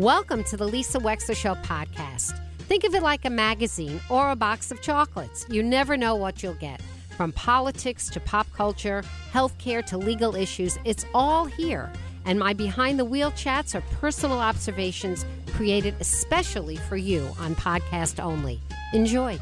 Welcome 0.00 0.42
to 0.44 0.56
the 0.56 0.66
Lisa 0.66 0.98
Wexler 0.98 1.36
Show 1.36 1.54
podcast. 1.54 2.36
Think 2.58 2.82
of 2.82 2.96
it 2.96 3.02
like 3.04 3.24
a 3.24 3.30
magazine 3.30 4.00
or 4.10 4.32
a 4.32 4.34
box 4.34 4.72
of 4.72 4.82
chocolates. 4.82 5.46
You 5.48 5.62
never 5.62 5.96
know 5.96 6.16
what 6.16 6.42
you'll 6.42 6.54
get. 6.54 6.82
From 7.16 7.30
politics 7.30 8.10
to 8.10 8.18
pop 8.18 8.52
culture, 8.54 9.04
healthcare 9.32 9.86
to 9.86 9.96
legal 9.96 10.34
issues, 10.34 10.76
it's 10.84 11.06
all 11.14 11.44
here. 11.44 11.92
And 12.24 12.40
my 12.40 12.54
behind 12.54 12.98
the 12.98 13.04
wheel 13.04 13.30
chats 13.36 13.76
are 13.76 13.82
personal 14.00 14.40
observations 14.40 15.24
created 15.52 15.94
especially 16.00 16.74
for 16.74 16.96
you 16.96 17.30
on 17.38 17.54
podcast 17.54 18.20
only. 18.20 18.60
Enjoy. 18.92 19.38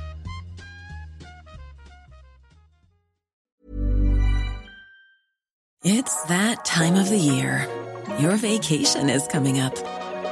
It's 5.83 6.25
that 6.25 6.67
time 6.67 6.97
of 6.97 7.09
the 7.09 7.17
year. 7.17 7.67
Your 8.19 8.37
vacation 8.37 9.09
is 9.09 9.27
coming 9.29 9.59
up. 9.59 10.02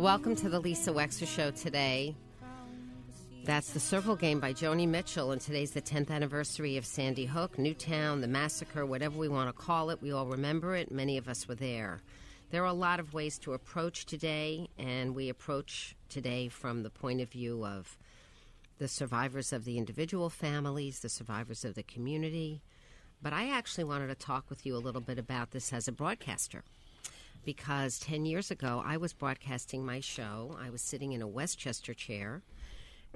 Welcome 0.00 0.34
to 0.36 0.48
the 0.48 0.58
Lisa 0.58 0.92
Wexler 0.92 1.28
Show 1.28 1.50
today. 1.50 2.16
That's 3.44 3.74
the 3.74 3.80
Circle 3.80 4.16
Game 4.16 4.40
by 4.40 4.54
Joni 4.54 4.88
Mitchell, 4.88 5.30
and 5.30 5.42
today's 5.42 5.72
the 5.72 5.82
10th 5.82 6.10
anniversary 6.10 6.78
of 6.78 6.86
Sandy 6.86 7.26
Hook, 7.26 7.58
Newtown, 7.58 8.22
the 8.22 8.26
massacre, 8.26 8.86
whatever 8.86 9.18
we 9.18 9.28
want 9.28 9.50
to 9.50 9.52
call 9.52 9.90
it. 9.90 10.00
We 10.00 10.10
all 10.10 10.24
remember 10.24 10.74
it. 10.74 10.90
Many 10.90 11.18
of 11.18 11.28
us 11.28 11.46
were 11.46 11.54
there. 11.54 12.00
There 12.50 12.62
are 12.62 12.66
a 12.66 12.72
lot 12.72 12.98
of 12.98 13.12
ways 13.12 13.38
to 13.40 13.52
approach 13.52 14.06
today, 14.06 14.70
and 14.78 15.14
we 15.14 15.28
approach 15.28 15.94
today 16.08 16.48
from 16.48 16.82
the 16.82 16.88
point 16.88 17.20
of 17.20 17.28
view 17.28 17.66
of 17.66 17.98
the 18.78 18.88
survivors 18.88 19.52
of 19.52 19.66
the 19.66 19.76
individual 19.76 20.30
families, 20.30 21.00
the 21.00 21.10
survivors 21.10 21.62
of 21.62 21.74
the 21.74 21.82
community. 21.82 22.62
But 23.20 23.34
I 23.34 23.50
actually 23.50 23.84
wanted 23.84 24.06
to 24.06 24.14
talk 24.14 24.48
with 24.48 24.64
you 24.64 24.74
a 24.74 24.78
little 24.78 25.02
bit 25.02 25.18
about 25.18 25.50
this 25.50 25.74
as 25.74 25.88
a 25.88 25.92
broadcaster 25.92 26.64
because 27.44 27.98
10 27.98 28.26
years 28.26 28.50
ago 28.50 28.82
I 28.84 28.96
was 28.96 29.12
broadcasting 29.12 29.84
my 29.84 30.00
show. 30.00 30.56
I 30.60 30.70
was 30.70 30.82
sitting 30.82 31.12
in 31.12 31.22
a 31.22 31.28
Westchester 31.28 31.94
chair 31.94 32.42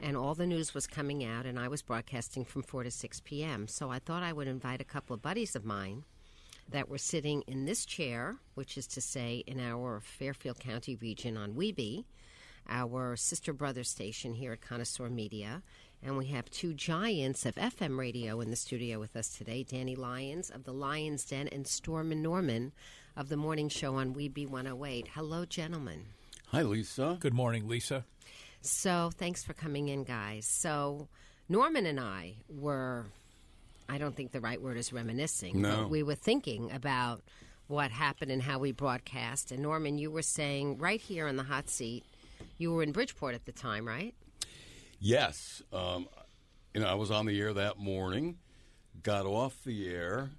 and 0.03 0.17
all 0.17 0.34
the 0.34 0.47
news 0.47 0.75
was 0.75 0.86
coming 0.86 1.25
out, 1.25 1.47
and 1.47 1.58
I 1.58 1.69
was 1.69 1.83
broadcasting 1.83 2.45
from 2.45 2.62
4 2.62 2.84
to 2.84 2.91
6 2.91 3.20
p.m. 3.20 3.68
So 3.68 3.90
I 3.90 3.98
thought 3.98 4.23
I 4.23 4.33
would 4.33 4.48
invite 4.48 4.80
a 4.80 4.84
couple 4.84 5.14
of 5.14 5.23
buddies 5.23 5.55
of 5.55 5.64
mine 5.64 6.05
that 6.68 6.89
were 6.89 6.98
sitting 6.98 7.42
in 7.46 7.64
this 7.64 7.84
chair, 7.84 8.36
which 8.55 8.77
is 8.77 8.86
to 8.89 9.01
say 9.01 9.45
in 9.46 9.61
our 9.61 10.01
Fairfield 10.01 10.58
County 10.58 10.96
region 10.96 11.36
on 11.36 11.55
WEBE, 11.55 12.05
our 12.68 13.14
sister 13.17 13.52
brother 13.52 13.84
station 13.84 14.34
here 14.34 14.52
at 14.52 14.63
Connoisseur 14.63 15.11
Media. 15.11 15.63
And 16.02 16.18
we 16.18 16.27
have 16.27 16.51
two 16.51 16.74
giants 16.74 17.46
of 17.46 17.55
FM 17.55 17.98
radio 17.98 18.40
in 18.40 18.51
the 18.51 18.57
studio 18.57 18.98
with 18.98 19.17
us 19.17 19.29
today 19.29 19.63
Danny 19.63 19.95
Lyons 19.95 20.51
of 20.51 20.64
the 20.64 20.73
Lyons 20.73 21.24
Den 21.24 21.48
and 21.48 21.67
Storm 21.67 22.13
N. 22.13 22.23
Norman 22.23 22.73
of 23.17 23.29
the 23.29 23.36
morning 23.36 23.69
show 23.69 23.97
on 23.97 24.14
WEBE 24.14 24.48
108. 24.48 25.08
Hello, 25.14 25.45
gentlemen. 25.45 26.05
Hi, 26.48 26.63
Lisa. 26.63 27.17
Good 27.20 27.35
morning, 27.35 27.69
Lisa. 27.69 28.05
So, 28.61 29.11
thanks 29.14 29.45
for 29.45 29.52
coming 29.52 29.89
in, 29.89 30.05
guys. 30.05 30.47
So, 30.47 31.08
Norman 31.48 31.86
and 31.86 32.01
I 32.01 32.35
were, 32.48 33.07
I 33.89 33.98
don't 33.98 34.17
think 34.17 34.33
the 34.33 34.41
right 34.41 34.61
word 34.61 34.77
is 34.77 34.92
reminiscing, 34.92 35.61
No. 35.61 35.77
but 35.83 35.91
we 35.91 36.02
were 36.02 36.14
thinking 36.14 36.73
about 36.73 37.23
what 37.67 37.91
happened 37.91 38.30
and 38.30 38.42
how 38.42 38.58
we 38.58 38.73
broadcast. 38.73 39.52
And, 39.52 39.63
Norman, 39.63 39.98
you 39.98 40.11
were 40.11 40.23
saying 40.23 40.79
right 40.79 41.01
here 41.01 41.29
in 41.29 41.36
the 41.36 41.42
hot 41.42 41.69
seat, 41.69 42.05
you 42.58 42.73
were 42.73 42.83
in 42.83 42.92
Bridgeport 42.92 43.35
at 43.35 43.45
the 43.45 43.52
time, 43.52 43.86
right? 43.86 44.14
Yes. 44.98 45.63
Um, 45.73 46.08
you 46.73 46.81
know, 46.81 46.86
I 46.89 46.95
was 46.95 47.11
on 47.11 47.27
the 47.27 47.39
air 47.41 47.52
that 47.52 47.79
morning, 47.79 48.39
got 49.02 49.27
off 49.27 49.63
the 49.64 49.89
air, 49.89 50.31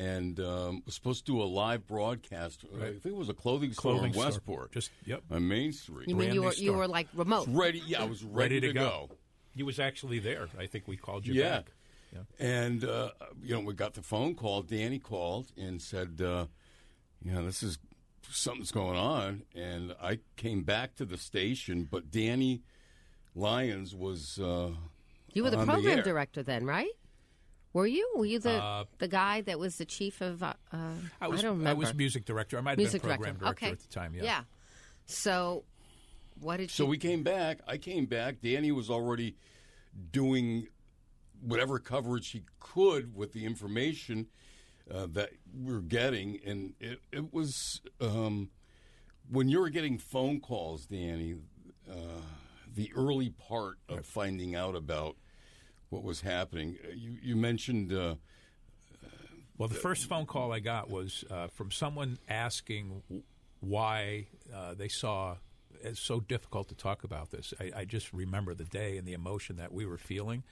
and 0.00 0.40
um, 0.40 0.82
was 0.86 0.94
supposed 0.94 1.26
to 1.26 1.32
do 1.32 1.42
a 1.42 1.44
live 1.44 1.86
broadcast. 1.86 2.64
I 2.80 2.86
think 2.86 3.04
it 3.06 3.14
was 3.16 3.28
a 3.28 3.34
clothing, 3.34 3.72
store 3.72 3.92
Clothing 3.92 4.06
in 4.08 4.12
store. 4.14 4.24
Westport. 4.24 4.72
Just- 4.72 4.90
yep. 5.04 5.22
On 5.30 5.46
Main 5.46 5.72
Street. 5.72 6.08
You 6.08 6.14
mean 6.16 6.32
you 6.32 6.42
were, 6.42 6.52
you 6.54 6.72
were 6.72 6.88
like 6.88 7.08
remote? 7.14 7.46
ready. 7.50 7.82
Yeah, 7.86 8.02
I 8.02 8.06
was 8.06 8.22
ready, 8.24 8.54
Ready 8.56 8.60
to 8.60 8.66
to 8.68 8.72
go. 8.72 9.10
He 9.54 9.62
was 9.62 9.78
actually 9.78 10.18
there. 10.20 10.48
I 10.58 10.66
think 10.66 10.86
we 10.88 10.96
called 10.96 11.26
you 11.26 11.34
Yeah. 11.34 11.56
back. 11.58 11.72
And, 12.40 12.84
uh, 12.84 13.10
you 13.42 13.54
know, 13.54 13.60
we 13.60 13.72
got 13.74 13.94
the 13.94 14.02
phone 14.02 14.34
call. 14.34 14.62
Danny 14.62 14.98
called 14.98 15.52
and 15.56 15.80
said, 15.80 16.20
uh, 16.20 16.46
you 17.22 17.32
know, 17.32 17.44
this 17.44 17.62
is 17.62 17.78
something's 18.30 18.72
going 18.72 18.96
on. 18.96 19.42
And 19.54 19.94
I 20.02 20.18
came 20.36 20.62
back 20.62 20.96
to 20.96 21.04
the 21.04 21.16
station, 21.18 21.86
but 21.90 22.10
Danny 22.10 22.62
Lyons 23.34 23.94
was. 23.94 24.38
Uh, 24.38 24.70
You 25.34 25.44
were 25.44 25.50
the 25.50 25.58
on 25.58 25.66
the 25.66 25.72
program 25.72 25.98
air. 25.98 26.04
director 26.04 26.42
then, 26.42 26.64
right? 26.64 26.90
Were 27.72 27.86
you? 27.86 28.12
Were 28.16 28.26
you 28.26 28.38
the 28.38 28.62
Uh, 28.62 28.84
the 28.98 29.08
guy 29.08 29.42
that 29.42 29.58
was 29.58 29.76
the 29.76 29.84
chief 29.84 30.20
of? 30.20 30.42
Uh, 30.42 30.54
uh, 30.72 30.92
I 31.20 31.28
was, 31.28 31.42
don't 31.42 31.58
remember. 31.58 31.70
I 31.70 31.72
was 31.74 31.94
music 31.94 32.24
director. 32.24 32.58
I 32.58 32.60
might 32.62 32.70
have 32.72 32.78
music 32.78 33.02
been 33.02 33.10
program 33.10 33.36
director. 33.36 33.44
director, 33.44 33.66
okay. 33.66 33.72
at 33.72 33.80
the 33.80 33.88
time. 33.88 34.14
Yeah. 34.14 34.22
Yeah. 34.24 34.42
So, 35.06 35.64
what 36.40 36.56
did 36.56 36.70
So 36.70 36.84
you? 36.84 36.90
we 36.90 36.98
came 36.98 37.22
back. 37.22 37.60
I 37.66 37.76
came 37.78 38.06
back. 38.06 38.40
Danny 38.42 38.72
was 38.72 38.90
already 38.90 39.36
doing 40.12 40.68
whatever 41.40 41.78
coverage 41.78 42.30
he 42.30 42.42
could 42.58 43.14
with 43.14 43.32
the 43.32 43.44
information 43.46 44.26
uh, 44.92 45.06
that 45.12 45.30
we 45.56 45.72
are 45.72 45.80
getting, 45.80 46.40
and 46.44 46.74
it, 46.80 47.00
it 47.12 47.32
was 47.32 47.80
um, 48.00 48.50
when 49.30 49.48
you 49.48 49.60
were 49.60 49.70
getting 49.70 49.98
phone 49.98 50.40
calls, 50.40 50.86
Danny. 50.86 51.36
Uh, 51.88 51.94
the 52.72 52.92
early 52.94 53.30
part 53.30 53.78
of 53.88 54.06
finding 54.06 54.54
out 54.54 54.76
about 54.76 55.16
what 55.90 56.02
was 56.02 56.22
happening. 56.22 56.78
uh, 56.84 56.92
You, 56.96 57.16
you 57.22 57.36
mentioned 57.36 57.92
uh, 57.92 58.14
Well, 59.58 59.68
the 59.68 59.74
first 59.74 60.08
phone 60.08 60.24
call 60.26 60.52
I 60.52 60.60
got 60.60 60.88
was 60.88 61.24
uh, 61.30 61.48
from 61.48 61.70
someone 61.70 62.18
asking 62.28 63.02
why 63.60 64.26
uh, 64.54 64.74
they 64.74 64.88
saw 64.88 65.36
it's 65.82 66.00
so 66.00 66.20
difficult 66.20 66.68
to 66.68 66.74
talk 66.74 67.04
about 67.04 67.30
this. 67.30 67.52
I, 67.60 67.72
I 67.80 67.84
just 67.84 68.12
remember 68.12 68.54
the 68.54 68.64
day 68.64 68.96
and 68.98 69.06
the 69.06 69.12
emotion 69.14 69.56
that 69.56 69.72
we 69.72 69.84
were 69.86 69.96
feeling. 69.98 70.42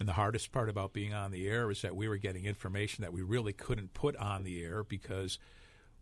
And 0.00 0.08
the 0.08 0.14
hardest 0.14 0.50
part 0.50 0.68
about 0.68 0.92
being 0.92 1.14
on 1.14 1.30
the 1.30 1.46
air 1.46 1.70
is 1.70 1.82
that 1.82 1.94
we 1.94 2.08
were 2.08 2.16
getting 2.16 2.46
information 2.46 3.02
that 3.02 3.12
we 3.12 3.22
really 3.22 3.52
couldn't 3.52 3.94
put 3.94 4.16
on 4.16 4.42
the 4.42 4.62
air 4.64 4.82
because 4.82 5.38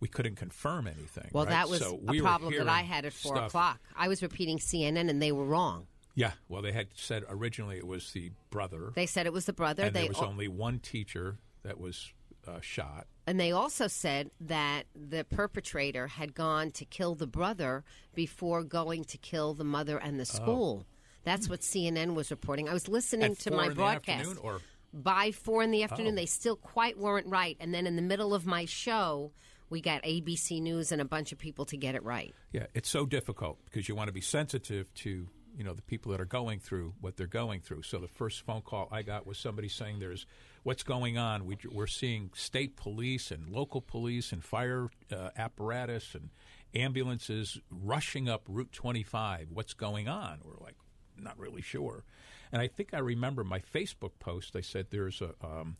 we 0.00 0.08
couldn't 0.08 0.36
confirm 0.36 0.86
anything. 0.86 1.28
well, 1.32 1.44
right? 1.44 1.50
that 1.50 1.68
was 1.68 1.80
So 1.80 2.00
a 2.06 2.10
we 2.12 2.20
were 2.20 2.26
problem 2.26 2.54
that 2.56 2.68
I 2.68 2.80
had 2.82 3.04
at 3.04 3.12
four 3.12 3.36
stuff- 3.36 3.48
o'clock. 3.48 3.80
I 3.94 4.08
was 4.08 4.22
repeating 4.22 4.58
CNN, 4.58 5.10
and 5.10 5.20
they 5.20 5.30
were 5.32 5.44
wrong. 5.44 5.86
Yeah, 6.14 6.32
well, 6.48 6.62
they 6.62 6.72
had 6.72 6.88
said 6.94 7.24
originally 7.28 7.76
it 7.78 7.86
was 7.86 8.12
the 8.12 8.32
brother, 8.50 8.92
They 8.94 9.06
said 9.06 9.26
it 9.26 9.32
was 9.32 9.46
the 9.46 9.52
brother. 9.52 9.84
and 9.84 9.94
they 9.94 10.00
there 10.02 10.08
was 10.08 10.18
al- 10.18 10.26
only 10.26 10.48
one 10.48 10.78
teacher 10.78 11.38
that 11.62 11.78
was 11.80 12.12
uh, 12.46 12.60
shot. 12.60 13.06
and 13.26 13.38
they 13.40 13.52
also 13.52 13.86
said 13.86 14.30
that 14.40 14.84
the 14.94 15.24
perpetrator 15.24 16.08
had 16.08 16.34
gone 16.34 16.70
to 16.72 16.84
kill 16.84 17.14
the 17.14 17.26
brother 17.26 17.84
before 18.14 18.62
going 18.64 19.04
to 19.04 19.16
kill 19.18 19.54
the 19.54 19.64
mother 19.64 19.96
and 19.96 20.18
the 20.20 20.24
school. 20.26 20.84
That's 21.24 21.48
what 21.48 21.60
CNN 21.60 22.14
was 22.14 22.30
reporting. 22.32 22.68
I 22.68 22.72
was 22.72 22.88
listening 22.88 23.30
At 23.32 23.38
to 23.40 23.50
four 23.50 23.56
my 23.56 23.62
in 23.64 23.68
the 23.70 23.74
broadcast. 23.76 24.20
afternoon, 24.28 24.38
or 24.42 24.60
by 24.92 25.30
four 25.30 25.62
in 25.62 25.70
the 25.70 25.84
afternoon. 25.84 26.14
Oh. 26.14 26.16
They 26.16 26.26
still 26.26 26.56
quite 26.56 26.98
weren't 26.98 27.28
right. 27.28 27.56
And 27.60 27.72
then 27.72 27.86
in 27.86 27.94
the 27.94 28.02
middle 28.02 28.34
of 28.34 28.44
my 28.44 28.64
show, 28.64 29.30
we 29.70 29.80
got 29.80 30.02
ABC 30.02 30.60
News 30.60 30.90
and 30.90 31.00
a 31.00 31.04
bunch 31.04 31.30
of 31.30 31.38
people 31.38 31.64
to 31.66 31.76
get 31.76 31.94
it 31.94 32.02
right. 32.02 32.34
Yeah, 32.52 32.66
it's 32.74 32.88
so 32.90 33.06
difficult 33.06 33.58
because 33.66 33.88
you 33.88 33.94
want 33.94 34.08
to 34.08 34.12
be 34.12 34.20
sensitive 34.20 34.92
to 34.94 35.28
you 35.56 35.64
know 35.64 35.74
the 35.74 35.82
people 35.82 36.12
that 36.12 36.20
are 36.20 36.26
going 36.26 36.58
through 36.58 36.94
what 37.00 37.16
they're 37.16 37.26
going 37.26 37.60
through. 37.60 37.82
So 37.82 37.98
the 37.98 38.08
first 38.08 38.42
phone 38.42 38.62
call 38.62 38.88
I 38.90 39.02
got 39.02 39.26
was 39.26 39.38
somebody 39.38 39.68
saying 39.68 39.98
there's 39.98 40.26
what's 40.62 40.82
going 40.82 41.18
on. 41.18 41.44
We, 41.44 41.58
we're 41.70 41.86
seeing 41.86 42.30
state 42.34 42.76
police 42.76 43.30
and 43.30 43.48
local 43.48 43.80
police 43.80 44.32
and 44.32 44.42
fire 44.42 44.88
uh, 45.10 45.30
apparatus 45.36 46.14
and 46.14 46.30
ambulances 46.74 47.60
rushing 47.70 48.28
up 48.28 48.42
Route 48.48 48.72
25. 48.72 49.48
What's 49.52 49.74
going 49.74 50.08
on? 50.08 50.40
We're 50.42 50.64
like, 50.64 50.76
not 51.18 51.38
really 51.38 51.62
sure. 51.62 52.04
And 52.50 52.60
I 52.60 52.68
think 52.68 52.92
I 52.92 52.98
remember 52.98 53.44
my 53.44 53.60
Facebook 53.60 54.12
post. 54.18 54.56
I 54.56 54.60
said 54.60 54.86
there's 54.90 55.20
a 55.20 55.34
um, 55.44 55.76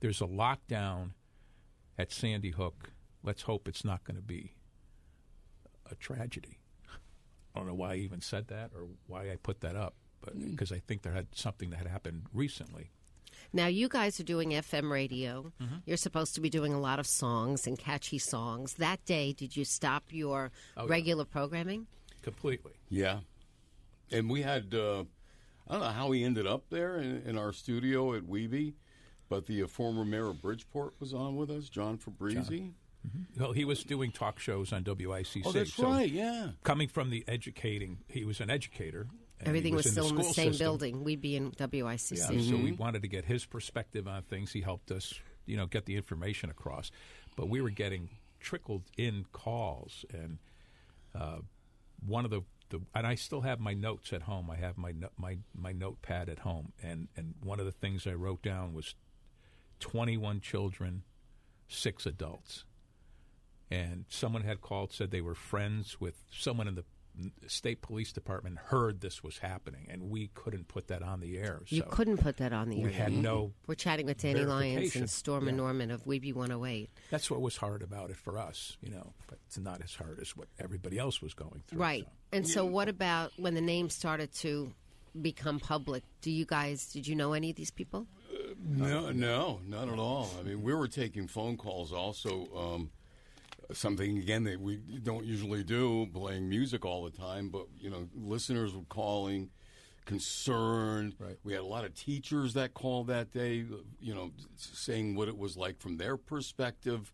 there's 0.00 0.20
a 0.20 0.26
lockdown 0.26 1.10
at 1.98 2.12
Sandy 2.12 2.50
Hook. 2.50 2.90
Let's 3.22 3.42
hope 3.42 3.68
it's 3.68 3.84
not 3.84 4.04
going 4.04 4.16
to 4.16 4.22
be 4.22 4.54
a 5.90 5.94
tragedy. 5.94 6.58
I 7.54 7.58
don't 7.58 7.68
know 7.68 7.74
why 7.74 7.92
I 7.92 7.96
even 7.96 8.20
said 8.20 8.48
that 8.48 8.70
or 8.74 8.86
why 9.06 9.30
I 9.30 9.36
put 9.36 9.60
that 9.60 9.76
up, 9.76 9.94
but 10.20 10.34
because 10.50 10.72
I 10.72 10.78
think 10.80 11.02
there 11.02 11.12
had 11.12 11.28
something 11.34 11.70
that 11.70 11.76
had 11.78 11.86
happened 11.86 12.22
recently. 12.32 12.90
Now, 13.52 13.66
you 13.66 13.88
guys 13.88 14.18
are 14.18 14.24
doing 14.24 14.50
FM 14.50 14.90
radio. 14.90 15.52
Mm-hmm. 15.62 15.76
You're 15.86 15.96
supposed 15.96 16.34
to 16.34 16.40
be 16.40 16.50
doing 16.50 16.72
a 16.72 16.80
lot 16.80 16.98
of 16.98 17.06
songs 17.06 17.66
and 17.66 17.78
catchy 17.78 18.18
songs. 18.18 18.74
That 18.74 19.04
day, 19.04 19.32
did 19.32 19.56
you 19.56 19.64
stop 19.64 20.04
your 20.10 20.50
Oh, 20.76 20.84
yeah. 20.84 20.90
regular 20.90 21.24
programming? 21.24 21.86
Completely. 22.22 22.72
Yeah, 22.88 23.18
and 24.10 24.30
we 24.30 24.42
had 24.42 24.74
uh, 24.74 25.04
I 25.68 25.72
don't 25.72 25.80
know 25.82 25.88
how 25.88 26.08
we 26.08 26.24
ended 26.24 26.46
up 26.46 26.64
there 26.70 26.96
in, 26.98 27.22
in 27.26 27.36
our 27.38 27.52
studio 27.52 28.14
at 28.14 28.22
WEBE, 28.22 28.74
but 29.28 29.46
the 29.46 29.62
uh, 29.62 29.66
former 29.66 30.04
mayor 30.04 30.28
of 30.28 30.40
Bridgeport 30.40 30.94
was 31.00 31.12
on 31.14 31.36
with 31.36 31.50
us, 31.50 31.68
John 31.68 31.98
Fabrizi. 31.98 32.72
Well, 33.38 33.52
he 33.52 33.64
was 33.64 33.84
doing 33.84 34.12
talk 34.12 34.38
shows 34.38 34.72
on 34.72 34.84
WICC. 34.84 35.42
Oh, 35.44 35.52
that's 35.52 35.74
so 35.74 35.84
right. 35.90 36.08
Yeah. 36.10 36.50
Coming 36.62 36.88
from 36.88 37.10
the 37.10 37.24
educating, 37.28 37.98
he 38.08 38.24
was 38.24 38.40
an 38.40 38.50
educator. 38.50 39.06
and 39.40 39.48
Everything 39.48 39.74
was, 39.74 39.86
in 39.86 39.92
still 39.92 40.08
in 40.08 40.14
the 40.16 40.22
school 40.22 40.34
same 40.34 40.52
system. 40.52 40.64
building. 40.64 41.04
We'd 41.04 41.20
be 41.20 41.36
in 41.36 41.50
WICC. 41.52 42.16
Yeah, 42.16 42.50
so 42.50 42.56
we 42.56 42.72
wanted 42.72 43.02
to 43.02 43.08
get 43.08 43.24
his 43.24 43.44
perspective 43.44 44.06
on 44.08 44.22
things. 44.22 44.52
He 44.52 44.60
helped 44.60 44.90
us, 44.90 45.14
you 45.46 45.56
know, 45.56 45.66
get 45.66 45.86
the 45.86 45.96
information 45.96 46.50
across. 46.50 46.90
But 47.36 47.48
we 47.48 47.60
were 47.60 47.70
getting 47.70 48.10
trickled 48.40 48.82
in 48.96 49.24
calls, 49.32 50.04
and 50.12 50.38
uh, 51.14 51.38
one 52.06 52.24
of 52.24 52.30
the, 52.30 52.42
the 52.70 52.80
and 52.94 53.06
I 53.06 53.16
still 53.16 53.40
have 53.40 53.58
my 53.58 53.74
notes 53.74 54.12
at 54.12 54.22
home. 54.22 54.50
I 54.50 54.56
have 54.56 54.78
my 54.78 54.92
no, 54.92 55.08
my 55.18 55.38
my 55.54 55.72
notepad 55.72 56.28
at 56.28 56.40
home, 56.40 56.72
and 56.82 57.08
and 57.16 57.34
one 57.42 57.58
of 57.58 57.66
the 57.66 57.72
things 57.72 58.06
I 58.06 58.12
wrote 58.14 58.42
down 58.42 58.72
was 58.72 58.94
twenty 59.80 60.16
one 60.16 60.40
children, 60.40 61.02
six 61.66 62.06
adults, 62.06 62.64
and 63.70 64.04
someone 64.08 64.42
had 64.42 64.60
called 64.60 64.92
said 64.92 65.10
they 65.10 65.20
were 65.20 65.34
friends 65.34 66.00
with 66.00 66.14
someone 66.30 66.68
in 66.68 66.74
the 66.74 66.84
state 67.46 67.80
police 67.80 68.12
department 68.12 68.58
heard 68.58 69.00
this 69.00 69.22
was 69.22 69.38
happening 69.38 69.86
and 69.88 70.10
we 70.10 70.30
couldn't 70.34 70.66
put 70.66 70.88
that 70.88 71.00
on 71.00 71.20
the 71.20 71.38
air 71.38 71.60
You 71.68 71.84
couldn't 71.84 72.16
put 72.18 72.38
that 72.38 72.52
on 72.52 72.68
the 72.70 72.80
air. 72.80 72.86
we 72.86 72.92
had 72.92 73.12
no 73.12 73.52
We're 73.68 73.76
chatting 73.76 74.06
with 74.06 74.18
Danny 74.18 74.44
Lyons 74.44 74.96
and 74.96 75.08
Storm 75.08 75.46
N. 75.46 75.56
Norman 75.56 75.92
of 75.92 76.04
WEBE 76.06 76.34
108. 76.34 76.90
that's 77.10 77.30
what 77.30 77.40
was 77.40 77.56
hard 77.56 77.82
about 77.82 78.10
it 78.10 78.16
for 78.16 78.36
us 78.36 78.76
you 78.82 78.90
know 78.90 79.12
but 79.28 79.38
it's 79.46 79.56
not 79.58 79.80
as 79.84 79.94
hard 79.94 80.18
as 80.20 80.36
what 80.36 80.48
everybody 80.58 80.98
else 80.98 81.22
was 81.22 81.34
going 81.34 81.62
through 81.68 81.78
Right. 81.78 82.04
so. 82.04 82.10
And 82.32 82.48
so, 82.48 82.64
what 82.64 82.88
about 82.88 83.30
when 83.36 83.54
the 83.54 83.60
name 83.60 83.88
started 83.90 84.32
to 84.38 84.72
become 85.22 85.60
public? 85.60 86.02
Do 86.20 86.32
you 86.32 86.44
guys, 86.44 86.86
did 86.92 87.06
you 87.06 87.14
know 87.14 87.32
any 87.32 87.50
of 87.50 87.54
these 87.54 87.70
people? 87.70 88.08
No, 88.60 89.12
no, 89.12 89.60
not 89.64 89.88
at 89.88 90.00
all. 90.00 90.28
I 90.40 90.42
mean, 90.42 90.60
we 90.64 90.74
were 90.74 90.88
taking 90.88 91.28
phone 91.28 91.56
calls 91.56 91.92
also. 91.92 92.48
Um, 92.56 92.90
something 93.74 94.18
again 94.18 94.44
that 94.44 94.60
we 94.60 94.76
don't 95.02 95.24
usually 95.24 95.62
do, 95.64 96.06
playing 96.12 96.48
music 96.48 96.84
all 96.84 97.04
the 97.04 97.10
time. 97.10 97.48
But 97.48 97.66
you 97.78 97.90
know, 97.90 98.08
listeners 98.14 98.74
were 98.74 98.82
calling, 98.88 99.50
concerned. 100.04 101.14
Right. 101.18 101.36
We 101.44 101.52
had 101.52 101.62
a 101.62 101.66
lot 101.66 101.84
of 101.84 101.94
teachers 101.94 102.54
that 102.54 102.74
called 102.74 103.08
that 103.08 103.32
day. 103.32 103.64
You 104.00 104.14
know, 104.14 104.32
saying 104.56 105.16
what 105.16 105.28
it 105.28 105.36
was 105.36 105.56
like 105.56 105.80
from 105.80 105.96
their 105.96 106.16
perspective. 106.16 107.12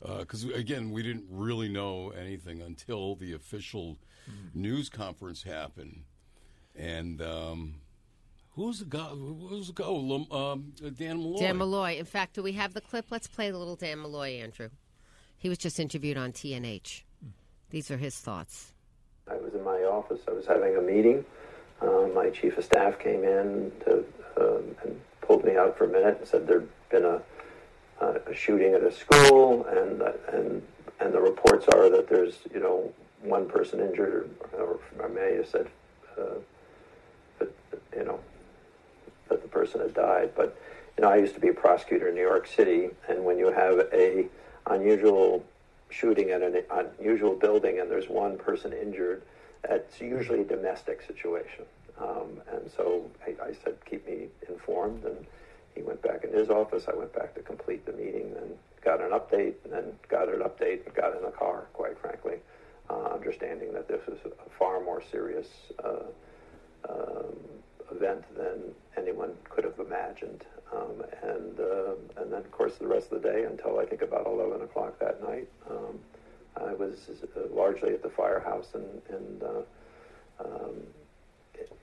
Because 0.00 0.44
again, 0.44 0.90
we 0.90 1.02
didn't 1.02 1.26
really 1.28 1.68
know 1.68 2.10
anything 2.10 2.62
until 2.62 3.16
the 3.16 3.34
official 3.34 3.98
news 4.54 4.88
conference 4.88 5.42
happened, 5.42 6.04
and. 6.74 7.20
Um, 7.22 7.74
who 8.54 8.66
was 8.66 8.80
the 8.80 8.84
guy? 8.84 8.98
Who 9.04 9.48
was 9.50 9.68
the 9.68 9.72
guy? 9.72 9.84
Um, 9.86 10.72
Dan 10.96 11.18
Malloy. 11.18 11.38
Dan 11.38 11.56
Malloy. 11.58 11.96
In 11.98 12.04
fact, 12.04 12.34
do 12.34 12.42
we 12.42 12.52
have 12.52 12.74
the 12.74 12.80
clip? 12.80 13.06
Let's 13.10 13.28
play 13.28 13.50
the 13.50 13.58
little 13.58 13.76
Dan 13.76 14.00
Malloy, 14.00 14.40
Andrew. 14.42 14.70
He 15.40 15.48
was 15.48 15.56
just 15.56 15.80
interviewed 15.80 16.18
on 16.18 16.32
TNH. 16.32 17.00
These 17.70 17.90
are 17.90 17.96
his 17.96 18.14
thoughts. 18.18 18.72
I 19.26 19.36
was 19.36 19.54
in 19.54 19.64
my 19.64 19.84
office. 19.84 20.20
I 20.28 20.32
was 20.32 20.44
having 20.44 20.76
a 20.76 20.82
meeting. 20.82 21.24
Um, 21.80 22.12
my 22.14 22.28
chief 22.28 22.58
of 22.58 22.64
staff 22.64 22.98
came 22.98 23.24
in 23.24 23.72
to, 23.86 24.04
um, 24.36 24.76
and 24.82 25.00
pulled 25.22 25.42
me 25.44 25.56
out 25.56 25.78
for 25.78 25.84
a 25.84 25.88
minute 25.88 26.18
and 26.18 26.28
said 26.28 26.46
there'd 26.46 26.68
been 26.90 27.06
a, 27.06 27.22
uh, 28.02 28.18
a 28.26 28.34
shooting 28.34 28.74
at 28.74 28.82
a 28.82 28.92
school, 28.92 29.64
and 29.64 30.02
and 30.30 30.62
and 31.00 31.14
the 31.14 31.20
reports 31.20 31.66
are 31.68 31.88
that 31.88 32.06
there's 32.10 32.40
you 32.52 32.60
know 32.60 32.92
one 33.22 33.48
person 33.48 33.80
injured, 33.80 34.28
or, 34.52 34.78
or 34.98 35.04
I 35.04 35.08
may 35.08 35.36
have 35.36 35.48
said, 35.48 35.68
uh, 36.18 36.34
that, 37.38 37.50
you 37.96 38.04
know, 38.04 38.20
that 39.30 39.40
the 39.40 39.48
person 39.48 39.80
had 39.80 39.94
died. 39.94 40.32
But 40.36 40.54
you 40.98 41.02
know, 41.02 41.08
I 41.08 41.16
used 41.16 41.32
to 41.32 41.40
be 41.40 41.48
a 41.48 41.54
prosecutor 41.54 42.08
in 42.08 42.14
New 42.14 42.20
York 42.20 42.46
City, 42.46 42.90
and 43.08 43.24
when 43.24 43.38
you 43.38 43.50
have 43.50 43.78
a 43.90 44.28
unusual 44.66 45.44
shooting 45.90 46.30
at 46.30 46.42
an 46.42 46.62
unusual 46.98 47.34
building 47.34 47.80
and 47.80 47.90
there's 47.90 48.08
one 48.08 48.38
person 48.38 48.72
injured, 48.72 49.22
it's 49.68 50.00
usually 50.00 50.42
a 50.42 50.44
domestic 50.44 51.02
situation. 51.02 51.64
Um, 52.00 52.40
and 52.52 52.70
so 52.76 53.10
I, 53.26 53.30
I 53.42 53.52
said, 53.64 53.76
keep 53.84 54.06
me 54.06 54.28
informed. 54.48 55.04
And 55.04 55.26
he 55.74 55.82
went 55.82 56.02
back 56.02 56.24
in 56.24 56.32
his 56.32 56.48
office. 56.48 56.84
I 56.88 56.96
went 56.96 57.12
back 57.14 57.34
to 57.34 57.40
complete 57.40 57.84
the 57.86 57.92
meeting 57.92 58.34
and 58.40 58.56
got 58.82 59.00
an 59.00 59.10
update 59.10 59.54
and 59.64 59.72
then 59.72 59.92
got 60.08 60.28
an 60.28 60.40
update 60.40 60.86
and 60.86 60.94
got 60.94 61.16
in 61.16 61.22
the 61.22 61.30
car, 61.30 61.66
quite 61.74 61.98
frankly, 61.98 62.36
uh, 62.88 63.12
understanding 63.12 63.72
that 63.74 63.88
this 63.88 64.00
was 64.06 64.18
a 64.24 64.50
far 64.58 64.80
more 64.80 65.02
serious 65.10 65.48
uh, 65.84 66.88
um, 66.88 67.36
event 67.90 68.24
than 68.36 68.74
anyone 68.96 69.32
could 69.48 69.64
have 69.64 69.78
imagined. 69.78 70.44
Um, 70.72 71.02
and 71.22 71.58
uh, 71.58 71.94
and 72.20 72.32
then, 72.32 72.40
of 72.40 72.50
course, 72.52 72.76
the 72.76 72.86
rest 72.86 73.10
of 73.12 73.22
the 73.22 73.28
day 73.28 73.44
until 73.44 73.78
I 73.78 73.86
think 73.86 74.02
about 74.02 74.26
11 74.26 74.62
o'clock 74.62 74.98
that 75.00 75.22
night, 75.22 75.48
um, 75.68 75.98
I 76.56 76.72
was 76.74 76.94
uh, 77.36 77.40
largely 77.52 77.92
at 77.92 78.02
the 78.02 78.10
firehouse 78.10 78.68
in, 78.74 79.42
uh, 79.42 80.44
um, 80.44 80.74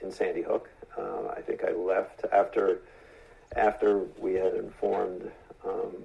in 0.01 0.11
Sandy 0.11 0.41
Hook. 0.41 0.69
Uh, 0.97 1.27
I 1.35 1.41
think 1.41 1.63
I 1.63 1.71
left 1.71 2.25
after 2.31 2.79
after 3.55 3.99
we 4.19 4.33
had 4.33 4.53
informed 4.55 5.31
um, 5.65 5.95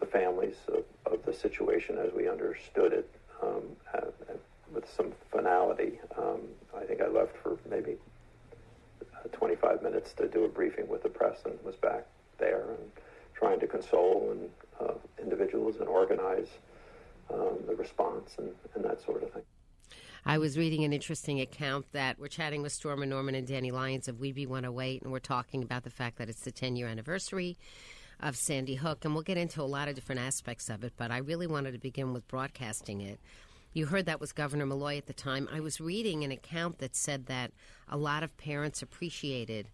the 0.00 0.06
families 0.06 0.56
of, 0.68 0.84
of 1.12 1.24
the 1.24 1.32
situation 1.32 1.98
as 1.98 2.12
we 2.12 2.28
understood 2.28 2.92
it 2.92 3.10
um, 3.42 3.62
uh, 3.94 4.06
with 4.72 4.90
some 4.96 5.12
finality. 5.30 5.98
I 6.76 6.84
think 6.84 7.00
I 7.00 7.08
left 7.08 7.36
for 7.42 7.58
maybe 7.68 7.96
25 9.32 9.82
minutes 9.82 10.12
to 10.14 10.28
do 10.28 10.44
a 10.44 10.48
briefing 10.48 10.88
with 10.88 11.02
the 11.02 11.08
press 11.08 11.38
and 11.44 11.58
was 11.64 11.76
back 11.76 12.06
there 12.38 12.64
and 12.70 12.90
trying 13.34 13.60
to 13.60 13.66
console 13.66 14.30
and 14.32 14.50
uh, 14.80 14.94
individuals 15.20 15.76
and 15.80 15.88
organize 15.88 16.48
um, 17.32 17.58
the 17.66 17.74
response 17.74 18.36
and, 18.38 18.50
and 18.74 18.84
that 18.84 19.02
sort 19.02 19.22
of 19.22 19.32
thing. 19.32 19.42
I 20.24 20.38
was 20.38 20.58
reading 20.58 20.84
an 20.84 20.92
interesting 20.92 21.40
account 21.40 21.86
that 21.92 22.18
we're 22.18 22.28
chatting 22.28 22.62
with 22.62 22.72
Storm 22.72 23.02
N. 23.02 23.08
Norman 23.08 23.34
and 23.34 23.46
Danny 23.46 23.70
Lyons 23.70 24.08
of 24.08 24.16
WEBE 24.16 24.46
108, 24.46 25.02
and 25.02 25.12
we're 25.12 25.20
talking 25.20 25.62
about 25.62 25.84
the 25.84 25.90
fact 25.90 26.18
that 26.18 26.28
it's 26.28 26.42
the 26.42 26.52
10 26.52 26.76
year 26.76 26.86
anniversary 26.86 27.56
of 28.20 28.36
Sandy 28.36 28.74
Hook, 28.74 29.04
and 29.04 29.14
we'll 29.14 29.22
get 29.22 29.36
into 29.36 29.62
a 29.62 29.64
lot 29.64 29.88
of 29.88 29.94
different 29.94 30.20
aspects 30.20 30.68
of 30.68 30.82
it, 30.82 30.92
but 30.96 31.10
I 31.10 31.18
really 31.18 31.46
wanted 31.46 31.72
to 31.72 31.78
begin 31.78 32.12
with 32.12 32.26
broadcasting 32.26 33.00
it. 33.00 33.20
You 33.72 33.86
heard 33.86 34.06
that 34.06 34.20
was 34.20 34.32
Governor 34.32 34.66
Malloy 34.66 34.96
at 34.96 35.06
the 35.06 35.12
time. 35.12 35.48
I 35.52 35.60
was 35.60 35.80
reading 35.80 36.24
an 36.24 36.32
account 36.32 36.78
that 36.78 36.96
said 36.96 37.26
that 37.26 37.52
a 37.88 37.96
lot 37.96 38.22
of 38.22 38.36
parents 38.36 38.82
appreciated 38.82 39.68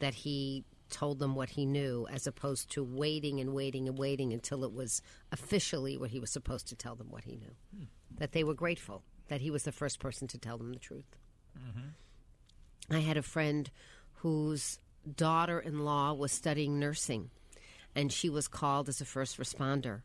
that 0.00 0.14
he 0.14 0.64
told 0.90 1.18
them 1.18 1.34
what 1.34 1.50
he 1.50 1.66
knew 1.66 2.06
as 2.10 2.26
opposed 2.26 2.70
to 2.70 2.82
waiting 2.82 3.40
and 3.40 3.54
waiting 3.54 3.88
and 3.88 3.98
waiting 3.98 4.32
until 4.32 4.64
it 4.64 4.72
was 4.72 5.02
officially 5.32 5.96
what 5.96 6.10
he 6.10 6.20
was 6.20 6.30
supposed 6.30 6.68
to 6.68 6.74
tell 6.74 6.94
them 6.94 7.10
what 7.10 7.24
he 7.24 7.36
knew. 7.36 7.54
Hmm. 7.76 7.84
That 8.18 8.32
they 8.32 8.44
were 8.44 8.54
grateful 8.54 9.02
that 9.28 9.40
he 9.40 9.50
was 9.50 9.64
the 9.64 9.72
first 9.72 9.98
person 9.98 10.28
to 10.28 10.38
tell 10.38 10.58
them 10.58 10.72
the 10.72 10.78
truth. 10.78 11.16
Mm-hmm. 11.58 12.94
I 12.94 13.00
had 13.00 13.16
a 13.16 13.22
friend 13.22 13.70
whose 14.14 14.78
daughter 15.16 15.58
in 15.58 15.84
law 15.84 16.12
was 16.12 16.32
studying 16.32 16.78
nursing, 16.78 17.30
and 17.94 18.12
she 18.12 18.28
was 18.28 18.48
called 18.48 18.88
as 18.88 19.00
a 19.00 19.04
first 19.04 19.38
responder. 19.38 20.02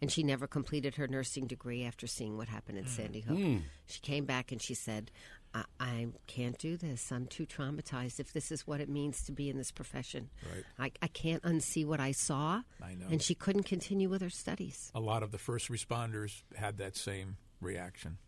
And 0.00 0.10
she 0.10 0.22
never 0.22 0.46
completed 0.46 0.96
her 0.96 1.06
nursing 1.08 1.46
degree 1.46 1.84
after 1.84 2.06
seeing 2.06 2.36
what 2.36 2.48
happened 2.48 2.78
in 2.78 2.84
mm. 2.84 2.88
Sandy 2.88 3.20
Hook. 3.20 3.36
Hmm. 3.36 3.56
She 3.86 4.00
came 4.00 4.24
back 4.24 4.52
and 4.52 4.60
she 4.60 4.74
said, 4.74 5.10
I-, 5.54 5.64
I 5.80 6.06
can't 6.26 6.58
do 6.58 6.76
this. 6.76 7.10
I'm 7.10 7.26
too 7.26 7.46
traumatized 7.46 8.20
if 8.20 8.32
this 8.32 8.50
is 8.52 8.66
what 8.66 8.80
it 8.80 8.88
means 8.88 9.22
to 9.24 9.32
be 9.32 9.48
in 9.48 9.56
this 9.56 9.70
profession. 9.70 10.30
Right. 10.54 10.64
I, 10.78 11.04
I 11.04 11.08
can't 11.08 11.42
unsee 11.42 11.86
what 11.86 12.00
I 12.00 12.12
saw. 12.12 12.62
I 12.82 12.94
know. 12.94 13.06
And 13.10 13.22
she 13.22 13.34
couldn't 13.34 13.64
continue 13.64 14.08
with 14.08 14.22
her 14.22 14.30
studies. 14.30 14.90
a 14.94 15.00
lot 15.00 15.22
of 15.22 15.30
the 15.30 15.38
first 15.38 15.70
responders 15.70 16.42
had 16.56 16.78
that 16.78 16.96
same 16.96 17.36
reaction 17.60 18.18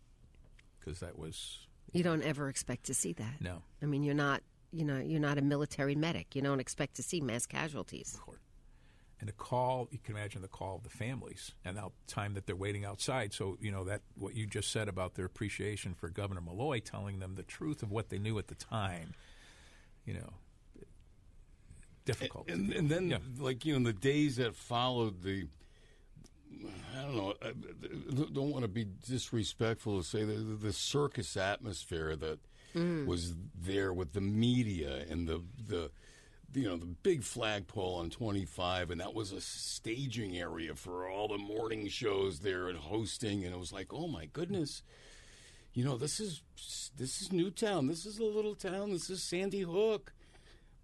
because 0.79 0.99
that 0.99 1.17
was 1.17 1.67
You 1.93 2.03
don't 2.03 2.23
ever 2.23 2.49
expect 2.49 2.85
to 2.85 2.93
see 2.93 3.13
that. 3.13 3.39
no 3.39 3.61
I 3.81 3.85
mean, 3.85 4.03
you're 4.03 4.15
not, 4.15 4.41
you 4.71 4.85
know, 4.85 4.97
you're 4.99 5.19
not 5.19 5.37
a 5.37 5.41
military 5.41 5.95
medic. 5.95 6.35
You 6.35 6.41
don't 6.41 6.59
expect 6.59 6.95
to 6.95 7.03
see 7.03 7.21
mass 7.21 7.45
casualties. 7.45 8.19
And 9.21 9.29
the 9.29 9.33
call 9.33 9.87
you 9.91 9.99
can 10.03 10.15
imagine 10.17 10.41
the 10.41 10.47
call 10.49 10.75
of 10.75 10.83
the 10.83 10.89
families 10.89 11.53
and 11.63 11.77
the 11.77 11.89
time 12.07 12.33
that 12.33 12.45
they're 12.45 12.55
waiting 12.55 12.83
outside 12.83 13.31
so 13.31 13.57
you 13.61 13.71
know 13.71 13.85
that 13.85 14.01
what 14.17 14.35
you 14.35 14.45
just 14.45 14.69
said 14.71 14.89
about 14.89 15.15
their 15.15 15.25
appreciation 15.25 15.93
for 15.93 16.09
governor 16.09 16.41
malloy 16.41 16.79
telling 16.79 17.19
them 17.19 17.35
the 17.35 17.43
truth 17.43 17.81
of 17.81 17.91
what 17.91 18.09
they 18.09 18.17
knew 18.17 18.37
at 18.37 18.47
the 18.47 18.55
time 18.55 19.13
you 20.05 20.13
know 20.13 20.33
difficult 22.05 22.49
And, 22.49 22.71
and 22.73 22.89
then, 22.89 23.09
Yeah. 23.09 23.19
like 23.37 23.65
you 23.65 23.77
know, 23.77 23.85
the 23.85 23.93
days 23.93 24.37
that 24.37 24.55
followed 24.55 25.21
the, 25.21 25.47
I 26.97 27.01
don't 27.03 27.15
know, 27.15 27.33
I 27.41 27.53
don't 28.33 28.51
want 28.51 28.63
to 28.63 28.67
be 28.67 28.85
disrespectful 29.07 30.01
to 30.01 30.07
say 30.07 30.23
the, 30.23 30.33
the 30.33 30.73
circus 30.73 31.37
atmosphere 31.37 32.15
that 32.15 32.39
mm. 32.75 33.05
was 33.05 33.33
there 33.55 33.93
with 33.93 34.13
the 34.13 34.21
media 34.21 35.05
and 35.09 35.27
the 35.27 35.43
the. 35.67 35.91
You 36.53 36.69
know 36.69 36.77
the 36.77 36.85
big 36.85 37.23
flagpole 37.23 37.95
on 37.95 38.09
25, 38.09 38.91
and 38.91 38.99
that 38.99 39.13
was 39.13 39.31
a 39.31 39.39
staging 39.39 40.37
area 40.37 40.75
for 40.75 41.09
all 41.09 41.29
the 41.29 41.37
morning 41.37 41.87
shows 41.87 42.39
there 42.39 42.67
and 42.67 42.77
hosting. 42.77 43.45
And 43.45 43.53
it 43.53 43.59
was 43.59 43.71
like, 43.71 43.93
oh 43.93 44.07
my 44.07 44.25
goodness, 44.25 44.83
you 45.73 45.85
know 45.85 45.97
this 45.97 46.19
is 46.19 46.41
this 46.97 47.21
is 47.21 47.31
Newtown. 47.31 47.87
This 47.87 48.05
is 48.05 48.19
a 48.19 48.25
little 48.25 48.55
town. 48.55 48.91
This 48.91 49.09
is 49.09 49.23
Sandy 49.23 49.61
Hook. 49.61 50.13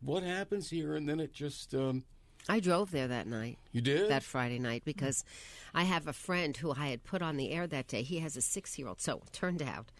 What 0.02 0.24
happens 0.24 0.70
here? 0.70 0.96
And 0.96 1.10
then 1.10 1.20
it 1.20 1.34
just 1.34 1.74
um, 1.74 2.06
I 2.50 2.60
drove 2.60 2.92
there 2.92 3.08
that 3.08 3.28
night. 3.28 3.58
you 3.72 3.82
did 3.82 4.10
that 4.10 4.24
Friday 4.24 4.60
night 4.60 4.84
because 4.86 5.26
I 5.74 5.84
have 5.84 6.08
a 6.08 6.14
friend 6.14 6.56
who 6.56 6.72
I 6.72 6.88
had 6.88 7.04
put 7.04 7.22
on 7.22 7.38
the 7.38 7.52
air 7.52 7.68
that 7.68 7.88
day. 7.88 8.04
He 8.04 8.20
has 8.20 8.38
a 8.38 8.42
six 8.42 8.80
year 8.80 8.88
old. 8.88 9.02
So 9.02 9.18
it 9.18 9.34
turned 9.34 9.62
out 9.62 9.92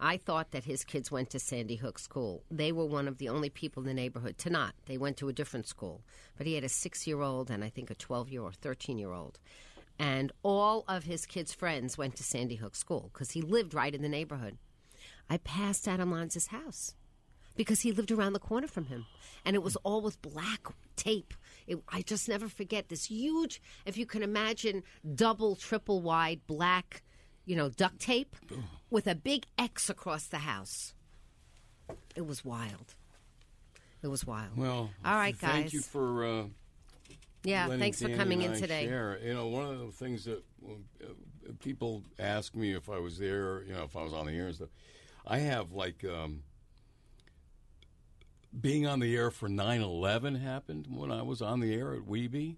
I 0.00 0.16
thought 0.16 0.52
that 0.52 0.64
his 0.64 0.84
kids 0.84 1.10
went 1.10 1.30
to 1.30 1.38
Sandy 1.38 1.76
Hook 1.76 1.98
School. 1.98 2.44
They 2.50 2.70
were 2.70 2.86
one 2.86 3.08
of 3.08 3.18
the 3.18 3.28
only 3.28 3.50
people 3.50 3.82
in 3.82 3.88
the 3.88 3.94
neighborhood 3.94 4.38
to 4.38 4.50
not. 4.50 4.74
They 4.86 4.96
went 4.96 5.16
to 5.18 5.28
a 5.28 5.32
different 5.32 5.66
school. 5.66 6.02
But 6.36 6.46
he 6.46 6.54
had 6.54 6.64
a 6.64 6.68
six 6.68 7.06
year 7.06 7.20
old 7.20 7.50
and 7.50 7.64
I 7.64 7.68
think 7.68 7.90
a 7.90 7.94
12 7.94 8.28
year 8.28 8.42
or 8.42 8.52
13 8.52 8.98
year 8.98 9.12
old. 9.12 9.38
And 9.98 10.30
all 10.44 10.84
of 10.86 11.04
his 11.04 11.26
kids' 11.26 11.52
friends 11.52 11.98
went 11.98 12.14
to 12.16 12.22
Sandy 12.22 12.56
Hook 12.56 12.76
School 12.76 13.10
because 13.12 13.32
he 13.32 13.42
lived 13.42 13.74
right 13.74 13.94
in 13.94 14.02
the 14.02 14.08
neighborhood. 14.08 14.58
I 15.28 15.38
passed 15.38 15.88
Adam 15.88 16.12
Lanza's 16.12 16.46
house 16.48 16.94
because 17.56 17.80
he 17.80 17.90
lived 17.90 18.12
around 18.12 18.32
the 18.32 18.38
corner 18.38 18.68
from 18.68 18.84
him. 18.84 19.06
And 19.44 19.56
it 19.56 19.62
was 19.62 19.76
all 19.76 20.00
with 20.00 20.22
black 20.22 20.68
tape. 20.96 21.34
It, 21.66 21.78
I 21.88 22.02
just 22.02 22.28
never 22.28 22.48
forget 22.48 22.88
this 22.88 23.06
huge, 23.06 23.60
if 23.84 23.98
you 23.98 24.06
can 24.06 24.22
imagine, 24.22 24.84
double, 25.14 25.56
triple 25.56 26.00
wide 26.00 26.40
black, 26.46 27.02
you 27.48 27.56
know, 27.56 27.70
duct 27.70 27.98
tape 27.98 28.36
with 28.90 29.06
a 29.06 29.14
big 29.14 29.46
X 29.56 29.88
across 29.88 30.26
the 30.26 30.38
house. 30.38 30.92
It 32.14 32.26
was 32.26 32.44
wild. 32.44 32.94
It 34.02 34.08
was 34.08 34.26
wild. 34.26 34.54
Well, 34.54 34.90
All 35.02 35.14
right, 35.14 35.36
guys. 35.36 35.50
Thank 35.50 35.72
you 35.72 35.80
for 35.80 36.26
uh, 36.26 36.44
yeah, 37.44 37.68
thanks 37.68 38.02
for 38.02 38.10
coming 38.10 38.42
in 38.42 38.52
today. 38.52 38.86
Share. 38.86 39.18
You 39.24 39.32
know, 39.32 39.48
one 39.48 39.64
of 39.64 39.78
the 39.78 39.92
things 39.92 40.26
that 40.26 40.44
uh, 40.62 41.06
people 41.60 42.02
ask 42.18 42.54
me 42.54 42.74
if 42.74 42.90
I 42.90 42.98
was 42.98 43.18
there, 43.18 43.62
you 43.62 43.72
know, 43.72 43.84
if 43.84 43.96
I 43.96 44.02
was 44.02 44.12
on 44.12 44.26
the 44.26 44.32
air 44.32 44.48
and 44.48 44.54
stuff, 44.54 44.68
I 45.26 45.38
have 45.38 45.72
like 45.72 46.04
um, 46.04 46.42
being 48.60 48.86
on 48.86 49.00
the 49.00 49.16
air 49.16 49.30
for 49.30 49.48
9/11 49.48 50.42
happened 50.42 50.86
when 50.90 51.10
I 51.10 51.22
was 51.22 51.40
on 51.40 51.60
the 51.60 51.74
air 51.74 51.94
at 51.94 52.02
WEBE, 52.02 52.56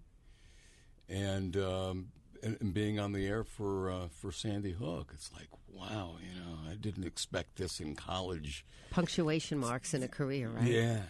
and. 1.09 1.57
Um, 1.57 2.09
and, 2.43 2.57
and 2.61 2.73
being 2.75 2.99
on 2.99 3.13
the 3.13 3.27
air 3.27 3.45
for 3.45 3.91
uh, 3.91 4.09
for 4.09 4.33
Sandy 4.33 4.73
Hook, 4.73 5.11
it's 5.15 5.31
like 5.33 5.49
wow, 5.73 6.17
you 6.21 6.39
know, 6.41 6.59
I 6.71 6.75
didn't 6.75 7.05
expect 7.05 7.57
this 7.57 7.81
in 7.81 7.95
college. 7.95 8.65
Punctuation 8.91 9.59
marks 9.59 9.95
in 9.95 10.03
a 10.03 10.09
career, 10.09 10.49
right? 10.49 10.67
Yeah, 10.67 11.01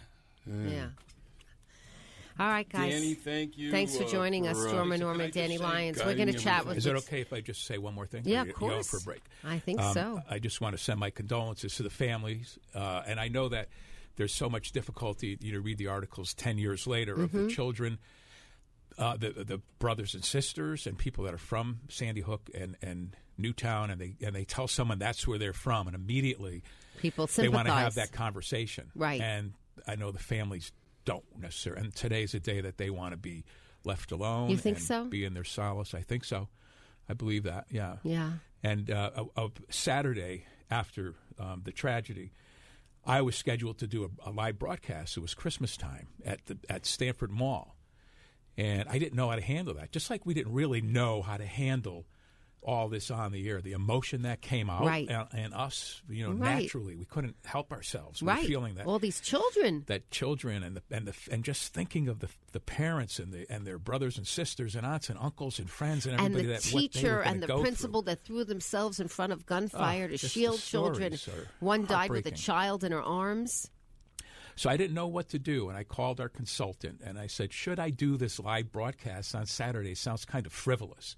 Yeah. 0.47 0.87
All 2.39 2.47
right, 2.47 2.67
guys. 2.67 2.93
Danny, 2.93 3.13
thank 3.13 3.57
you. 3.57 3.69
Thanks 3.71 3.95
for 3.97 4.03
uh, 4.03 4.07
joining 4.07 4.47
us, 4.47 4.57
for, 4.57 4.69
uh, 4.69 4.73
Norma 4.73 4.97
Norman, 4.97 5.31
Danny 5.31 5.57
say 5.57 5.63
Lyons. 5.63 5.99
We're 6.03 6.15
going 6.15 6.31
to 6.31 6.37
chat 6.39 6.65
with 6.65 6.77
Is 6.77 6.85
it 6.85 6.95
okay 6.95 7.21
if 7.21 7.33
I 7.33 7.41
just 7.41 7.65
say 7.65 7.77
one 7.77 7.93
more 7.93 8.07
thing? 8.07 8.23
Yeah, 8.25 8.41
of 8.41 8.47
you- 8.47 8.53
you 8.53 8.59
go 8.59 8.69
course. 8.75 8.89
for 8.89 8.97
a 8.97 9.01
break. 9.01 9.21
I 9.43 9.59
think 9.59 9.79
Um, 9.81 9.93
so. 9.93 10.21
I 10.29 10.39
just 10.39 10.61
want 10.61 10.75
to 10.75 10.81
send 10.81 10.99
my 10.99 11.09
condolences 11.09 11.75
to 11.75 11.83
the 11.83 11.89
families, 11.89 12.57
uh, 12.73 13.03
and 13.05 13.19
I 13.19 13.27
know 13.27 13.49
that 13.49 13.67
there's 14.15 14.33
so 14.33 14.49
much 14.49 14.71
difficulty. 14.71 15.37
You 15.41 15.53
know, 15.53 15.59
read 15.59 15.77
the 15.77 15.87
articles 15.87 16.33
ten 16.33 16.57
years 16.57 16.87
later 16.87 17.13
of 17.13 17.31
Mm-hmm. 17.31 17.47
the 17.47 17.51
children, 17.53 17.99
uh, 18.97 19.17
the 19.17 19.31
the 19.31 19.61
brothers 19.79 20.13
and 20.13 20.23
sisters, 20.23 20.87
and 20.87 20.97
people 20.97 21.23
that 21.25 21.33
are 21.33 21.39
from 21.39 21.81
Sandy 21.89 22.21
Hook 22.21 22.49
and 22.53 22.77
and 22.81 23.15
Newtown, 23.37 23.89
and 23.89 23.99
they 23.99 24.15
and 24.25 24.35
they 24.35 24.45
tell 24.45 24.67
someone 24.67 24.99
that's 24.99 25.27
where 25.27 25.37
they're 25.37 25.53
from, 25.53 25.87
and 25.87 25.95
immediately 25.95 26.63
People 26.99 27.27
they 27.27 27.49
want 27.49 27.67
to 27.67 27.73
have 27.73 27.95
that 27.95 28.11
conversation, 28.11 28.91
Right. 28.95 29.19
And 29.19 29.53
I 29.87 29.95
know 29.95 30.11
the 30.11 30.19
families 30.19 30.71
don't 31.05 31.23
necessarily. 31.39 31.83
And 31.83 31.95
today's 31.95 32.33
a 32.33 32.39
day 32.39 32.61
that 32.61 32.77
they 32.77 32.89
want 32.89 33.13
to 33.13 33.17
be 33.17 33.43
left 33.83 34.11
alone. 34.11 34.49
You 34.49 34.57
think 34.57 34.77
so? 34.79 35.05
Be 35.05 35.25
in 35.25 35.33
their 35.33 35.43
solace. 35.43 35.93
I 35.93 36.01
think 36.01 36.23
so. 36.23 36.47
I 37.09 37.13
believe 37.13 37.43
that. 37.43 37.65
Yeah. 37.69 37.95
Yeah. 38.03 38.33
And 38.63 38.91
uh, 38.91 39.25
a, 39.35 39.45
a 39.45 39.49
Saturday 39.69 40.45
after 40.69 41.15
um, 41.39 41.61
the 41.65 41.71
tragedy, 41.71 42.31
I 43.05 43.21
was 43.21 43.35
scheduled 43.35 43.79
to 43.79 43.87
do 43.87 44.03
a, 44.03 44.29
a 44.29 44.31
live 44.31 44.59
broadcast. 44.59 45.17
It 45.17 45.21
was 45.21 45.33
Christmas 45.33 45.75
time 45.75 46.09
at 46.23 46.45
the 46.45 46.57
at 46.69 46.85
Stamford 46.85 47.31
Mall, 47.31 47.75
and 48.57 48.87
I 48.89 48.97
didn't 48.99 49.15
know 49.15 49.29
how 49.29 49.35
to 49.35 49.41
handle 49.41 49.73
that. 49.75 49.91
Just 49.91 50.09
like 50.09 50.25
we 50.25 50.33
didn't 50.33 50.53
really 50.53 50.81
know 50.81 51.21
how 51.21 51.37
to 51.37 51.45
handle 51.45 52.05
all 52.63 52.89
this 52.89 53.09
on 53.09 53.31
the 53.31 53.49
air, 53.49 53.59
the 53.59 53.71
emotion 53.71 54.21
that 54.21 54.39
came 54.39 54.69
out, 54.69 54.85
Right. 54.85 55.09
and, 55.09 55.27
and 55.33 55.51
us, 55.51 55.99
you 56.07 56.23
know, 56.23 56.31
Right. 56.33 56.61
naturally, 56.61 56.95
we 56.95 57.05
couldn't 57.05 57.35
help 57.43 57.71
ourselves. 57.71 58.21
We 58.21 58.27
were 58.27 58.33
Right. 58.33 58.45
feeling 58.45 58.75
that 58.75 58.85
All 58.85 58.99
these 58.99 59.19
children. 59.19 59.83
that 59.87 60.11
children 60.11 60.61
and 60.61 60.75
the 60.77 60.83
and 60.91 61.07
the 61.07 61.15
and 61.31 61.43
just 61.43 61.73
thinking 61.73 62.07
of 62.07 62.19
the 62.19 62.29
the 62.51 62.59
parents 62.59 63.17
and 63.17 63.33
the 63.33 63.51
and 63.51 63.65
their 63.65 63.79
brothers 63.79 64.15
and 64.19 64.27
sisters 64.27 64.75
and 64.75 64.85
aunts 64.85 65.09
and 65.09 65.17
uncles 65.17 65.57
and 65.57 65.71
friends 65.71 66.05
and 66.05 66.21
and 66.21 66.35
the 66.35 66.43
that 66.43 66.49
what 66.49 66.63
they 66.65 66.73
were 66.75 66.81
teacher 66.81 67.21
and 67.23 67.41
the 67.41 67.47
go 67.47 67.55
through. 67.55 67.63
principal 67.63 68.01
that 68.03 68.23
threw 68.25 68.43
themselves 68.43 68.99
in 68.99 69.07
front 69.07 69.33
of 69.33 69.47
gunfire 69.47 70.05
Oh, 70.05 70.15
to 70.17 70.17
shield 70.29 70.59
children. 70.59 71.17
One 71.61 71.87
died 71.87 72.11
with 72.11 72.27
a 72.27 72.31
child 72.31 72.83
in 72.83 72.91
her 72.91 73.01
arms. 73.01 73.71
So 74.61 74.69
I 74.69 74.77
didn't 74.77 74.93
know 74.93 75.07
what 75.07 75.29
to 75.29 75.39
do, 75.39 75.69
and 75.69 75.75
I 75.75 75.83
called 75.83 76.21
our 76.21 76.29
consultant 76.29 77.01
and 77.03 77.17
I 77.17 77.25
said, 77.25 77.51
"Should 77.51 77.79
I 77.79 77.89
do 77.89 78.15
this 78.15 78.39
live 78.39 78.71
broadcast 78.71 79.33
on 79.33 79.47
Saturday? 79.47 79.95
Sounds 79.95 80.23
kind 80.23 80.45
of 80.45 80.53
frivolous." 80.53 81.15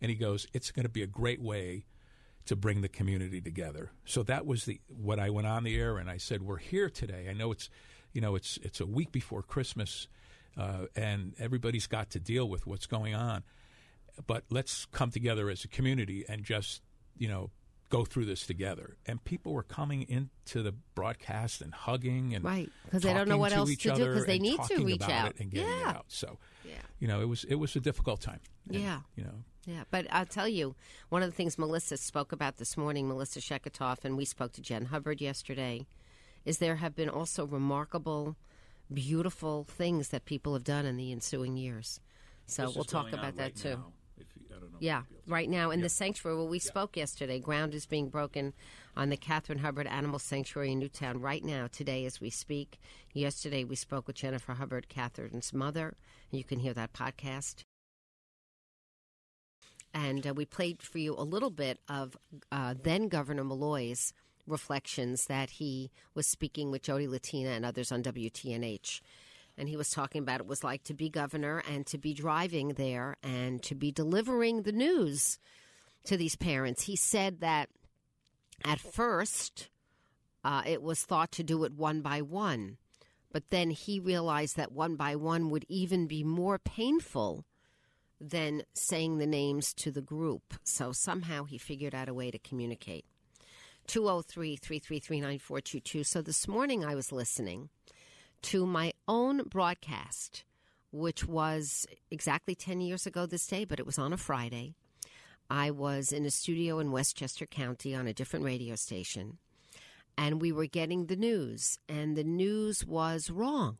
And 0.00 0.08
he 0.08 0.16
goes, 0.16 0.46
"It's 0.54 0.70
going 0.70 0.84
to 0.84 0.88
be 0.88 1.02
a 1.02 1.06
great 1.06 1.42
way 1.42 1.84
to 2.46 2.56
bring 2.56 2.80
the 2.80 2.88
community 2.88 3.42
together." 3.42 3.90
So 4.06 4.22
that 4.22 4.46
was 4.46 4.64
the 4.64 4.80
what 4.88 5.18
I 5.18 5.28
went 5.28 5.46
on 5.46 5.62
the 5.62 5.76
air 5.76 5.98
and 5.98 6.08
I 6.08 6.16
said, 6.16 6.40
"We're 6.40 6.56
here 6.56 6.88
today. 6.88 7.28
I 7.28 7.34
know 7.34 7.52
it's, 7.52 7.68
you 8.14 8.22
know, 8.22 8.34
it's 8.34 8.56
it's 8.62 8.80
a 8.80 8.86
week 8.86 9.12
before 9.12 9.42
Christmas, 9.42 10.08
uh, 10.56 10.86
and 10.96 11.34
everybody's 11.38 11.86
got 11.86 12.08
to 12.12 12.18
deal 12.18 12.48
with 12.48 12.66
what's 12.66 12.86
going 12.86 13.14
on, 13.14 13.44
but 14.26 14.44
let's 14.48 14.86
come 14.86 15.10
together 15.10 15.50
as 15.50 15.64
a 15.64 15.68
community 15.68 16.24
and 16.26 16.44
just, 16.44 16.80
you 17.18 17.28
know." 17.28 17.50
Go 17.88 18.04
through 18.04 18.24
this 18.24 18.46
together, 18.46 18.96
and 19.06 19.22
people 19.24 19.52
were 19.52 19.62
coming 19.62 20.02
into 20.08 20.62
the 20.62 20.72
broadcast 20.94 21.60
and 21.60 21.72
hugging 21.72 22.34
and 22.34 22.44
right 22.44 22.68
because 22.84 23.02
they 23.02 23.12
don't 23.14 23.28
know 23.28 23.36
what 23.38 23.50
to 23.50 23.56
else 23.56 23.70
each 23.70 23.84
to 23.84 23.94
do 23.94 24.06
because 24.06 24.26
they 24.26 24.40
need 24.40 24.60
to 24.64 24.84
reach 24.84 25.02
out. 25.02 25.34
and 25.38 25.50
getting 25.52 25.68
Yeah. 25.68 25.92
out. 25.96 26.04
So, 26.08 26.38
Yeah. 26.64 26.82
you 26.98 27.06
know, 27.06 27.20
it 27.20 27.26
was 27.26 27.44
it 27.44 27.54
was 27.56 27.76
a 27.76 27.80
difficult 27.80 28.20
time. 28.20 28.40
And, 28.68 28.82
Yeah. 28.82 29.00
you 29.14 29.22
know, 29.24 29.44
Yeah, 29.66 29.84
but 29.90 30.06
I'll 30.10 30.26
tell 30.26 30.46
you, 30.48 30.74
one 31.08 31.22
of 31.24 31.30
the 31.30 31.34
things 31.34 31.58
Melissa 31.58 31.96
spoke 31.96 32.30
about 32.32 32.56
this 32.58 32.76
morning, 32.76 33.08
Melissa 33.08 33.40
Sheketoff, 33.40 34.04
and 34.04 34.16
we 34.16 34.24
spoke 34.24 34.52
to 34.52 34.60
Jen 34.60 34.86
Hubbard 34.86 35.20
yesterday, 35.20 35.86
is 36.44 36.58
there 36.58 36.76
have 36.76 36.94
been 36.94 37.08
also 37.08 37.44
remarkable, 37.46 38.36
beautiful 38.92 39.64
things 39.64 40.08
that 40.10 40.24
people 40.24 40.52
have 40.54 40.62
done 40.64 40.86
in 40.86 40.96
the 40.96 41.10
ensuing 41.12 41.56
years. 41.56 42.00
So 42.46 42.70
we'll 42.70 42.84
talk 42.84 43.12
about 43.12 43.36
that 43.36 43.56
too. 43.56 43.82
Yeah, 44.80 45.02
right 45.26 45.48
now 45.48 45.70
in 45.70 45.80
the 45.80 45.88
sanctuary. 45.88 46.36
Where 46.36 46.46
we 46.46 46.58
spoke 46.58 46.96
yesterday, 46.96 47.38
ground 47.40 47.74
is 47.74 47.86
being 47.86 48.08
broken 48.08 48.52
on 48.96 49.10
the 49.10 49.16
Catherine 49.16 49.58
Hubbard 49.58 49.86
Animal 49.86 50.18
Sanctuary 50.18 50.72
in 50.72 50.78
Newtown 50.78 51.20
right 51.20 51.44
now, 51.44 51.68
today 51.70 52.04
as 52.04 52.20
we 52.20 52.30
speak. 52.30 52.78
Yesterday 53.12 53.64
we 53.64 53.76
spoke 53.76 54.06
with 54.06 54.16
Jennifer 54.16 54.54
Hubbard, 54.54 54.88
Catherine's 54.88 55.52
mother, 55.52 55.96
you 56.30 56.44
can 56.44 56.58
hear 56.58 56.74
that 56.74 56.92
podcast. 56.92 57.64
And 59.94 60.26
uh, 60.26 60.34
we 60.34 60.44
played 60.44 60.82
for 60.82 60.98
you 60.98 61.14
a 61.14 61.22
little 61.22 61.50
bit 61.50 61.80
of 61.88 62.16
uh, 62.52 62.74
then 62.82 63.08
Governor 63.08 63.44
Malloy's 63.44 64.12
reflections 64.46 65.26
that 65.26 65.50
he 65.50 65.90
was 66.14 66.26
speaking 66.26 66.70
with 66.70 66.82
Jody 66.82 67.08
Latina 67.08 67.50
and 67.50 67.64
others 67.64 67.90
on 67.90 68.02
WTNH 68.02 69.00
and 69.58 69.68
he 69.68 69.76
was 69.76 69.90
talking 69.90 70.22
about 70.22 70.40
it 70.40 70.46
was 70.46 70.64
like 70.64 70.84
to 70.84 70.94
be 70.94 71.08
governor 71.08 71.62
and 71.70 71.86
to 71.86 71.98
be 71.98 72.14
driving 72.14 72.70
there 72.70 73.16
and 73.22 73.62
to 73.62 73.74
be 73.74 73.90
delivering 73.90 74.62
the 74.62 74.72
news 74.72 75.38
to 76.04 76.16
these 76.16 76.36
parents. 76.36 76.82
He 76.82 76.96
said 76.96 77.40
that 77.40 77.68
at 78.64 78.80
first 78.80 79.68
uh, 80.44 80.62
it 80.66 80.82
was 80.82 81.02
thought 81.02 81.32
to 81.32 81.42
do 81.42 81.64
it 81.64 81.72
one 81.72 82.00
by 82.02 82.22
one, 82.22 82.76
but 83.32 83.50
then 83.50 83.70
he 83.70 83.98
realized 83.98 84.56
that 84.56 84.72
one 84.72 84.96
by 84.96 85.16
one 85.16 85.50
would 85.50 85.64
even 85.68 86.06
be 86.06 86.22
more 86.22 86.58
painful 86.58 87.44
than 88.20 88.62
saying 88.72 89.18
the 89.18 89.26
names 89.26 89.74
to 89.74 89.90
the 89.90 90.00
group. 90.00 90.54
So 90.64 90.92
somehow 90.92 91.44
he 91.44 91.58
figured 91.58 91.94
out 91.94 92.08
a 92.08 92.14
way 92.14 92.30
to 92.30 92.38
communicate. 92.38 93.04
203 93.88 94.56
333 94.56 95.20
9422. 95.20 96.04
So 96.04 96.22
this 96.22 96.48
morning 96.48 96.84
I 96.84 96.94
was 96.94 97.12
listening 97.12 97.68
to 98.42 98.66
my 98.66 98.92
own 99.08 99.42
broadcast 99.44 100.44
which 100.96 101.26
was 101.26 101.86
exactly 102.10 102.54
10 102.54 102.80
years 102.80 103.06
ago 103.06 103.26
this 103.26 103.46
day, 103.46 103.64
but 103.64 103.78
it 103.78 103.86
was 103.86 103.98
on 103.98 104.12
a 104.12 104.16
Friday. 104.16 104.74
I 105.50 105.70
was 105.70 106.10
in 106.10 106.24
a 106.24 106.30
studio 106.30 106.78
in 106.78 106.90
Westchester 106.90 107.46
County 107.46 107.94
on 107.94 108.06
a 108.06 108.14
different 108.14 108.44
radio 108.44 108.74
station, 108.74 109.38
and 110.16 110.40
we 110.40 110.52
were 110.52 110.66
getting 110.66 111.06
the 111.06 111.16
news, 111.16 111.78
and 111.88 112.16
the 112.16 112.24
news 112.24 112.84
was 112.84 113.30
wrong. 113.30 113.78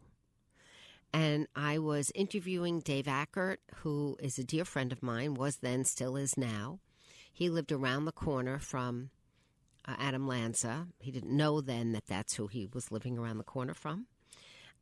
And 1.13 1.47
I 1.57 1.79
was 1.79 2.13
interviewing 2.15 2.81
Dave 2.81 3.07
Ackert, 3.07 3.57
who 3.77 4.17
is 4.21 4.39
a 4.39 4.45
dear 4.45 4.67
friend 4.67 4.93
of 4.93 5.03
mine, 5.03 5.35
was 5.35 5.57
then, 5.57 5.85
still 5.85 6.17
is 6.17 6.37
now. 6.37 6.81
He 7.33 7.49
lived 7.49 7.73
around 7.73 8.05
the 8.05 8.13
corner 8.13 8.59
from 8.59 9.11
uh, 9.89 9.95
Adam 9.99 10.29
Lanza. 10.29 10.89
He 10.99 11.11
didn't 11.11 11.35
know 11.35 11.63
then 11.63 11.93
that 11.93 12.07
that's 12.07 12.35
who 12.35 12.49
he 12.49 12.67
was 12.67 12.93
living 12.93 13.17
around 13.17 13.39
the 13.39 13.45
corner 13.45 13.75
from. 13.75 14.07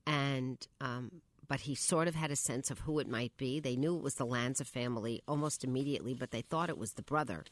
And, 0.07 0.67
um, 0.81 1.23
but 1.47 1.61
he 1.61 1.75
sort 1.75 2.09
of 2.09 2.15
had 2.15 2.31
a 2.31 2.37
sense 2.37 2.71
of 2.71 2.81
who 2.81 2.99
it 2.99 3.09
might 3.09 3.37
be. 3.37 3.61
They 3.61 3.77
knew 3.77 3.97
it 3.97 4.03
was 4.03 4.15
the 4.15 4.27
Lanza 4.27 4.65
family 4.65 5.23
almost 5.27 5.65
immediately, 5.65 6.15
but 6.15 6.31
they 6.31 6.43
thought 6.43 6.69
it 6.69 6.79
was 6.79 6.93
the 6.93 7.03
brother. 7.03 7.45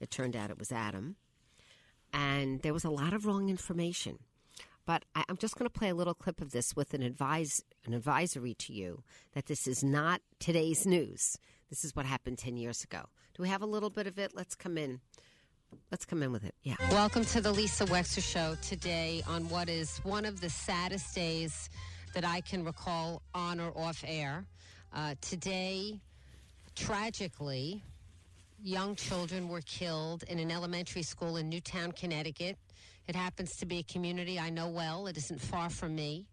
It 0.00 0.10
turned 0.10 0.36
out 0.36 0.50
it 0.50 0.58
was 0.58 0.72
Adam. 0.72 1.16
And 2.12 2.60
there 2.62 2.72
was 2.72 2.84
a 2.84 2.90
lot 2.90 3.12
of 3.12 3.26
wrong 3.26 3.48
information. 3.48 4.18
But 4.86 5.04
I, 5.14 5.24
I'm 5.28 5.36
just 5.36 5.56
going 5.56 5.70
to 5.70 5.78
play 5.78 5.88
a 5.90 5.94
little 5.94 6.14
clip 6.14 6.40
of 6.40 6.50
this 6.50 6.74
with 6.74 6.94
an 6.94 7.02
advise 7.02 7.62
an 7.86 7.94
advisory 7.94 8.54
to 8.54 8.72
you 8.72 9.04
that 9.34 9.46
this 9.46 9.68
is 9.68 9.84
not 9.84 10.20
today's 10.40 10.84
news. 10.86 11.36
This 11.68 11.84
is 11.84 11.94
what 11.94 12.06
happened 12.06 12.38
ten 12.38 12.56
years 12.56 12.82
ago. 12.82 13.02
Do 13.34 13.42
we 13.44 13.48
have 13.48 13.62
a 13.62 13.66
little 13.66 13.90
bit 13.90 14.08
of 14.08 14.18
it? 14.18 14.32
Let's 14.34 14.56
come 14.56 14.76
in. 14.76 15.00
Let's 15.92 16.04
come 16.04 16.22
in 16.24 16.32
with 16.32 16.44
it. 16.44 16.54
Yeah. 16.64 16.74
Welcome 16.90 17.24
to 17.26 17.40
the 17.40 17.52
Lisa 17.52 17.84
Wexler 17.84 18.24
Show 18.24 18.56
today 18.60 19.22
on 19.28 19.48
what 19.48 19.68
is 19.68 19.98
one 19.98 20.24
of 20.24 20.40
the 20.40 20.50
saddest 20.50 21.14
days 21.14 21.70
that 22.14 22.24
I 22.24 22.40
can 22.40 22.64
recall 22.64 23.22
on 23.34 23.60
or 23.60 23.76
off 23.76 24.02
air. 24.06 24.44
Uh, 24.92 25.14
today, 25.20 25.98
tragically, 26.74 27.82
young 28.62 28.96
children 28.96 29.48
were 29.48 29.60
killed 29.62 30.24
in 30.24 30.38
an 30.38 30.50
elementary 30.50 31.02
school 31.02 31.36
in 31.36 31.48
Newtown, 31.48 31.92
Connecticut. 31.92 32.56
It 33.06 33.16
happens 33.16 33.56
to 33.56 33.66
be 33.66 33.78
a 33.78 33.82
community 33.82 34.38
I 34.38 34.50
know 34.50 34.68
well. 34.68 35.06
It 35.06 35.16
isn't 35.16 35.40
far 35.40 35.70
from 35.70 35.94
me. 35.94 36.26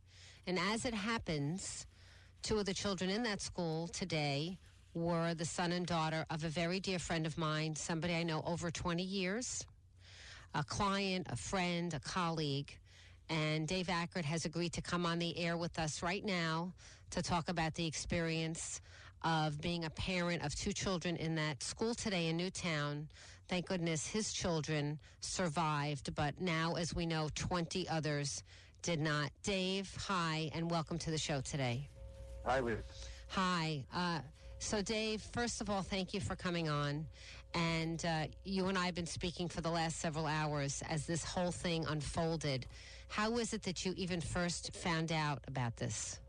And 0.45 0.59
as 0.59 0.85
it 0.85 0.93
happens, 0.93 1.85
two 2.41 2.57
of 2.57 2.65
the 2.65 2.73
children 2.73 3.09
in 3.09 3.23
that 3.23 3.41
school 3.41 3.87
today 3.87 4.57
were 4.93 5.33
the 5.33 5.45
son 5.45 5.71
and 5.71 5.85
daughter 5.85 6.25
of 6.29 6.43
a 6.43 6.49
very 6.49 6.79
dear 6.79 6.99
friend 6.99 7.25
of 7.25 7.37
mine, 7.37 7.75
somebody 7.75 8.15
I 8.15 8.23
know 8.23 8.41
over 8.45 8.71
20 8.71 9.03
years, 9.03 9.65
a 10.55 10.63
client, 10.63 11.27
a 11.29 11.35
friend, 11.35 11.93
a 11.93 11.99
colleague. 11.99 12.75
And 13.29 13.67
Dave 13.67 13.87
Ackert 13.87 14.23
has 14.25 14.45
agreed 14.45 14.73
to 14.73 14.81
come 14.81 15.05
on 15.05 15.19
the 15.19 15.37
air 15.37 15.57
with 15.57 15.79
us 15.79 16.01
right 16.01 16.23
now 16.23 16.71
to 17.11 17.21
talk 17.21 17.49
about 17.49 17.75
the 17.75 17.85
experience 17.85 18.81
of 19.23 19.59
being 19.59 19.85
a 19.85 19.89
parent 19.89 20.43
of 20.43 20.55
two 20.55 20.71
children 20.71 21.15
in 21.17 21.35
that 21.35 21.61
school 21.61 21.93
today 21.93 22.27
in 22.27 22.37
Newtown. 22.37 23.07
Thank 23.49 23.67
goodness 23.67 24.07
his 24.07 24.31
children 24.31 24.99
survived, 25.21 26.13
but 26.15 26.39
now, 26.39 26.75
as 26.75 26.93
we 26.93 27.05
know, 27.05 27.29
20 27.35 27.87
others 27.89 28.43
did 28.81 28.99
not. 28.99 29.31
Dave, 29.43 29.93
hi, 30.07 30.49
and 30.53 30.69
welcome 30.69 30.97
to 30.99 31.11
the 31.11 31.17
show 31.17 31.41
today. 31.41 31.89
Hi, 32.45 32.59
Liz. 32.59 32.77
Hi. 33.29 33.83
Uh, 33.93 34.19
so, 34.59 34.81
Dave, 34.81 35.21
first 35.33 35.61
of 35.61 35.69
all, 35.69 35.81
thank 35.81 36.13
you 36.13 36.19
for 36.19 36.35
coming 36.35 36.69
on. 36.69 37.05
And 37.53 38.05
uh, 38.05 38.25
you 38.43 38.67
and 38.67 38.77
I 38.77 38.85
have 38.85 38.95
been 38.95 39.05
speaking 39.05 39.47
for 39.47 39.61
the 39.61 39.69
last 39.69 39.99
several 39.99 40.25
hours 40.25 40.83
as 40.89 41.05
this 41.05 41.23
whole 41.23 41.51
thing 41.51 41.85
unfolded. 41.85 42.65
How 43.09 43.29
was 43.31 43.53
it 43.53 43.63
that 43.63 43.85
you 43.85 43.93
even 43.97 44.21
first 44.21 44.75
found 44.75 45.11
out 45.11 45.39
about 45.47 45.77
this? 45.77 46.19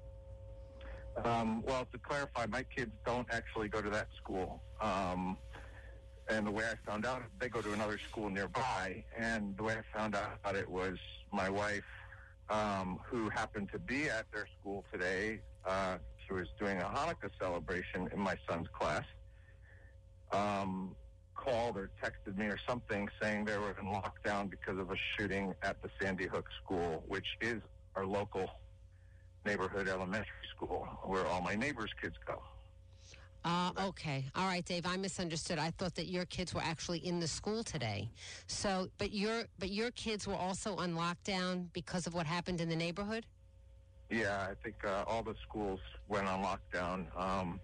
Um, 1.25 1.63
well, 1.67 1.87
to 1.93 1.99
clarify, 1.99 2.47
my 2.47 2.63
kids 2.63 2.93
don't 3.05 3.27
actually 3.31 3.69
go 3.69 3.83
to 3.83 3.91
that 3.91 4.09
school. 4.17 4.63
Um, 4.81 5.37
and 6.29 6.47
the 6.47 6.51
way 6.51 6.65
I 6.65 6.75
found 6.89 7.07
out, 7.07 7.23
they 7.41 7.49
go 7.49 7.61
to 7.61 7.73
another 7.73 7.99
school 8.11 8.31
nearby. 8.31 9.05
And 9.17 9.57
the 9.57 9.63
way 9.65 9.75
I 9.75 9.99
found 9.99 10.15
out 10.15 10.39
about 10.41 10.55
it 10.55 10.69
was 10.69 10.97
my 11.33 11.49
wife, 11.51 11.85
um, 12.51 13.01
who 13.05 13.29
happened 13.29 13.71
to 13.73 13.79
be 13.79 14.09
at 14.09 14.27
their 14.33 14.47
school 14.61 14.85
today, 14.93 15.41
uh, 15.67 15.99
she 16.27 16.35
was 16.35 16.47
doing 16.59 16.79
a 16.79 16.85
Hanukkah 16.85 17.31
celebration 17.41 18.09
in 18.13 18.21
my 18.21 18.37
son's 18.49 18.69
class, 18.69 19.05
um, 20.33 20.95
called 21.45 21.77
or 21.77 21.91
texted 22.03 22.37
me 22.37 22.47
or 22.47 22.59
something 22.69 23.09
saying 23.21 23.45
they 23.45 23.57
were 23.57 23.75
in 23.81 23.87
lockdown 23.87 24.51
because 24.51 24.79
of 24.79 24.91
a 24.91 24.97
shooting 25.17 25.55
at 25.63 25.81
the 25.83 25.89
Sandy 26.01 26.27
Hook 26.27 26.47
School, 26.63 27.05
which 27.07 27.27
is 27.41 27.61
our 27.97 28.05
local 28.05 28.49
neighborhood 29.45 29.89
elementary 29.89 30.47
school 30.55 30.87
where 31.05 31.27
all 31.27 31.41
my 31.41 31.55
neighbors' 31.55 31.91
kids 32.01 32.17
go. 32.27 32.43
Uh, 33.45 33.71
okay. 33.81 34.25
All 34.35 34.47
right, 34.47 34.65
Dave. 34.65 34.85
I 34.85 34.97
misunderstood. 34.97 35.59
I 35.59 35.71
thought 35.71 35.95
that 35.95 36.07
your 36.07 36.25
kids 36.27 36.53
were 36.55 36.61
actually 36.61 36.99
in 36.99 37.21
the 37.21 37.29
school 37.29 37.63
today. 37.63 38.11
So, 38.47 38.89
but 38.99 39.13
your 39.13 39.45
but 39.59 39.71
your 39.71 39.91
kids 39.93 40.27
were 40.27 40.35
also 40.35 40.75
on 40.77 40.95
lockdown 40.95 41.67
because 41.73 42.07
of 42.07 42.15
what 42.15 42.27
happened 42.27 42.61
in 42.61 42.69
the 42.69 42.77
neighborhood. 42.77 43.25
Yeah, 44.11 44.49
I 44.51 44.55
think 44.63 44.77
uh, 44.85 45.05
all 45.07 45.23
the 45.23 45.35
schools 45.47 45.81
went 46.09 46.27
on 46.27 46.43
lockdown, 46.43 47.07
um, 47.19 47.61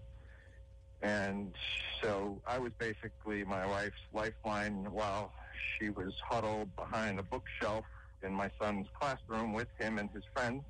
and 1.01 1.53
so 2.01 2.41
I 2.47 2.57
was 2.57 2.71
basically 2.77 3.43
my 3.43 3.65
wife's 3.65 3.95
lifeline 4.13 4.87
while 4.91 5.33
she 5.77 5.89
was 5.89 6.13
huddled 6.23 6.75
behind 6.75 7.19
a 7.19 7.23
bookshelf 7.23 7.85
in 8.23 8.33
my 8.33 8.49
son's 8.59 8.87
classroom 8.99 9.53
with 9.53 9.67
him 9.79 9.97
and 9.99 10.09
his 10.11 10.23
friends. 10.33 10.63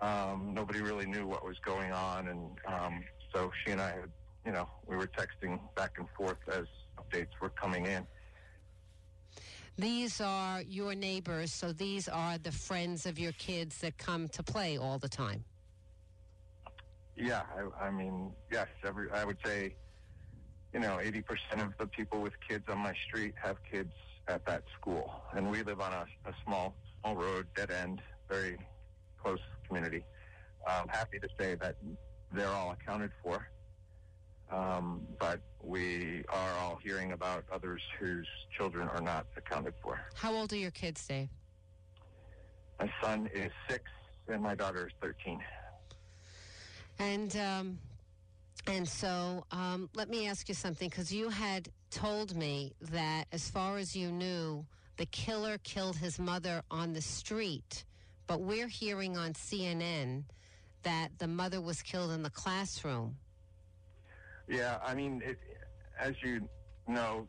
Um, 0.00 0.52
nobody 0.54 0.80
really 0.80 1.06
knew 1.06 1.26
what 1.26 1.44
was 1.44 1.56
going 1.64 1.92
on, 1.92 2.28
and 2.28 2.40
um, 2.66 3.04
so 3.34 3.50
she 3.64 3.72
and 3.72 3.80
I 3.80 3.88
had, 3.88 4.10
you 4.44 4.52
know, 4.52 4.68
we 4.86 4.96
were 4.96 5.06
texting 5.06 5.58
back 5.74 5.94
and 5.98 6.06
forth 6.16 6.38
as 6.48 6.66
updates 6.98 7.28
were 7.40 7.50
coming 7.50 7.86
in. 7.86 8.06
These 9.78 10.20
are 10.20 10.62
your 10.62 10.94
neighbors, 10.94 11.52
so 11.52 11.72
these 11.72 12.08
are 12.08 12.38
the 12.38 12.52
friends 12.52 13.04
of 13.04 13.18
your 13.18 13.32
kids 13.32 13.78
that 13.78 13.98
come 13.98 14.28
to 14.28 14.42
play 14.42 14.78
all 14.78 14.98
the 14.98 15.08
time. 15.08 15.44
Yeah, 17.16 17.42
I, 17.80 17.86
I 17.86 17.90
mean, 17.90 18.32
yes, 18.52 18.66
every 18.84 19.10
I 19.10 19.24
would 19.24 19.38
say, 19.44 19.74
you 20.72 20.80
know, 20.80 21.00
eighty 21.00 21.22
percent 21.22 21.62
of 21.62 21.72
the 21.78 21.86
people 21.86 22.20
with 22.20 22.34
kids 22.46 22.64
on 22.68 22.78
my 22.78 22.94
street 23.08 23.34
have 23.42 23.56
kids 23.70 23.92
at 24.28 24.44
that 24.46 24.64
school, 24.78 25.10
and 25.34 25.50
we 25.50 25.62
live 25.62 25.80
on 25.80 25.92
a, 25.92 26.06
a 26.28 26.34
small, 26.44 26.74
small 27.00 27.16
road, 27.16 27.46
dead 27.54 27.70
end, 27.70 28.02
very 28.28 28.58
close 29.22 29.38
community. 29.66 30.04
I'm 30.66 30.88
happy 30.88 31.18
to 31.20 31.28
say 31.38 31.54
that 31.54 31.76
they're 32.32 32.48
all 32.48 32.72
accounted 32.72 33.12
for. 33.22 33.46
Um, 34.50 35.06
but 35.18 35.40
we 35.62 36.22
are 36.28 36.52
all 36.60 36.78
hearing 36.82 37.12
about 37.12 37.44
others 37.52 37.82
whose 37.98 38.28
children 38.56 38.88
are 38.88 39.00
not 39.00 39.26
accounted 39.36 39.74
for. 39.82 40.00
How 40.14 40.32
old 40.34 40.52
are 40.52 40.56
your 40.56 40.70
kids, 40.70 41.04
Dave? 41.06 41.28
My 42.78 42.90
son 43.02 43.28
is 43.34 43.50
six, 43.68 43.84
and 44.28 44.42
my 44.42 44.54
daughter 44.54 44.86
is 44.86 44.92
thirteen. 45.00 45.40
And 46.98 47.36
um, 47.36 47.78
and 48.66 48.88
so 48.88 49.44
um, 49.52 49.88
let 49.94 50.08
me 50.08 50.28
ask 50.28 50.48
you 50.48 50.54
something, 50.54 50.88
because 50.88 51.12
you 51.12 51.28
had 51.28 51.68
told 51.90 52.34
me 52.34 52.74
that 52.90 53.26
as 53.32 53.48
far 53.48 53.78
as 53.78 53.94
you 53.94 54.10
knew, 54.10 54.64
the 54.96 55.06
killer 55.06 55.58
killed 55.58 55.96
his 55.96 56.18
mother 56.18 56.62
on 56.70 56.92
the 56.92 57.00
street, 57.00 57.84
but 58.26 58.40
we're 58.40 58.68
hearing 58.68 59.16
on 59.16 59.34
CNN 59.34 60.24
that 60.82 61.10
the 61.18 61.28
mother 61.28 61.60
was 61.60 61.82
killed 61.82 62.10
in 62.10 62.22
the 62.22 62.30
classroom. 62.30 63.16
Yeah, 64.48 64.78
I 64.84 64.94
mean, 64.94 65.22
it, 65.24 65.38
as 65.98 66.14
you 66.22 66.48
know, 66.88 67.26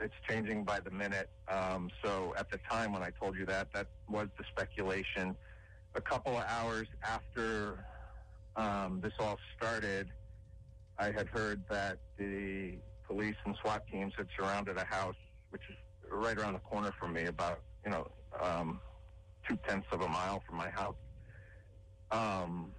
it's 0.00 0.14
changing 0.28 0.64
by 0.64 0.80
the 0.80 0.90
minute. 0.90 1.30
Um, 1.48 1.90
so 2.02 2.34
at 2.38 2.50
the 2.50 2.58
time 2.58 2.92
when 2.92 3.02
I 3.02 3.10
told 3.10 3.36
you 3.36 3.46
that, 3.46 3.72
that 3.72 3.86
was 4.08 4.28
the 4.38 4.44
speculation. 4.50 5.36
A 5.94 6.00
couple 6.00 6.36
of 6.36 6.44
hours 6.46 6.86
after 7.02 7.84
um, 8.56 9.00
this 9.02 9.12
all 9.18 9.38
started, 9.56 10.08
I 10.98 11.06
had 11.06 11.28
heard 11.28 11.62
that 11.70 11.98
the 12.18 12.78
police 13.06 13.36
and 13.44 13.56
SWAT 13.62 13.82
teams 13.90 14.12
had 14.16 14.28
surrounded 14.36 14.76
a 14.76 14.84
house, 14.84 15.16
which 15.50 15.62
is 15.68 15.76
right 16.10 16.36
around 16.36 16.54
the 16.54 16.60
corner 16.60 16.92
from 16.98 17.12
me, 17.12 17.24
about 17.24 17.60
you 17.84 17.90
know 17.90 18.10
um, 18.40 18.80
two 19.48 19.58
tenths 19.68 19.86
of 19.92 20.00
a 20.02 20.08
mile 20.08 20.42
from 20.46 20.56
my 20.56 20.68
house. 20.70 20.96
Um, 22.10 22.72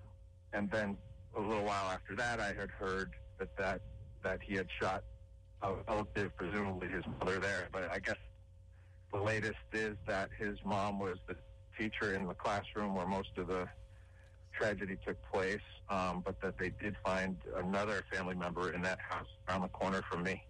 and 0.53 0.69
then 0.69 0.97
a 1.35 1.41
little 1.41 1.63
while 1.63 1.89
after 1.89 2.15
that, 2.15 2.39
I 2.39 2.53
had 2.53 2.69
heard 2.69 3.13
that 3.39 3.55
that, 3.57 3.81
that 4.23 4.39
he 4.43 4.55
had 4.55 4.67
shot 4.79 5.03
a 5.61 5.73
relative, 5.87 6.35
presumably 6.35 6.87
his 6.89 7.03
mother, 7.19 7.39
there. 7.39 7.69
But 7.71 7.89
I 7.91 7.99
guess 7.99 8.17
the 9.13 9.19
latest 9.19 9.55
is 9.73 9.95
that 10.07 10.29
his 10.37 10.57
mom 10.65 10.99
was 10.99 11.17
the 11.27 11.35
teacher 11.77 12.13
in 12.13 12.27
the 12.27 12.33
classroom 12.33 12.95
where 12.95 13.07
most 13.07 13.29
of 13.37 13.47
the 13.47 13.67
tragedy 14.51 14.97
took 15.05 15.17
place, 15.31 15.61
um, 15.89 16.21
but 16.25 16.39
that 16.41 16.57
they 16.57 16.71
did 16.81 16.95
find 17.03 17.37
another 17.57 18.03
family 18.11 18.35
member 18.35 18.73
in 18.73 18.81
that 18.81 18.99
house 18.99 19.27
around 19.47 19.61
the 19.61 19.67
corner 19.69 20.01
from 20.09 20.23
me. 20.23 20.43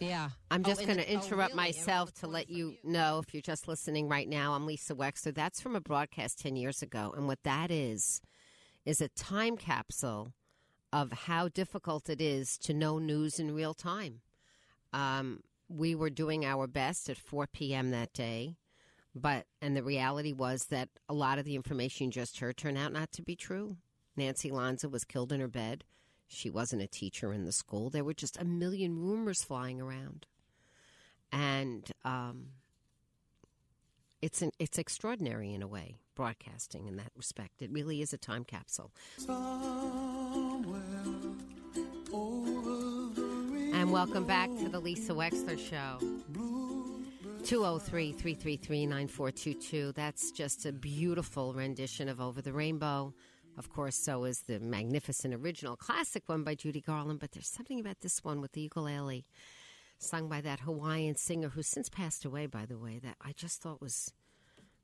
Yeah. 0.00 0.30
I'm 0.50 0.62
just 0.62 0.82
oh, 0.82 0.86
going 0.86 0.98
to 0.98 1.12
interrupt 1.12 1.54
oh, 1.54 1.56
really? 1.56 1.68
myself 1.68 2.12
to 2.14 2.26
let 2.26 2.48
you, 2.48 2.76
you 2.82 2.90
know, 2.90 3.18
if 3.18 3.34
you're 3.34 3.40
just 3.42 3.66
listening 3.68 4.08
right 4.08 4.28
now, 4.28 4.54
I'm 4.54 4.66
Lisa 4.66 4.94
Wexler. 4.94 5.34
That's 5.34 5.60
from 5.60 5.74
a 5.74 5.80
broadcast 5.80 6.38
10 6.38 6.56
years 6.56 6.82
ago. 6.82 7.12
And 7.16 7.26
what 7.26 7.42
that 7.42 7.70
is, 7.70 8.20
is 8.84 9.00
a 9.00 9.08
time 9.08 9.56
capsule 9.56 10.32
of 10.92 11.12
how 11.12 11.48
difficult 11.48 12.08
it 12.08 12.20
is 12.20 12.56
to 12.58 12.72
know 12.72 12.98
news 12.98 13.38
in 13.38 13.54
real 13.54 13.74
time. 13.74 14.20
Um, 14.92 15.42
we 15.68 15.94
were 15.94 16.10
doing 16.10 16.46
our 16.46 16.66
best 16.66 17.10
at 17.10 17.18
4 17.18 17.46
p.m. 17.48 17.90
that 17.90 18.12
day, 18.12 18.56
but 19.18 19.46
and 19.60 19.76
the 19.76 19.82
reality 19.82 20.32
was 20.32 20.66
that 20.66 20.88
a 21.08 21.14
lot 21.14 21.38
of 21.38 21.44
the 21.44 21.54
information 21.54 22.06
you 22.06 22.12
just 22.12 22.38
heard 22.38 22.56
turned 22.56 22.78
out 22.78 22.92
not 22.92 23.12
to 23.12 23.22
be 23.22 23.36
true. 23.36 23.76
Nancy 24.16 24.50
Lanza 24.50 24.88
was 24.88 25.04
killed 25.04 25.32
in 25.32 25.40
her 25.40 25.48
bed. 25.48 25.84
She 26.26 26.50
wasn't 26.50 26.82
a 26.82 26.86
teacher 26.86 27.32
in 27.32 27.44
the 27.44 27.52
school. 27.52 27.90
There 27.90 28.04
were 28.04 28.14
just 28.14 28.40
a 28.40 28.44
million 28.44 28.98
rumors 28.98 29.42
flying 29.42 29.80
around, 29.80 30.26
and 31.32 31.90
um, 32.04 32.48
it's 34.20 34.42
an, 34.42 34.50
it's 34.58 34.78
extraordinary 34.78 35.54
in 35.54 35.62
a 35.62 35.68
way 35.68 35.96
broadcasting 36.14 36.88
in 36.88 36.96
that 36.96 37.12
respect. 37.16 37.62
It 37.62 37.70
really 37.70 38.02
is 38.02 38.12
a 38.12 38.18
time 38.18 38.44
capsule. 38.44 38.90
And 43.72 43.92
welcome 43.92 44.24
back 44.24 44.48
to 44.58 44.68
the 44.68 44.80
Lisa 44.80 45.12
Wexler 45.12 45.58
Show. 45.58 45.98
203 47.48 48.12
333 48.12 48.84
9422. 48.84 49.92
That's 49.92 50.30
just 50.32 50.66
a 50.66 50.72
beautiful 50.72 51.54
rendition 51.54 52.06
of 52.10 52.20
Over 52.20 52.42
the 52.42 52.52
Rainbow. 52.52 53.14
Of 53.56 53.70
course, 53.70 53.96
so 53.96 54.24
is 54.24 54.40
the 54.40 54.60
magnificent 54.60 55.32
original 55.32 55.74
classic 55.74 56.24
one 56.28 56.44
by 56.44 56.54
Judy 56.54 56.82
Garland, 56.82 57.20
but 57.20 57.32
there's 57.32 57.48
something 57.48 57.80
about 57.80 58.00
this 58.00 58.22
one 58.22 58.42
with 58.42 58.52
the 58.52 58.60
ukulele 58.60 59.24
sung 59.98 60.28
by 60.28 60.42
that 60.42 60.60
Hawaiian 60.60 61.16
singer 61.16 61.48
who's 61.48 61.66
since 61.66 61.88
passed 61.88 62.26
away, 62.26 62.44
by 62.44 62.66
the 62.66 62.76
way, 62.76 62.98
that 63.02 63.16
I 63.22 63.32
just 63.32 63.62
thought 63.62 63.80
was 63.80 64.12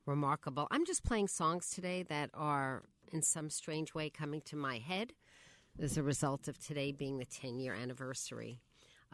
remarkable. 0.07 0.66
I'm 0.70 0.87
just 0.87 1.05
playing 1.05 1.29
songs 1.29 1.68
today 1.68 2.03
that 2.05 2.31
are 2.33 2.85
in 3.12 3.20
some 3.20 3.50
strange 3.50 3.92
way 3.92 4.09
coming 4.09 4.40
to 4.46 4.57
my 4.57 4.79
head 4.79 5.12
as 5.79 5.98
a 5.98 6.03
result 6.03 6.48
of 6.48 6.59
today 6.59 6.92
being 6.92 7.18
the 7.18 7.27
10 7.27 7.61
year 7.61 7.74
anniversary 7.74 8.62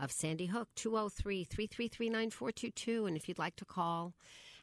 of 0.00 0.12
Sandy 0.12 0.46
Hook. 0.46 0.68
203 0.76 1.44
333 1.44 2.08
9422. 2.08 3.06
And 3.06 3.16
if 3.16 3.28
you'd 3.28 3.38
like 3.38 3.56
to 3.56 3.64
call 3.64 4.14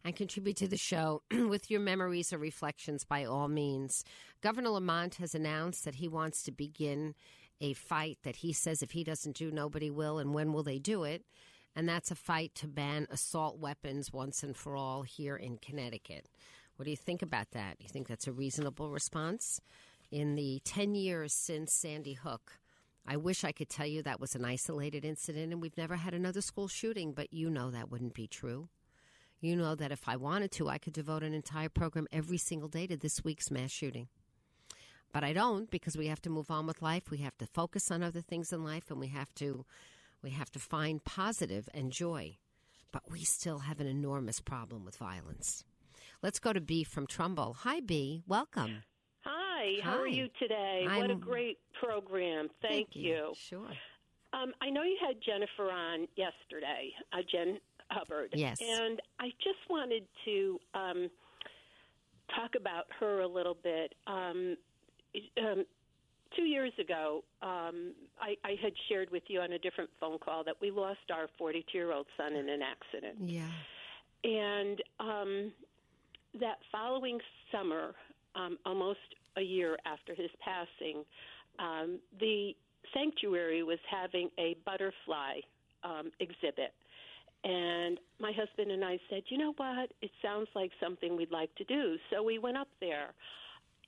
and 0.03 0.15
contribute 0.15 0.57
to 0.57 0.67
the 0.67 0.77
show 0.77 1.23
with 1.31 1.69
your 1.69 1.79
memories 1.79 2.33
or 2.33 2.37
reflections, 2.37 3.03
by 3.03 3.25
all 3.25 3.47
means. 3.47 4.03
Governor 4.41 4.69
Lamont 4.69 5.15
has 5.15 5.35
announced 5.35 5.85
that 5.85 5.95
he 5.95 6.07
wants 6.07 6.43
to 6.43 6.51
begin 6.51 7.15
a 7.59 7.73
fight 7.73 8.19
that 8.23 8.37
he 8.37 8.53
says 8.53 8.81
if 8.81 8.91
he 8.91 9.03
doesn't 9.03 9.35
do, 9.35 9.51
nobody 9.51 9.89
will. 9.89 10.19
And 10.19 10.33
when 10.33 10.53
will 10.53 10.63
they 10.63 10.79
do 10.79 11.03
it? 11.03 11.23
and 11.77 11.87
that's 11.87 12.09
a 12.09 12.15
fight 12.15 12.55
to 12.55 12.67
ban 12.67 13.05
assault 13.11 13.59
weapons 13.59 14.11
once 14.11 14.41
and 14.41 14.57
for 14.57 14.75
all 14.75 15.03
here 15.03 15.35
in 15.35 15.59
Connecticut. 15.59 16.25
What 16.75 16.85
do 16.85 16.89
you 16.89 16.97
think 16.97 17.21
about 17.21 17.51
that? 17.51 17.77
Do 17.77 17.83
you 17.83 17.89
think 17.89 18.07
that's 18.07 18.25
a 18.25 18.31
reasonable 18.31 18.89
response? 18.89 19.61
In 20.09 20.33
the 20.33 20.59
10 20.65 20.95
years 20.95 21.33
since 21.33 21.71
Sandy 21.71 22.13
Hook, 22.13 22.53
I 23.07 23.15
wish 23.15 23.43
I 23.43 23.53
could 23.53 23.69
tell 23.69 23.85
you 23.85 24.03
that 24.03 24.19
was 24.19 24.35
an 24.35 24.43
isolated 24.43 25.05
incident 25.05 25.53
and 25.53 25.61
we've 25.61 25.77
never 25.77 25.95
had 25.95 26.13
another 26.13 26.41
school 26.41 26.67
shooting, 26.67 27.13
but 27.13 27.31
you 27.31 27.49
know 27.49 27.71
that 27.71 27.89
wouldn't 27.89 28.13
be 28.13 28.27
true. 28.27 28.67
You 29.39 29.55
know 29.55 29.75
that 29.75 29.91
if 29.91 30.07
I 30.07 30.17
wanted 30.17 30.51
to, 30.53 30.67
I 30.67 30.77
could 30.77 30.93
devote 30.93 31.23
an 31.23 31.33
entire 31.33 31.69
program 31.69 32.07
every 32.11 32.37
single 32.37 32.67
day 32.67 32.85
to 32.87 32.97
this 32.97 33.23
week's 33.23 33.49
mass 33.49 33.71
shooting. 33.71 34.07
But 35.13 35.23
I 35.23 35.31
don't 35.31 35.71
because 35.71 35.95
we 35.95 36.07
have 36.07 36.21
to 36.23 36.29
move 36.29 36.51
on 36.51 36.67
with 36.67 36.81
life. 36.81 37.09
We 37.09 37.19
have 37.19 37.37
to 37.37 37.47
focus 37.47 37.91
on 37.91 38.03
other 38.03 38.21
things 38.21 38.51
in 38.51 38.63
life 38.63 38.91
and 38.91 38.99
we 38.99 39.07
have 39.07 39.33
to 39.35 39.65
we 40.21 40.31
have 40.31 40.51
to 40.51 40.59
find 40.59 41.03
positive 41.03 41.69
and 41.73 41.91
joy, 41.91 42.37
but 42.91 43.03
we 43.09 43.23
still 43.23 43.59
have 43.59 43.79
an 43.79 43.87
enormous 43.87 44.41
problem 44.41 44.83
with 44.83 44.97
violence. 44.97 45.63
Let's 46.21 46.39
go 46.39 46.51
to 46.51 46.59
B 46.59 46.83
from 46.83 47.07
Trumbull. 47.07 47.53
Hi, 47.59 47.79
B. 47.79 48.23
Welcome. 48.27 48.83
Hi. 49.67 49.89
How 49.89 49.97
are 49.97 50.07
you 50.07 50.29
today? 50.39 50.85
I'm, 50.89 51.01
what 51.01 51.11
a 51.11 51.15
great 51.15 51.59
program. 51.81 52.49
Thank, 52.61 52.73
thank 52.73 52.87
you. 52.93 53.09
you. 53.09 53.33
Sure. 53.35 53.67
Um, 54.33 54.53
I 54.61 54.69
know 54.69 54.83
you 54.83 54.97
had 55.05 55.17
Jennifer 55.25 55.71
on 55.71 56.07
yesterday, 56.15 56.91
uh, 57.13 57.17
Jen 57.31 57.59
Hubbard. 57.89 58.31
Yes. 58.33 58.57
And 58.61 59.01
I 59.19 59.27
just 59.43 59.59
wanted 59.69 60.03
to 60.25 60.59
um, 60.73 61.09
talk 62.35 62.55
about 62.59 62.85
her 62.99 63.21
a 63.21 63.27
little 63.27 63.57
bit. 63.63 63.93
Um, 64.05 64.57
um 65.41 65.65
two 66.35 66.43
years 66.43 66.73
ago, 66.79 67.23
um, 67.41 67.93
I, 68.19 68.35
I 68.43 68.55
had 68.61 68.73
shared 68.89 69.09
with 69.11 69.23
you 69.27 69.39
on 69.39 69.53
a 69.53 69.59
different 69.59 69.89
phone 69.99 70.19
call 70.19 70.43
that 70.43 70.55
we 70.61 70.71
lost 70.71 70.99
our 71.11 71.27
42 71.37 71.77
year 71.77 71.93
old 71.93 72.05
son 72.17 72.33
in 72.33 72.49
an 72.49 72.61
accident. 72.61 73.15
Yeah. 73.21 73.47
And 74.23 74.81
um, 74.99 75.53
that 76.39 76.57
following 76.71 77.19
summer, 77.51 77.95
um, 78.35 78.57
almost 78.65 78.99
a 79.37 79.41
year 79.41 79.77
after 79.85 80.13
his 80.13 80.29
passing, 80.43 81.03
um, 81.59 81.99
the 82.19 82.55
sanctuary 82.93 83.63
was 83.63 83.79
having 83.89 84.29
a 84.39 84.55
butterfly 84.65 85.39
um, 85.83 86.11
exhibit. 86.19 86.73
And 87.43 87.99
my 88.19 88.31
husband 88.31 88.71
and 88.71 88.83
I 88.83 88.99
said, 89.09 89.23
you 89.29 89.37
know 89.37 89.53
what? 89.57 89.91
It 90.01 90.11
sounds 90.21 90.47
like 90.55 90.71
something 90.81 91.15
we'd 91.15 91.31
like 91.31 91.53
to 91.55 91.63
do. 91.65 91.97
So 92.11 92.23
we 92.23 92.39
went 92.39 92.57
up 92.57 92.67
there 92.81 93.13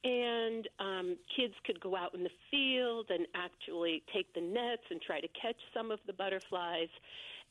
and 0.04 0.68
um, 0.80 1.18
kids 1.36 1.54
could 1.66 1.80
go 1.82 1.96
out 1.96 2.14
in 2.14 2.24
the 2.24 2.30
field 2.50 3.08
and 3.10 3.26
actually 3.36 4.04
take 4.14 4.34
the 4.34 4.42
nets 4.42 4.84
and 4.90 5.02
try 5.02 5.20
to 5.20 5.28
catch 5.42 5.58
some 5.74 5.92
of 5.92 6.00
the 6.08 6.14
butterflies. 6.14 6.88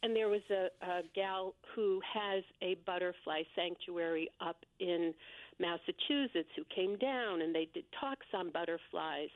And 0.03 0.15
there 0.15 0.29
was 0.29 0.41
a, 0.51 0.69
a 0.87 1.03
gal 1.15 1.55
who 1.75 2.01
has 2.15 2.45
a 2.63 2.77
butterfly 2.87 3.43
sanctuary 3.55 4.31
up 4.41 4.65
in 4.79 5.13
Massachusetts 5.61 6.51
who 6.57 6.65
came 6.75 6.97
down 6.97 7.43
and 7.43 7.55
they 7.55 7.69
did 7.75 7.85
talks 7.99 8.27
on 8.35 8.51
butterflies. 8.51 9.31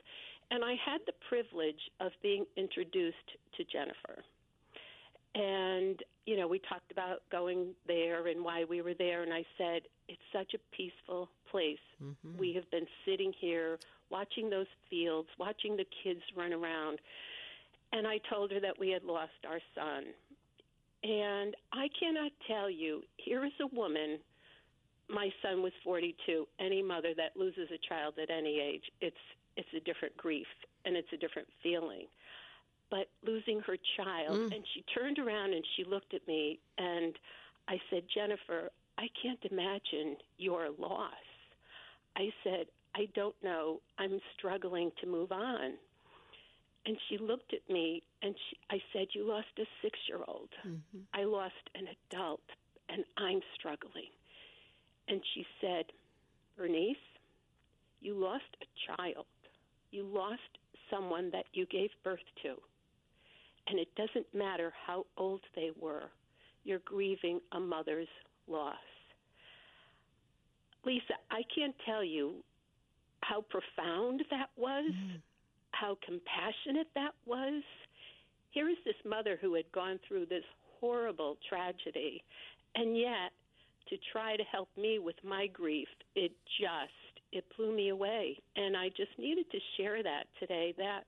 And 0.51 0.63
I 0.63 0.75
had 0.85 1.01
the 1.05 1.13
privilege 1.29 1.89
of 1.99 2.11
being 2.21 2.45
introduced 2.57 3.37
to 3.57 3.63
Jennifer. 3.63 4.23
And, 5.35 5.99
you 6.25 6.37
know, 6.37 6.47
we 6.47 6.59
talked 6.59 6.91
about 6.91 7.23
going 7.31 7.69
there 7.87 8.27
and 8.27 8.43
why 8.43 8.65
we 8.65 8.81
were 8.81 8.93
there. 8.93 9.23
And 9.23 9.33
I 9.33 9.43
said, 9.57 9.81
it's 10.07 10.21
such 10.31 10.53
a 10.53 10.75
peaceful 10.75 11.29
place. 11.49 11.79
Mm-hmm. 12.03 12.37
We 12.37 12.53
have 12.53 12.69
been 12.69 12.85
sitting 13.05 13.33
here 13.39 13.79
watching 14.11 14.49
those 14.49 14.67
fields, 14.89 15.29
watching 15.39 15.75
the 15.75 15.85
kids 16.03 16.21
run 16.35 16.53
around. 16.53 16.99
And 17.93 18.07
I 18.07 18.19
told 18.29 18.51
her 18.51 18.59
that 18.59 18.79
we 18.79 18.89
had 18.89 19.03
lost 19.03 19.31
our 19.47 19.59
son. 19.73 20.05
And 21.03 21.55
I 21.73 21.89
cannot 21.99 22.31
tell 22.47 22.69
you, 22.69 23.01
here 23.17 23.43
is 23.43 23.51
a 23.59 23.75
woman, 23.75 24.19
my 25.13 25.29
son 25.41 25.61
was 25.61 25.71
42, 25.83 26.47
any 26.59 26.81
mother 26.81 27.13
that 27.15 27.37
loses 27.37 27.69
a 27.71 27.87
child 27.87 28.15
at 28.21 28.29
any 28.29 28.59
age, 28.59 28.83
it's 29.01 29.15
it's 29.55 29.69
a 29.77 29.79
different 29.81 30.17
grief 30.17 30.47
and 30.83 30.95
it's 30.95 31.13
a 31.13 31.17
different 31.17 31.47
feeling 31.61 32.07
but 32.93 33.07
losing 33.25 33.59
her 33.61 33.75
child. 33.97 34.37
Mm. 34.37 34.55
And 34.55 34.63
she 34.75 34.83
turned 34.93 35.17
around 35.17 35.51
and 35.53 35.65
she 35.75 35.83
looked 35.83 36.13
at 36.13 36.27
me, 36.27 36.59
and 36.77 37.15
I 37.67 37.79
said, 37.89 38.03
Jennifer, 38.13 38.69
I 38.99 39.07
can't 39.19 39.39
imagine 39.49 40.17
your 40.37 40.69
loss. 40.77 41.11
I 42.15 42.29
said, 42.43 42.67
I 42.95 43.07
don't 43.15 43.35
know. 43.43 43.81
I'm 43.97 44.19
struggling 44.37 44.91
to 45.01 45.07
move 45.07 45.31
on. 45.31 45.73
And 46.85 46.97
she 47.09 47.17
looked 47.17 47.53
at 47.53 47.67
me 47.73 48.03
and 48.21 48.35
she, 48.35 48.57
I 48.69 48.79
said, 48.91 49.07
You 49.15 49.27
lost 49.27 49.47
a 49.57 49.63
six 49.81 49.97
year 50.07 50.19
old. 50.27 50.49
Mm-hmm. 50.67 50.99
I 51.13 51.23
lost 51.23 51.53
an 51.73 51.87
adult, 52.11 52.41
and 52.89 53.03
I'm 53.17 53.39
struggling. 53.55 54.11
And 55.07 55.21
she 55.33 55.45
said, 55.61 55.85
Bernice, 56.57 56.95
you 58.01 58.15
lost 58.15 58.43
a 58.61 58.95
child. 58.95 59.25
You 59.91 60.03
lost 60.03 60.41
someone 60.89 61.29
that 61.31 61.45
you 61.53 61.65
gave 61.67 61.89
birth 62.03 62.19
to. 62.43 62.55
And 63.67 63.79
it 63.79 63.87
doesn't 63.95 64.25
matter 64.33 64.73
how 64.85 65.05
old 65.17 65.41
they 65.55 65.71
were, 65.79 66.09
you're 66.63 66.79
grieving 66.79 67.39
a 67.53 67.59
mother's 67.59 68.07
loss. 68.47 68.75
Lisa, 70.85 71.13
I 71.31 71.43
can't 71.55 71.75
tell 71.85 72.03
you 72.03 72.35
how 73.21 73.45
profound 73.49 74.21
that 74.31 74.49
was, 74.57 74.91
mm. 74.91 75.21
how 75.71 75.97
compassionate 76.05 76.87
that 76.95 77.13
was. 77.25 77.63
Here 78.51 78.69
is 78.69 78.77
this 78.85 78.95
mother 79.05 79.37
who 79.41 79.53
had 79.55 79.71
gone 79.71 79.99
through 80.07 80.25
this 80.25 80.43
horrible 80.79 81.37
tragedy, 81.47 82.21
and 82.75 82.97
yet 82.97 83.31
to 83.89 83.97
try 84.11 84.35
to 84.35 84.43
help 84.43 84.69
me 84.77 84.99
with 84.99 85.15
my 85.23 85.47
grief, 85.47 85.87
it 86.15 86.31
just 86.59 86.91
it 87.31 87.43
blew 87.57 87.75
me 87.75 87.89
away. 87.89 88.37
And 88.55 88.77
I 88.77 88.89
just 88.89 89.11
needed 89.17 89.45
to 89.51 89.57
share 89.77 90.03
that 90.03 90.25
today. 90.39 90.73
That 90.77 91.03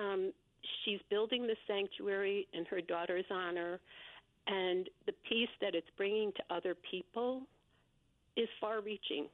um, 0.00 0.32
she's 0.84 1.00
building 1.08 1.46
the 1.46 1.56
sanctuary 1.66 2.48
in 2.52 2.64
her 2.66 2.80
daughter's 2.80 3.24
honor, 3.30 3.80
and 4.46 4.88
the 5.06 5.12
peace 5.28 5.48
that 5.60 5.74
it's 5.74 5.86
bringing 5.96 6.32
to 6.32 6.54
other 6.54 6.74
people 6.90 7.42
is 8.36 8.48
far 8.60 8.80
reaching. 8.80 9.26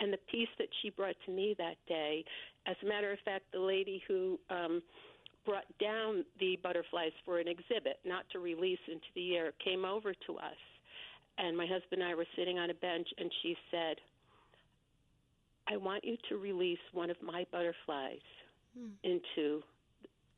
And 0.00 0.12
the 0.12 0.18
peace 0.30 0.48
that 0.58 0.66
she 0.82 0.90
brought 0.90 1.14
to 1.26 1.32
me 1.32 1.54
that 1.58 1.76
day, 1.86 2.24
as 2.66 2.74
a 2.82 2.86
matter 2.86 3.12
of 3.12 3.18
fact, 3.24 3.44
the 3.52 3.60
lady 3.60 4.02
who 4.08 4.40
um, 4.50 4.82
brought 5.44 5.66
down 5.80 6.24
the 6.40 6.58
butterflies 6.62 7.12
for 7.24 7.38
an 7.38 7.46
exhibit, 7.46 8.00
not 8.04 8.24
to 8.32 8.40
release 8.40 8.80
into 8.88 9.06
the 9.14 9.36
air, 9.36 9.52
came 9.64 9.84
over 9.84 10.12
to 10.26 10.36
us. 10.36 10.58
And 11.38 11.56
my 11.56 11.66
husband 11.66 12.00
and 12.00 12.04
I 12.04 12.14
were 12.14 12.26
sitting 12.36 12.58
on 12.58 12.70
a 12.70 12.74
bench, 12.74 13.08
and 13.18 13.30
she 13.42 13.56
said, 13.70 13.96
I 15.68 15.76
want 15.76 16.04
you 16.04 16.16
to 16.28 16.36
release 16.36 16.78
one 16.92 17.10
of 17.10 17.16
my 17.22 17.46
butterflies 17.50 18.18
into 19.02 19.62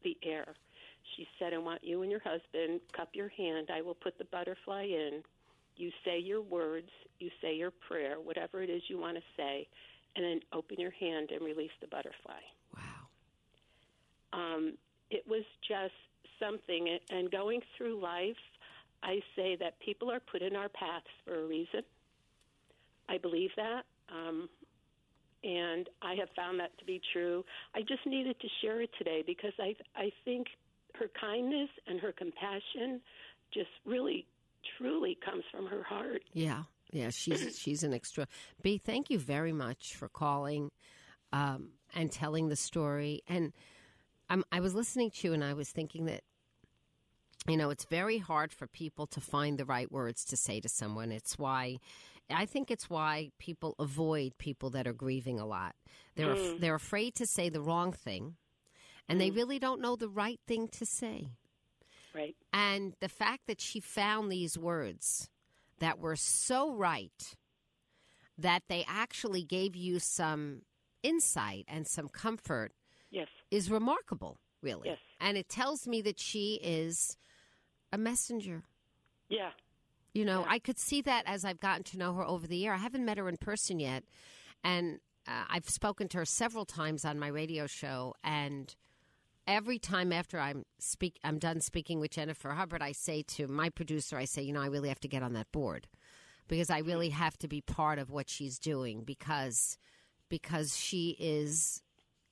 the 0.05 0.17
air. 0.23 0.47
She 1.17 1.27
said, 1.39 1.53
I 1.55 1.59
want 1.59 1.83
you 1.83 2.03
and 2.03 2.11
your 2.11 2.21
husband, 2.21 2.81
cup 2.95 3.11
your 3.13 3.29
hand. 3.29 3.71
I 3.75 3.81
will 3.81 3.95
put 3.95 4.19
the 4.19 4.25
butterfly 4.27 4.85
in. 4.85 5.23
You 5.77 5.91
say 6.05 6.19
your 6.19 6.43
words, 6.43 6.91
you 7.19 7.31
say 7.43 7.55
your 7.55 7.73
prayer, 7.89 8.17
whatever 8.23 8.63
it 8.63 8.71
is 8.71 8.83
you 8.89 8.99
want 8.99 9.17
to 9.17 9.23
say, 9.37 9.67
and 10.15 10.25
then 10.25 10.41
open 10.53 10.79
your 10.79 10.91
hand 10.93 11.31
and 11.31 11.45
release 11.45 11.71
the 11.81 11.87
butterfly. 11.89 12.41
Wow. 12.75 12.83
Um, 14.33 14.75
it 15.11 15.25
was 15.27 15.45
just 15.67 15.95
something. 16.41 16.99
And 17.11 17.31
going 17.31 17.61
through 17.77 18.01
life, 18.01 18.37
I 19.03 19.21
say 19.35 19.57
that 19.61 19.79
people 19.81 20.11
are 20.11 20.21
put 20.21 20.43
in 20.43 20.57
our 20.57 20.69
paths 20.69 21.07
for 21.25 21.43
a 21.43 21.47
reason. 21.47 21.83
I 23.09 23.19
believe 23.19 23.51
that. 23.57 23.85
Um, 24.11 24.49
and 25.45 25.89
I 26.03 26.15
have 26.15 26.29
found 26.35 26.59
that 26.61 26.77
to 26.79 26.85
be 26.85 27.01
true. 27.13 27.45
I 27.75 27.81
just 27.81 28.05
needed 28.07 28.41
to 28.41 28.49
share 28.61 28.81
it 28.81 28.91
today 28.99 29.23
because 29.27 29.53
I 29.61 29.75
I 29.95 30.11
think 30.25 30.49
her 30.99 31.11
kindness 31.21 31.69
and 31.87 32.01
her 32.01 32.13
compassion 32.13 33.01
just 33.53 33.69
really 33.85 34.27
truly 34.79 35.17
comes 35.25 35.45
from 35.53 35.67
her 35.67 35.83
heart. 35.83 36.23
Yeah, 36.33 36.65
yeah, 36.91 37.11
she's 37.11 37.59
she's 37.59 37.83
an 37.83 37.95
extra. 37.95 38.27
B, 38.63 38.79
thank 38.79 39.11
you 39.11 39.19
very 39.19 39.53
much 39.53 39.95
for 39.95 40.09
calling 40.09 40.71
um, 41.33 41.71
and 41.95 42.11
telling 42.11 42.49
the 42.49 42.57
story. 42.57 43.23
And 43.29 43.53
I'm, 44.29 44.45
I 44.51 44.61
was 44.61 44.75
listening 44.75 45.11
to 45.11 45.29
you, 45.29 45.35
and 45.35 45.45
I 45.45 45.55
was 45.55 45.71
thinking 45.71 46.07
that 46.07 46.23
you 47.49 47.57
know 47.57 47.71
it's 47.71 47.85
very 47.85 48.19
hard 48.19 48.53
for 48.53 48.67
people 48.67 49.07
to 49.09 49.21
find 49.21 49.59
the 49.59 49.65
right 49.65 49.91
words 49.91 50.25
to 50.27 50.37
say 50.37 50.61
to 50.61 50.69
someone. 50.69 51.13
It's 51.13 51.39
why 51.39 51.79
I 52.31 52.47
think 52.47 52.71
it's 52.71 52.91
why 52.91 53.31
people 53.39 53.75
avoid 53.79 54.37
people 54.39 54.71
that 54.71 54.87
are 54.87 54.93
grieving 54.93 55.39
a 55.39 55.47
lot. 55.47 55.75
They're 56.17 56.33
af- 56.33 56.39
mm. 56.39 56.61
they're 56.61 56.75
afraid 56.75 57.15
to 57.17 57.27
say 57.27 57.49
the 57.49 57.61
wrong 57.61 57.93
thing, 57.93 58.37
and 59.09 59.21
they 59.21 59.31
mm. 59.31 59.37
really 59.37 59.59
don't 59.59 59.81
know 59.81 59.97
the 59.97 60.09
right 60.09 60.41
thing 60.47 60.69
to 60.69 60.87
say. 60.87 61.29
Right. 62.15 62.35
And 62.53 62.95
the 63.01 63.09
fact 63.09 63.47
that 63.47 63.61
she 63.61 63.79
found 63.81 64.33
these 64.33 64.57
words 64.57 65.29
that 65.81 65.99
were 65.99 66.17
so 66.17 66.73
right 66.73 67.37
that 68.39 68.63
they 68.69 68.85
actually 68.89 69.45
gave 69.45 69.77
you 69.77 69.99
some 69.99 70.63
insight 71.03 71.65
and 71.69 71.87
some 71.87 72.09
comfort 72.09 72.73
Yes. 73.11 73.29
is 73.51 73.71
remarkable, 73.71 74.39
really. 74.63 74.89
Yes. 74.89 74.99
And 75.21 75.37
it 75.37 75.49
tells 75.49 75.87
me 75.87 76.03
that 76.03 76.19
she 76.19 76.59
is 76.63 77.17
a 77.97 77.99
messenger. 77.99 78.63
Yeah. 79.29 79.51
You 80.13 80.25
know, 80.25 80.45
I 80.49 80.59
could 80.59 80.79
see 80.79 81.03
that 81.03 81.25
as 81.27 81.45
I've 81.45 81.61
gotten 81.61 81.83
to 81.85 81.99
know 81.99 82.15
her 82.15 82.25
over 82.25 82.47
the 82.47 82.57
year. 82.57 82.73
I 82.73 82.79
haven't 82.79 83.05
met 83.05 83.19
her 83.19 83.29
in 83.29 83.37
person 83.37 83.81
yet, 83.81 84.05
and 84.63 85.01
uh, 85.27 85.45
I've 85.49 85.69
spoken 85.69 86.09
to 86.09 86.19
her 86.19 86.25
several 86.25 86.65
times 86.65 87.05
on 87.05 87.19
my 87.19 87.29
radio 87.29 87.67
show. 87.67 88.15
And 88.23 88.75
every 89.47 89.79
time 89.79 90.13
after 90.13 90.39
I'm 90.39 90.65
speak, 90.79 91.19
I'm 91.25 91.39
done 91.39 91.61
speaking 91.61 92.01
with 92.01 92.13
Jennifer 92.13 92.51
Hubbard, 92.51 92.83
I 92.83 92.93
say 92.93 93.23
to 93.35 93.47
my 93.47 93.69
producer, 93.71 94.17
I 94.17 94.25
say, 94.25 94.43
you 94.43 94.53
know, 94.53 94.63
I 94.63 94.67
really 94.67 94.89
have 94.89 95.01
to 95.01 95.09
get 95.09 95.23
on 95.23 95.33
that 95.35 95.51
board 95.53 95.87
because 96.49 96.71
I 96.71 96.79
really 96.79 97.11
have 97.11 97.37
to 97.39 97.49
be 97.49 97.61
part 97.61 97.99
of 97.99 98.11
what 98.11 98.31
she's 98.31 98.59
doing 98.59 99.03
because 99.05 99.79
because 100.29 100.77
she 100.77 101.17
is, 101.21 101.83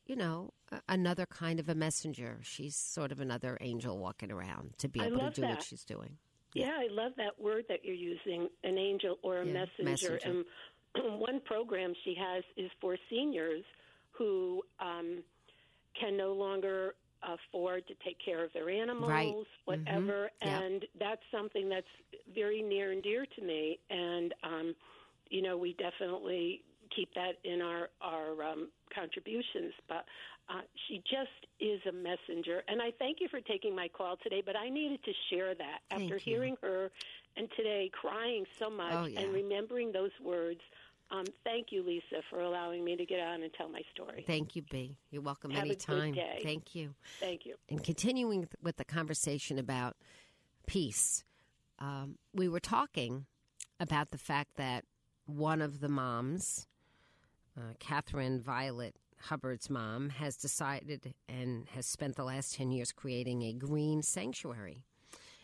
you 0.06 0.16
know, 0.16 0.52
another 0.88 1.26
kind 1.26 1.58
of 1.60 1.68
a 1.68 1.74
messenger. 1.74 2.38
She's 2.42 2.76
sort 2.76 3.12
of 3.12 3.20
another 3.20 3.56
angel 3.60 3.98
walking 3.98 4.30
around 4.30 4.78
to 4.78 4.88
be 4.88 5.00
able 5.00 5.20
to 5.20 5.30
do 5.30 5.42
what 5.42 5.62
she's 5.62 5.84
doing. 5.84 6.18
Yeah, 6.54 6.76
I 6.78 6.88
love 6.90 7.12
that 7.16 7.40
word 7.40 7.64
that 7.68 7.84
you're 7.84 7.94
using, 7.94 8.48
an 8.62 8.78
angel 8.78 9.18
or 9.22 9.38
a 9.40 9.44
Yeah, 9.44 9.52
messenger. 9.52 10.18
messenger. 10.18 10.44
And 10.94 11.20
one 11.20 11.40
program 11.44 11.94
she 12.04 12.14
has 12.14 12.44
is 12.56 12.70
for 12.80 12.96
seniors 13.10 13.64
who 14.12 14.62
um, 14.78 15.22
can 15.98 16.16
no 16.16 16.32
longer 16.32 16.94
afford 17.22 17.86
to 17.88 17.94
take 18.04 18.18
care 18.24 18.44
of 18.44 18.52
their 18.52 18.70
animals, 18.70 19.08
Right. 19.08 19.46
whatever. 19.64 20.30
Mhm. 20.42 20.46
Yeah. 20.46 20.60
And 20.60 20.84
that's 20.98 21.22
something 21.32 21.68
that's 21.68 21.86
very 22.34 22.62
near 22.62 22.92
and 22.92 23.02
dear 23.02 23.26
to 23.26 23.42
me. 23.42 23.80
And 23.90 24.34
um, 24.42 24.74
you 25.30 25.42
know, 25.42 25.56
we 25.56 25.72
definitely 25.72 26.62
keep 26.94 27.12
that 27.14 27.33
in 27.44 27.61
our 27.61 27.88
our 28.00 28.42
um, 28.42 28.68
contributions. 28.94 29.72
But 29.88 30.04
uh, 30.48 30.61
she 30.88 30.98
just 30.98 31.46
is 31.61 31.80
a 31.88 31.92
messenger, 31.92 32.62
and 32.68 32.80
I 32.83 32.90
thank 32.98 33.18
you 33.20 33.28
for 33.28 33.40
taking 33.40 33.74
my 33.74 33.88
call 33.88 34.16
today. 34.22 34.42
But 34.44 34.57
I 34.57 34.68
needed 34.68 35.02
to 35.04 35.12
share 35.30 35.54
that 35.54 35.78
Thank 35.90 36.02
after 36.02 36.14
you. 36.16 36.20
hearing 36.24 36.57
her 36.62 36.90
and 37.37 37.48
today 37.57 37.90
crying 37.92 38.44
so 38.59 38.70
much 38.70 38.92
Oh, 38.92 39.07
yeah. 39.07 39.20
and 39.20 39.33
remembering 39.33 39.92
those 39.92 40.12
words. 40.22 40.61
Um, 41.11 41.24
thank 41.44 41.66
you, 41.70 41.83
Lisa, 41.87 42.22
for 42.30 42.40
allowing 42.40 42.85
me 42.85 42.96
to 42.96 43.04
get 43.04 43.20
on 43.20 43.42
and 43.42 43.52
tell 43.54 43.68
my 43.68 43.83
story. 43.94 44.24
Thank 44.26 44.57
you, 44.57 44.62
B. 44.62 44.96
You're 45.11 45.22
welcome 45.22 45.50
Have 45.50 45.64
a 45.64 45.68
good 45.68 45.85
anytime. 45.88 46.14
day. 46.14 46.40
Thank 46.42 46.74
you. 46.74 46.94
Thank 47.20 47.44
you. 47.44 47.57
And 47.68 47.85
continuing 47.85 48.48
with 48.62 48.76
the 48.76 48.85
conversation 48.87 49.59
about 49.59 49.96
peace, 50.66 51.22
um, 51.78 52.16
we 52.33 52.48
were 52.48 52.59
talking 52.61 53.26
about 53.78 54.11
the 54.11 54.18
fact 54.18 54.57
that 54.57 54.85
one 55.26 55.61
of 55.61 55.80
the 55.80 55.88
moms, 55.88 56.66
uh, 57.56 57.74
Catherine 57.78 58.40
Violet 58.40 58.96
Hubbard's 59.28 59.70
mom, 59.70 60.10
has 60.10 60.36
decided 60.36 61.14
and 61.28 61.66
has 61.70 61.86
spent 61.86 62.16
the 62.16 62.24
last 62.24 62.54
10 62.54 62.70
years 62.70 62.92
creating 62.92 63.42
a 63.42 63.52
green 63.52 64.02
sanctuary. 64.02 64.82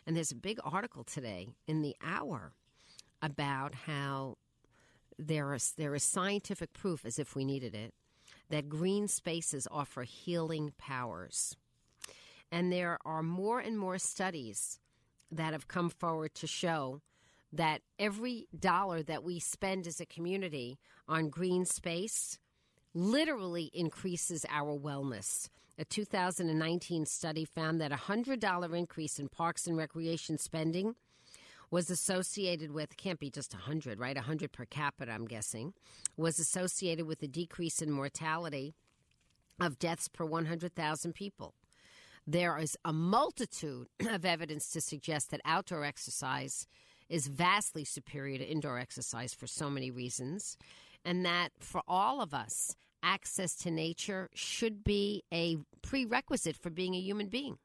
And 0.07 0.17
there's 0.17 0.33
a 0.33 0.37
big 0.37 0.59
article 0.65 1.05
today 1.05 1.49
in 1.67 1.83
the 1.83 1.97
hour 2.03 2.53
about 3.23 3.75
how 3.87 4.37
there 5.19 5.55
is, 5.55 5.73
there 5.77 5.95
is 5.95 6.03
scientific 6.03 6.73
proof, 6.73 7.05
as 7.05 7.19
if 7.19 7.35
we 7.35 7.45
needed 7.45 7.75
it, 7.75 7.95
that 8.49 8.69
green 8.69 9.07
spaces 9.07 9.69
offer 9.71 10.03
healing 10.03 10.73
powers. 10.79 11.57
And 12.51 12.73
there 12.73 12.99
are 13.05 13.23
more 13.23 13.61
and 13.61 13.79
more 13.79 13.99
studies 13.99 14.81
that 15.31 15.53
have 15.53 15.69
come 15.69 15.91
forward 15.91 16.35
to 16.35 16.47
show 16.47 17.01
that 17.53 17.83
every 17.99 18.47
dollar 18.59 19.03
that 19.03 19.25
we 19.25 19.41
spend 19.41 19.87
as 19.87 20.01
a 20.01 20.07
community 20.07 20.79
on 21.09 21.29
green 21.29 21.65
space 21.65 22.39
literally 22.95 23.71
increases 23.75 24.47
our 24.49 24.77
wellness. 24.79 25.49
A 25.79 25.85
2019 25.85 27.07
study 27.07 27.45
found 27.45 27.81
that 27.81 27.93
a 27.93 27.97
$100 27.97 28.77
increase 28.77 29.19
in 29.19 29.29
parks 29.29 29.67
and 29.67 29.77
recreation 29.77 30.39
spending 30.39 30.95
was 31.71 31.89
associated 31.89 32.73
with 32.73 32.97
can't 32.97 33.21
be 33.21 33.31
just 33.31 33.55
100 33.55 33.99
right 33.99 34.17
100 34.17 34.51
per 34.53 34.65
capita 34.65 35.13
i'm 35.13 35.25
guessing 35.25 35.73
was 36.17 36.39
associated 36.39 37.07
with 37.07 37.23
a 37.23 37.29
decrease 37.29 37.81
in 37.81 37.91
mortality 37.91 38.75
of 39.61 39.79
deaths 39.79 40.09
per 40.09 40.25
100,000 40.25 41.13
people 41.15 41.55
there 42.27 42.59
is 42.59 42.77
a 42.85 42.93
multitude 42.93 43.87
of 44.09 44.25
evidence 44.25 44.69
to 44.71 44.81
suggest 44.81 45.31
that 45.31 45.41
outdoor 45.45 45.85
exercise 45.85 46.67
is 47.11 47.27
vastly 47.27 47.85
superior 47.85 48.39
to 48.39 48.49
indoor 48.49 48.79
exercise 48.79 49.35
for 49.35 49.47
so 49.47 49.69
many 49.69 49.91
reasons, 49.91 50.57
and 51.05 51.27
that 51.27 51.51
for 51.59 51.83
all 51.87 52.23
of 52.23 52.33
us, 52.33 52.75
access 53.03 53.55
to 53.57 53.71
nature 53.71 54.29
should 54.35 54.85
be 54.85 55.25
a 55.33 55.57
prerequisite 55.83 56.57
for 56.57 56.71
being 56.71 56.95
a 56.95 57.01
human 57.01 57.29
being. 57.29 57.59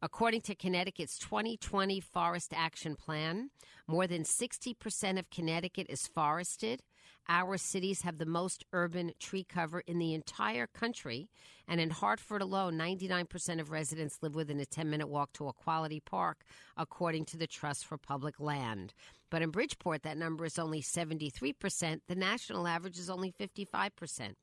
According 0.00 0.42
to 0.42 0.54
Connecticut's 0.54 1.18
2020 1.18 1.98
Forest 2.00 2.52
Action 2.54 2.94
Plan, 2.94 3.50
more 3.88 4.06
than 4.06 4.22
60% 4.22 5.18
of 5.18 5.30
Connecticut 5.30 5.86
is 5.88 6.06
forested. 6.06 6.82
Our 7.28 7.58
cities 7.58 8.02
have 8.02 8.16
the 8.16 8.26
most 8.26 8.64
urban 8.72 9.12
tree 9.20 9.44
cover 9.44 9.80
in 9.80 9.98
the 9.98 10.14
entire 10.14 10.66
country. 10.66 11.28
And 11.66 11.80
in 11.80 11.90
Hartford 11.90 12.40
alone, 12.40 12.78
99% 12.78 13.60
of 13.60 13.70
residents 13.70 14.18
live 14.22 14.34
within 14.34 14.58
a 14.60 14.66
10 14.66 14.88
minute 14.88 15.08
walk 15.08 15.34
to 15.34 15.48
a 15.48 15.52
quality 15.52 16.00
park, 16.00 16.44
according 16.76 17.26
to 17.26 17.36
the 17.36 17.46
Trust 17.46 17.84
for 17.84 17.98
Public 17.98 18.40
Land. 18.40 18.94
But 19.30 19.42
in 19.42 19.50
Bridgeport, 19.50 20.02
that 20.04 20.16
number 20.16 20.46
is 20.46 20.58
only 20.58 20.80
73%. 20.80 22.00
The 22.08 22.14
national 22.14 22.66
average 22.66 22.98
is 22.98 23.10
only 23.10 23.32
55%. 23.32 24.34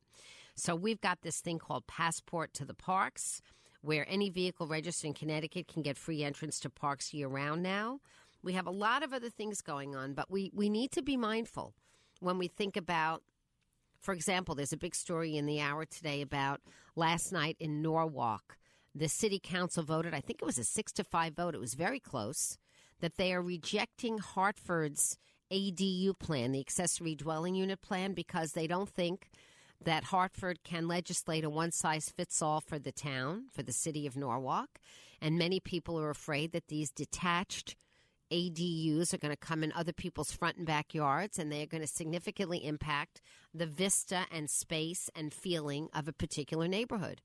So 0.55 0.75
we've 0.75 1.01
got 1.01 1.21
this 1.21 1.41
thing 1.41 1.57
called 1.57 1.87
Passport 1.87 2.53
to 2.53 2.65
the 2.65 2.75
Parks 2.75 3.41
where 3.81 4.05
any 4.09 4.29
vehicle 4.29 4.67
registered 4.67 5.09
in 5.09 5.13
Connecticut 5.13 5.67
can 5.67 5.83
get 5.83 5.97
free 5.97 6.23
entrance 6.23 6.59
to 6.59 6.69
parks 6.69 7.13
year 7.13 7.27
round 7.27 7.61
now. 7.61 7.99
We 8.41 8.53
have 8.53 8.65
a 8.65 8.71
lot 8.71 9.03
of 9.03 9.13
other 9.13 9.29
things 9.29 9.61
going 9.61 9.95
on, 9.95 10.13
but 10.13 10.29
we, 10.29 10.51
we 10.53 10.69
need 10.69 10.91
to 10.93 11.03
be 11.03 11.17
mindful 11.17 11.73
when 12.19 12.37
we 12.37 12.47
think 12.47 12.77
about, 12.77 13.23
for 14.01 14.13
example, 14.13 14.55
there's 14.55 14.73
a 14.73 14.77
big 14.77 14.95
story 14.95 15.37
in 15.37 15.45
the 15.45 15.61
hour 15.61 15.85
today 15.85 16.21
about 16.21 16.61
last 16.95 17.31
night 17.31 17.57
in 17.59 17.81
Norwalk. 17.81 18.57
The 18.93 19.09
city 19.09 19.39
council 19.43 19.83
voted, 19.83 20.13
I 20.13 20.21
think 20.21 20.41
it 20.41 20.45
was 20.45 20.57
a 20.57 20.63
six 20.63 20.91
to 20.93 21.03
five 21.03 21.35
vote, 21.35 21.55
it 21.55 21.59
was 21.59 21.73
very 21.73 21.99
close, 21.99 22.57
that 23.01 23.17
they 23.17 23.33
are 23.33 23.41
rejecting 23.41 24.19
Hartford's 24.19 25.17
ADU 25.51 26.17
plan, 26.17 26.51
the 26.51 26.59
accessory 26.59 27.15
dwelling 27.15 27.55
unit 27.55 27.81
plan, 27.81 28.13
because 28.13 28.53
they 28.53 28.67
don't 28.67 28.89
think 28.89 29.29
that 29.83 30.05
Hartford 30.05 30.63
can 30.63 30.87
legislate 30.87 31.43
a 31.43 31.49
one 31.49 31.71
size 31.71 32.09
fits 32.09 32.41
all 32.41 32.61
for 32.61 32.79
the 32.79 32.91
town, 32.91 33.45
for 33.51 33.63
the 33.63 33.73
city 33.73 34.07
of 34.07 34.15
Norwalk. 34.15 34.79
And 35.21 35.37
many 35.37 35.59
people 35.59 35.99
are 35.99 36.09
afraid 36.09 36.51
that 36.53 36.67
these 36.67 36.91
detached 36.91 37.75
ADUs 38.31 39.13
are 39.13 39.17
going 39.17 39.31
to 39.33 39.37
come 39.37 39.63
in 39.63 39.71
other 39.73 39.93
people's 39.93 40.31
front 40.31 40.57
and 40.57 40.65
backyards 40.65 41.37
and 41.37 41.51
they're 41.51 41.65
going 41.65 41.81
to 41.81 41.87
significantly 41.87 42.65
impact 42.65 43.21
the 43.53 43.65
vista 43.65 44.25
and 44.31 44.49
space 44.49 45.09
and 45.15 45.33
feeling 45.33 45.89
of 45.93 46.07
a 46.07 46.13
particular 46.13 46.67
neighborhood. 46.67 47.21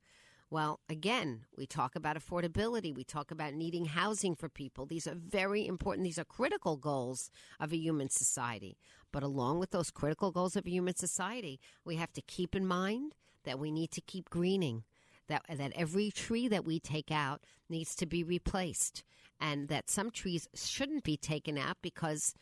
Well, 0.51 0.81
again, 0.89 1.47
we 1.57 1.67
talk 1.67 1.95
about 1.95 2.17
affordability. 2.17 2.93
We 2.93 3.05
talk 3.05 3.31
about 3.31 3.55
needing 3.55 3.85
housing 3.85 4.35
for 4.35 4.49
people. 4.49 4.85
These 4.85 5.07
are 5.07 5.15
very 5.15 5.65
important. 5.65 6.05
These 6.05 6.19
are 6.19 6.25
critical 6.25 6.77
goals 6.77 7.31
of 7.61 7.73
a 7.73 7.77
human 7.77 8.11
society. 8.11 8.77
But 9.13 9.23
along 9.23 9.61
with 9.61 9.71
those 9.71 9.93
critical 9.93 10.33
goals 10.33 10.57
of 10.57 10.67
a 10.67 10.71
human 10.71 10.97
society, 10.97 11.61
we 11.85 11.97
have 11.97 12.13
to 12.15 12.23
keep 12.23 12.57
in 12.57 12.67
mind 12.67 13.15
that 13.45 13.61
we 13.61 13.71
need 13.71 13.93
to 13.93 14.01
keep 14.01 14.29
greening. 14.29 14.83
That, 15.31 15.45
that 15.49 15.73
every 15.75 16.11
tree 16.11 16.47
that 16.49 16.67
we 16.67 16.79
take 16.79 17.11
out 17.11 17.41
needs 17.71 17.95
to 17.97 18.07
be 18.07 18.23
replaced, 18.23 19.03
and 19.41 19.69
that 19.69 19.89
some 19.89 20.11
trees 20.11 20.49
shouldn't 20.55 21.05
be 21.05 21.17
taken 21.17 21.57
out 21.57 21.79
because 21.81 22.35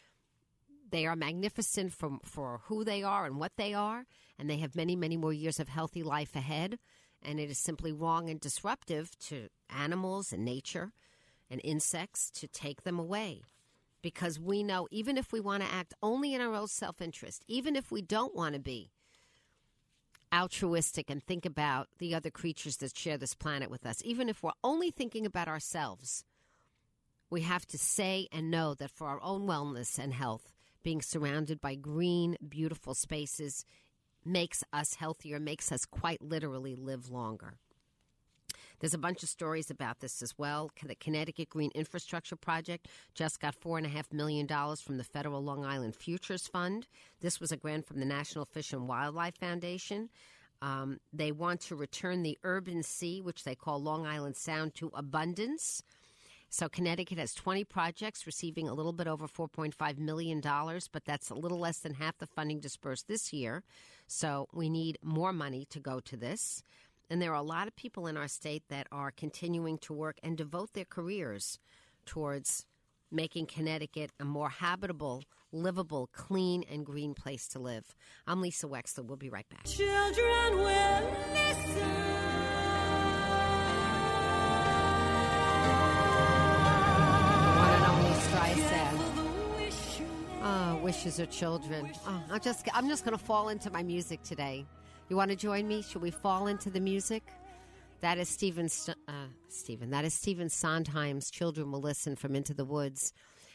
they 0.91 1.07
are 1.07 1.15
magnificent 1.15 1.93
for, 1.93 2.19
for 2.25 2.63
who 2.65 2.83
they 2.83 3.05
are 3.05 3.27
and 3.27 3.39
what 3.39 3.53
they 3.57 3.73
are, 3.73 4.07
and 4.37 4.51
they 4.51 4.57
have 4.57 4.75
many, 4.75 4.97
many 4.97 5.17
more 5.17 5.33
years 5.33 5.61
of 5.61 5.69
healthy 5.69 6.03
life 6.03 6.35
ahead 6.35 6.79
and 7.23 7.41
it 7.41 7.51
is 7.51 7.59
simply 7.59 7.93
wrong 7.93 8.31
and 8.31 8.41
disruptive 8.41 9.19
to 9.19 9.49
animals 9.69 10.33
and 10.33 10.45
nature 10.45 10.93
and 11.51 11.61
insects 11.65 12.31
to 12.31 12.47
take 12.47 12.83
them 12.83 12.99
away. 12.99 13.43
Because 14.01 14.39
we 14.39 14.63
know, 14.63 14.87
even 14.91 15.19
if 15.19 15.33
we 15.33 15.41
want 15.41 15.63
to 15.63 15.73
act 15.73 15.95
only 16.03 16.33
in 16.33 16.41
our 16.41 16.55
own 16.55 16.69
self 16.69 17.01
interest, 17.03 17.43
even 17.49 17.75
if 17.75 17.91
we 17.91 18.01
don't 18.01 18.35
want 18.35 18.55
to 18.55 18.61
be 18.61 18.91
altruistic 20.33 21.11
and 21.11 21.23
think 21.23 21.45
about 21.47 21.89
the 21.99 22.15
other 22.15 22.31
creatures 22.31 22.77
that 22.79 22.97
share 22.97 23.19
this 23.19 23.35
planet 23.35 23.71
with 23.71 23.87
us, 23.87 24.03
even 24.05 24.29
if 24.29 24.43
we're 24.43 24.53
only 24.63 24.91
thinking 24.91 25.27
about 25.27 25.49
ourselves, 25.49 26.25
we 27.31 27.43
have 27.43 27.67
to 27.67 27.79
say 27.79 28.29
and 28.33 28.51
know 28.51 28.75
that 28.75 28.91
for 28.91 29.09
our 29.09 29.21
own 29.23 29.47
wellness 29.47 29.99
and 29.99 30.13
health, 30.13 30.53
being 30.83 31.03
surrounded 31.03 31.61
by 31.61 31.75
green, 31.75 32.37
beautiful 32.47 32.95
spaces 32.95 33.65
makes 34.25 34.65
us 34.73 34.95
healthier, 34.95 35.39
makes 35.39 35.71
us 35.73 35.85
quite 35.85 36.23
literally 36.23 36.75
live 36.75 37.11
longer. 37.11 37.55
There's 38.81 38.95
a 38.95 38.99
bunch 38.99 39.23
of 39.23 39.29
stories 39.29 39.71
about 39.71 40.01
this 40.01 40.23
as 40.23 40.39
well. 40.39 40.71
The 40.85 40.95
Connecticut 40.95 41.51
Green 41.51 41.71
Infrastructure 41.75 42.37
Project 42.37 42.87
just 43.15 43.41
got 43.41 43.61
$4.5 43.61 44.13
million 44.13 44.47
from 44.77 44.99
the 44.99 45.05
Federal 45.05 45.43
Long 45.43 45.65
Island 45.65 45.97
Futures 45.97 46.47
Fund. 46.47 46.87
This 47.21 47.41
was 47.41 47.51
a 47.51 47.57
grant 47.57 47.87
from 47.87 47.99
the 48.01 48.07
National 48.07 48.45
Fish 48.45 48.73
and 48.73 48.87
Wildlife 48.87 49.37
Foundation. 49.37 50.09
Um, 50.61 50.99
they 51.13 51.33
want 51.33 51.61
to 51.63 51.77
return 51.77 52.23
the 52.23 52.39
urban 52.45 52.83
sea, 52.83 53.21
which 53.21 53.45
they 53.45 53.55
call 53.55 53.81
Long 53.83 54.07
Island 54.07 54.37
Sound, 54.37 54.75
to 54.77 54.91
abundance. 54.95 55.83
So 56.51 56.69
Connecticut 56.69 57.19
has 57.19 57.35
20 57.35 57.65
projects 57.65 58.27
receiving 58.27 58.69
a 58.69 58.75
little 58.75 58.95
bit 58.95 59.07
over 59.07 59.29
$4.5 59.29 59.99
million, 59.99 60.41
but 60.41 61.05
that's 61.05 61.29
a 61.31 61.35
little 61.35 61.59
less 61.59 61.79
than 61.81 61.95
half 61.95 62.17
the 62.19 62.27
funding 62.27 62.59
dispersed 62.59 63.07
this 63.07 63.33
year. 63.33 63.63
So 64.07 64.49
we 64.55 64.71
need 64.71 64.99
more 65.03 65.33
money 65.33 65.67
to 65.71 65.79
go 65.79 66.01
to 66.01 66.17
this. 66.17 66.63
And 67.11 67.23
there 67.23 67.33
are 67.33 67.37
a 67.37 67.43
lot 67.43 67.69
of 67.69 67.77
people 67.77 68.07
in 68.07 68.17
our 68.17 68.29
state 68.29 68.65
that 68.69 68.87
are 68.93 69.11
continuing 69.11 69.79
to 69.79 69.93
work 69.93 70.19
and 70.23 70.37
devote 70.37 70.75
their 70.75 70.85
careers 70.85 71.59
towards 72.05 72.67
making 73.11 73.47
Connecticut 73.47 74.13
a 74.21 74.25
more 74.25 74.51
habitable, 74.51 75.23
livable, 75.51 76.09
clean, 76.13 76.65
and 76.71 76.85
green 76.85 77.15
place 77.15 77.49
to 77.49 77.59
live. 77.59 77.95
I'm 78.27 78.43
Lisa 78.43 78.67
Wexler. 78.67 79.07
We'll 79.07 79.17
be 79.17 79.31
right 79.31 79.49
back. 79.49 79.65
Children 79.65 80.59
will 80.59 81.17
listen. 81.33 82.09
Oh, 90.41 90.45
ah, 90.45 90.79
wishes 90.83 91.19
are 91.19 91.27
children. 91.27 91.91
Oh, 92.07 92.23
I'm 92.31 92.41
just 92.41 92.69
I'm 92.73 92.89
just 92.89 93.05
going 93.05 93.17
to 93.17 93.23
fall 93.23 93.49
into 93.49 93.71
my 93.71 93.83
music 93.83 94.23
today. 94.23 94.67
You 95.09 95.17
want 95.17 95.31
to 95.31 95.37
join 95.37 95.67
me? 95.67 95.81
Should 95.81 96.03
we 96.03 96.11
fall 96.11 96.49
into 96.49 96.69
the 96.69 96.81
music? 96.81 97.23
That 98.03 98.19
is 98.19 98.29
Stephen 98.29 98.69
uh, 99.09 99.13
Stephen. 99.49 99.89
That 99.89 100.05
is 100.05 100.13
Stephen 100.13 100.51
Sondheim's 100.51 101.31
"Children 101.31 101.73
Will 101.73 101.81
Listen" 101.81 102.15
from 102.15 102.37
Into 102.37 102.53
the 102.53 102.67
Woods, 102.67 103.15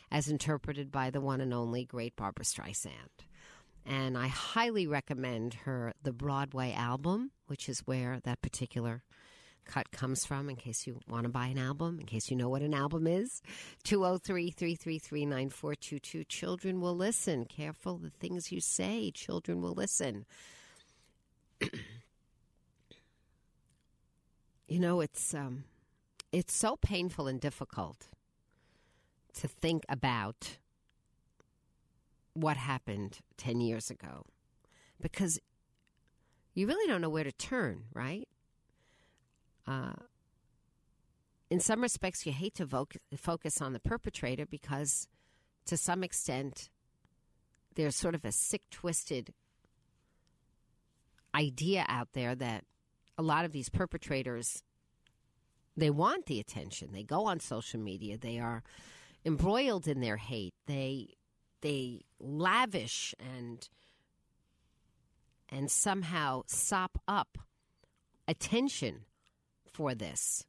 as 0.10 0.28
interpreted 0.30 0.92
by 0.92 1.12
the 1.12 1.22
one 1.22 1.42
and 1.42 1.54
only 1.54 1.86
great 1.86 2.16
Barbra 2.16 2.44
Streisand. 2.44 3.28
And 3.86 4.18
I 4.18 4.28
highly 4.30 4.88
recommend 4.88 5.54
her 5.66 5.94
the 6.02 6.12
Broadway 6.12 6.74
album, 6.74 7.30
which 7.46 7.70
is 7.70 7.82
where 7.82 8.20
that 8.24 8.42
particular 8.42 9.04
cut 9.64 9.92
comes 9.92 10.26
from 10.26 10.50
in 10.50 10.56
case 10.56 10.88
you 10.88 11.02
want 11.08 11.24
to 11.24 11.30
buy 11.30 11.48
an 11.48 11.60
album, 11.60 12.00
in 12.00 12.08
case 12.08 12.32
you 12.32 12.36
know 12.36 12.50
what 12.50 12.64
an 12.64 12.74
album 12.74 13.06
is. 13.06 13.44
203 13.84 14.50
333 14.50 15.26
9422. 15.28 16.24
Children 16.24 16.82
will 16.82 16.96
listen. 16.96 17.46
Careful 17.46 18.00
the 18.00 18.10
things 18.10 18.52
you 18.52 18.60
say. 18.60 19.12
Children 19.12 19.62
will 19.62 19.76
listen. 19.76 20.26
You 24.68 24.80
know, 24.80 25.02
it's, 25.02 25.34
um, 25.34 25.66
it's 26.32 26.54
so 26.54 26.76
painful 26.78 27.28
and 27.28 27.40
difficult 27.40 28.10
to 29.36 29.48
think 29.48 29.84
about 29.90 30.58
what 32.34 32.58
happened 32.58 33.20
10 33.38 33.62
years 33.62 33.90
ago 33.92 34.26
because 35.02 35.40
you 36.54 36.68
really 36.68 36.88
don't 36.88 37.02
know 37.02 37.10
where 37.10 37.24
to 37.24 37.32
turn, 37.32 37.84
right? 37.94 38.28
uh, 39.68 39.94
in 41.50 41.60
some 41.60 41.82
respects, 41.82 42.26
you 42.26 42.32
hate 42.32 42.56
to 42.56 42.66
voc- 42.66 42.98
focus 43.16 43.62
on 43.62 43.74
the 43.74 43.80
perpetrator 43.80 44.46
because, 44.46 45.08
to 45.66 45.78
some 45.78 46.04
extent, 46.04 46.70
there's 47.76 47.96
sort 47.96 48.16
of 48.16 48.26
a 48.26 48.32
sick, 48.32 48.62
twisted 48.70 49.34
idea 51.36 51.86
out 51.88 52.10
there 52.14 52.36
that 52.36 52.64
a 53.18 53.22
lot 53.22 53.46
of 53.46 53.52
these 53.52 53.70
perpetrators 53.70 54.64
they 55.76 55.90
want 55.90 56.28
the 56.28 56.40
attention. 56.40 56.92
They 56.92 57.04
go 57.04 57.26
on 57.26 57.40
social 57.40 57.80
media. 57.80 58.18
They 58.18 58.40
are 58.40 58.64
embroiled 59.26 59.88
in 59.88 60.02
their 60.02 60.18
hate. 60.18 60.54
They 60.68 61.16
they 61.62 62.02
lavish 62.20 63.16
and 63.20 63.68
and 65.50 65.70
somehow 65.70 66.44
sop 66.48 67.02
up 67.08 67.38
attention 68.28 69.06
for 69.72 69.96
this. 69.96 70.46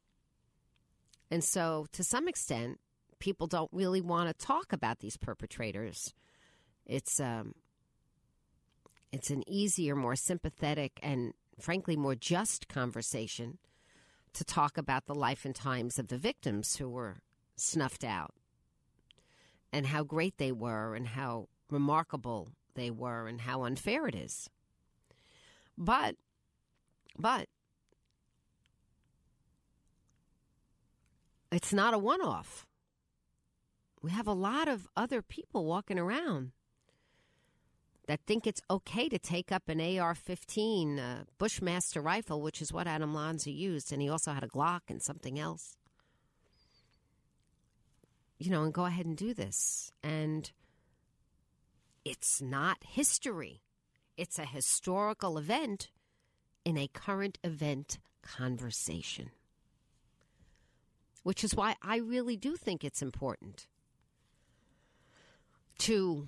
And 1.31 1.43
so, 1.43 1.87
to 1.91 2.03
some 2.03 2.27
extent, 2.27 2.79
people 3.19 3.47
don't 3.47 3.69
really 3.71 4.01
want 4.01 4.27
to 4.27 4.45
talk 4.45 4.71
about 4.71 4.99
these 4.99 5.17
perpetrators. 5.17 6.13
It's 6.85 7.19
um, 7.19 7.53
it's 9.15 9.29
an 9.29 9.47
easier, 9.47 9.95
more 9.95 10.17
sympathetic, 10.17 10.99
and 11.01 11.33
frankly, 11.57 11.95
more 11.95 12.15
just 12.15 12.67
conversation 12.67 13.59
to 14.33 14.43
talk 14.43 14.77
about 14.77 15.05
the 15.05 15.15
life 15.15 15.45
and 15.45 15.55
times 15.55 15.97
of 15.97 16.09
the 16.09 16.17
victims 16.17 16.75
who 16.75 16.89
were 16.89 17.21
snuffed 17.55 18.03
out 18.03 18.33
and 19.71 19.87
how 19.87 20.03
great 20.03 20.37
they 20.37 20.51
were 20.51 20.95
and 20.95 21.07
how 21.07 21.47
remarkable 21.71 22.49
they 22.73 22.91
were 22.91 23.25
and 23.25 23.39
how 23.39 23.63
unfair 23.63 24.05
it 24.05 24.15
is. 24.15 24.49
But, 25.77 26.17
but 27.17 27.47
it's 31.53 31.71
not 31.71 31.93
a 31.93 31.97
one 31.97 32.21
off. 32.21 32.67
We 34.01 34.11
have 34.11 34.27
a 34.27 34.33
lot 34.33 34.67
of 34.67 34.89
other 34.97 35.21
people 35.21 35.63
walking 35.63 35.97
around 35.97 36.51
that 38.07 38.21
think 38.25 38.45
it's 38.45 38.61
okay 38.69 39.09
to 39.09 39.17
take 39.17 39.51
up 39.51 39.69
an 39.69 39.81
AR 39.81 40.15
15 40.15 40.99
uh, 40.99 41.23
Bushmaster 41.37 42.01
rifle, 42.01 42.41
which 42.41 42.61
is 42.61 42.71
what 42.71 42.87
Adam 42.87 43.13
Lanza 43.13 43.51
used, 43.51 43.91
and 43.91 44.01
he 44.01 44.09
also 44.09 44.31
had 44.31 44.43
a 44.43 44.47
Glock 44.47 44.81
and 44.89 45.01
something 45.01 45.39
else. 45.39 45.77
You 48.37 48.51
know, 48.51 48.63
and 48.63 48.73
go 48.73 48.85
ahead 48.85 49.05
and 49.05 49.17
do 49.17 49.33
this. 49.33 49.91
And 50.03 50.51
it's 52.03 52.41
not 52.41 52.77
history, 52.81 53.61
it's 54.17 54.37
a 54.37 54.45
historical 54.45 55.37
event 55.37 55.89
in 56.63 56.77
a 56.77 56.87
current 56.87 57.37
event 57.43 57.99
conversation 58.21 59.29
which 61.25 61.43
is 61.43 61.55
why 61.55 61.75
I 61.81 61.97
really 61.97 62.37
do 62.37 62.55
think 62.55 62.83
it's 62.83 63.01
important 63.01 63.65
to 65.79 66.27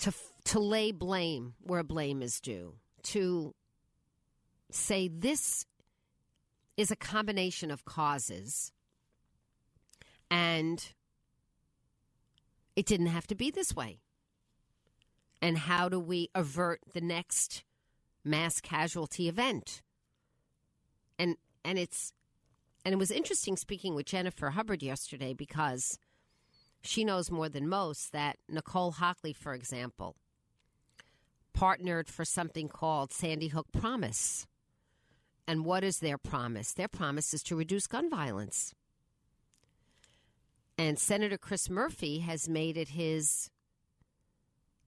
to 0.00 0.12
to 0.44 0.58
lay 0.58 0.92
blame 0.92 1.54
where 1.62 1.82
blame 1.82 2.22
is 2.22 2.40
due, 2.40 2.74
to 3.04 3.54
say 4.70 5.08
this 5.08 5.66
is 6.76 6.90
a 6.90 6.96
combination 6.96 7.70
of 7.70 7.84
causes 7.84 8.72
and 10.30 10.92
it 12.76 12.86
didn't 12.86 13.08
have 13.08 13.26
to 13.26 13.34
be 13.34 13.50
this 13.50 13.74
way. 13.74 14.00
And 15.42 15.58
how 15.58 15.88
do 15.88 15.98
we 15.98 16.28
avert 16.34 16.80
the 16.92 17.00
next 17.00 17.64
mass 18.24 18.60
casualty 18.60 19.28
event? 19.28 19.82
And 21.18 21.36
and 21.64 21.78
it's 21.78 22.12
and 22.84 22.94
it 22.94 22.98
was 22.98 23.10
interesting 23.10 23.56
speaking 23.56 23.94
with 23.94 24.06
Jennifer 24.06 24.50
Hubbard 24.50 24.82
yesterday 24.82 25.34
because 25.34 25.98
she 26.82 27.04
knows 27.04 27.30
more 27.30 27.48
than 27.48 27.68
most 27.68 28.12
that 28.12 28.38
Nicole 28.48 28.92
Hockley, 28.92 29.32
for 29.32 29.54
example, 29.54 30.16
partnered 31.52 32.08
for 32.08 32.24
something 32.24 32.68
called 32.68 33.12
Sandy 33.12 33.48
Hook 33.48 33.66
Promise. 33.72 34.46
And 35.46 35.64
what 35.64 35.84
is 35.84 35.98
their 35.98 36.18
promise? 36.18 36.72
Their 36.72 36.88
promise 36.88 37.34
is 37.34 37.42
to 37.44 37.56
reduce 37.56 37.86
gun 37.86 38.08
violence. 38.08 38.74
And 40.78 40.98
Senator 40.98 41.36
Chris 41.36 41.68
Murphy 41.68 42.20
has 42.20 42.48
made 42.48 42.76
it 42.76 42.90
his 42.90 43.50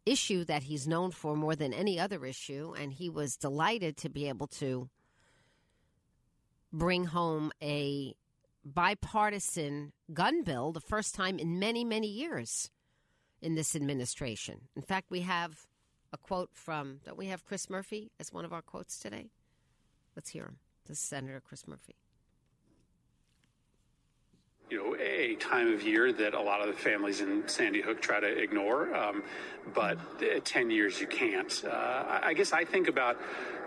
issue 0.06 0.44
that 0.46 0.64
he's 0.64 0.88
known 0.88 1.12
for 1.12 1.36
more 1.36 1.56
than 1.56 1.74
any 1.74 2.00
other 2.00 2.26
issue. 2.26 2.74
And 2.78 2.94
he 2.94 3.10
was 3.10 3.36
delighted 3.36 3.98
to 3.98 4.10
be 4.10 4.28
able 4.28 4.48
to 4.48 4.90
bring 6.72 7.06
home 7.06 7.52
a 7.62 8.16
bipartisan 8.66 9.94
gun 10.14 10.44
bill, 10.44 10.72
the 10.72 10.82
first 10.82 11.16
time 11.16 11.40
in 11.40 11.60
many, 11.60 11.84
many 11.84 12.08
years 12.08 12.70
in 13.42 13.56
this 13.56 13.76
administration. 13.76 14.62
In 14.76 14.82
fact, 14.82 15.12
we 15.12 15.22
have 15.22 15.68
a 16.12 16.18
quote 16.18 16.50
from, 16.54 17.00
don't 17.06 17.18
we 17.18 17.28
have 17.28 17.46
Chris 17.46 17.70
Murphy 17.70 18.12
as 18.20 18.32
one 18.32 18.46
of 18.46 18.54
our 18.54 18.62
quotes 18.62 18.98
today? 18.98 19.32
Let's 20.16 20.30
hear 20.30 20.44
him. 20.44 20.58
This 20.88 20.98
is 20.98 21.04
Senator 21.04 21.42
Chris 21.42 21.68
Murphy 21.68 21.96
you 24.74 24.80
know, 24.80 24.96
a 25.00 25.36
time 25.36 25.72
of 25.72 25.84
year 25.84 26.12
that 26.12 26.34
a 26.34 26.42
lot 26.42 26.60
of 26.60 26.66
the 26.66 26.74
families 26.74 27.22
in 27.22 27.48
Sandy 27.48 27.80
Hook 27.80 28.02
try 28.02 28.20
to 28.20 28.26
ignore. 28.26 28.92
Um, 28.96 29.22
but 29.74 29.98
10 30.44 30.72
years 30.72 31.00
you 31.00 31.08
can't. 31.08 31.64
Uh, 31.64 32.20
I 32.22 32.34
guess 32.34 32.52
I 32.52 32.66
think 32.66 32.88
about, 32.88 33.18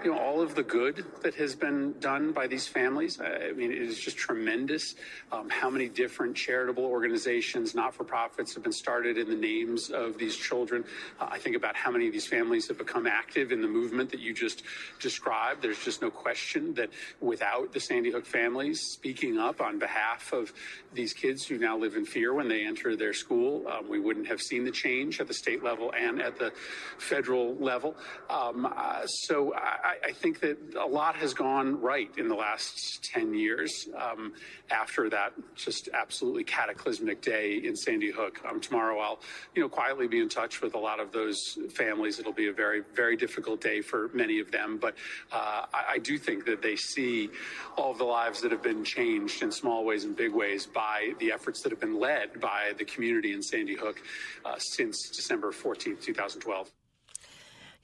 you 0.05 0.13
know, 0.13 0.19
all 0.19 0.43
of 0.43 0.55
the 0.55 0.63
good 0.63 1.05
that 1.23 1.35
has 1.37 1.55
been 1.55 1.99
done 2.01 2.33
by 2.33 2.47
these 2.47 2.67
families. 2.67 3.19
I 3.21 3.53
mean, 3.53 3.73
it 3.73 3.79
is 3.79 3.99
just 3.99 4.17
tremendous 4.17 4.95
um, 5.33 5.49
how 5.49 5.71
many 5.71 5.89
different 5.89 6.37
charitable 6.37 6.85
organizations, 6.85 7.75
not 7.75 7.95
for 7.95 8.05
profits, 8.05 8.55
have 8.55 8.63
been 8.63 8.73
started 8.73 9.17
in 9.17 9.29
the 9.29 9.37
names 9.37 9.91
of 9.91 10.19
these 10.19 10.37
children. 10.37 10.85
Uh, 11.19 11.29
I 11.31 11.39
think 11.39 11.57
about 11.57 11.77
how 11.77 11.91
many 11.91 12.07
of 12.07 12.13
these 12.13 12.27
families 12.27 12.69
have 12.69 12.79
become 12.79 13.07
active 13.07 13.53
in 13.53 13.63
the 13.63 13.69
movement 13.69 14.11
that 14.11 14.21
you 14.21 14.35
just 14.35 14.65
described. 15.01 15.63
There's 15.63 15.83
just 15.83 16.03
no 16.03 16.11
question 16.11 16.75
that 16.75 16.91
without 17.21 17.73
the 17.73 17.81
Sandy 17.81 18.11
Hook 18.11 18.27
families 18.27 18.81
speaking 18.81 19.39
up 19.39 19.61
on 19.61 19.79
behalf 19.79 20.33
of 20.33 20.53
these 20.97 21.13
kids 21.13 21.47
who 21.47 21.59
now 21.59 21.77
live 21.77 21.95
in 21.95 22.05
fear 22.05 22.33
when 22.33 22.49
they 22.49 22.65
enter 22.65 22.97
their 22.97 23.13
school, 23.13 23.69
um, 23.69 23.89
we 23.89 24.01
wouldn't 24.01 24.27
have 24.27 24.41
seen 24.41 24.65
the 24.65 24.71
change 24.71 25.21
at 25.21 25.29
the 25.29 25.35
state 25.35 25.63
level 25.63 25.93
and 25.97 26.21
at 26.21 26.39
the 26.39 26.53
federal 26.99 27.55
level. 27.57 27.95
Um, 28.31 28.67
uh, 28.67 29.07
so 29.07 29.55
I, 29.55 29.97
I, 30.07 30.13
think 30.13 30.41
that 30.41 30.57
a 30.81 30.87
lot 30.87 31.15
has 31.17 31.35
gone 31.35 31.81
right 31.81 32.11
in 32.17 32.29
the 32.29 32.35
last 32.35 33.05
10 33.13 33.35
years 33.35 33.89
um, 33.97 34.33
after 34.71 35.11
that 35.11 35.35
just 35.55 35.89
absolutely 35.93 36.45
cataclysmic 36.45 37.21
day 37.21 37.61
in 37.63 37.77
Sandy 37.77 38.11
Hook. 38.11 38.41
Um, 38.49 38.61
tomorrow 38.61 38.99
I'll, 38.99 39.21
you 39.55 39.63
know, 39.63 39.69
quietly 39.69 40.09
be 40.09 40.21
in 40.21 40.29
touch 40.29 40.63
with 40.63 40.75
a 40.75 40.79
lot 40.79 40.99
of 40.99 41.13
those 41.13 41.59
families. 41.75 42.19
It'll 42.19 42.33
be 42.33 42.49
a 42.49 42.53
very, 42.53 42.83
very 42.95 43.17
difficult 43.17 43.61
day 43.61 43.83
for 43.83 44.11
many 44.15 44.41
of 44.41 44.51
them, 44.51 44.79
but 44.79 44.95
uh, 45.31 45.67
I, 45.73 45.85
I 45.93 45.99
do 45.99 46.17
think 46.17 46.47
that 46.47 46.63
they 46.63 46.77
see 46.77 47.29
all 47.77 47.93
of 47.93 47.99
the 47.99 48.05
lives 48.05 48.41
that 48.41 48.51
have 48.51 48.63
been 48.63 48.85
changed 48.85 49.43
in 49.43 49.53
small 49.53 49.85
ways 49.85 50.05
and 50.05 50.17
big 50.17 50.33
ways 50.33 50.67
by 50.67 50.86
the 51.19 51.33
efforts 51.33 51.63
that 51.63 51.71
have 51.71 51.81
been 51.81 51.99
led 51.99 52.41
by 52.41 52.73
the 52.79 52.85
community 52.85 53.33
in 53.33 53.43
Sandy 53.43 53.75
Hook 53.75 54.01
uh, 54.45 54.57
since 54.59 55.11
December 55.11 55.53
14th, 55.53 56.03
2012. 56.03 56.71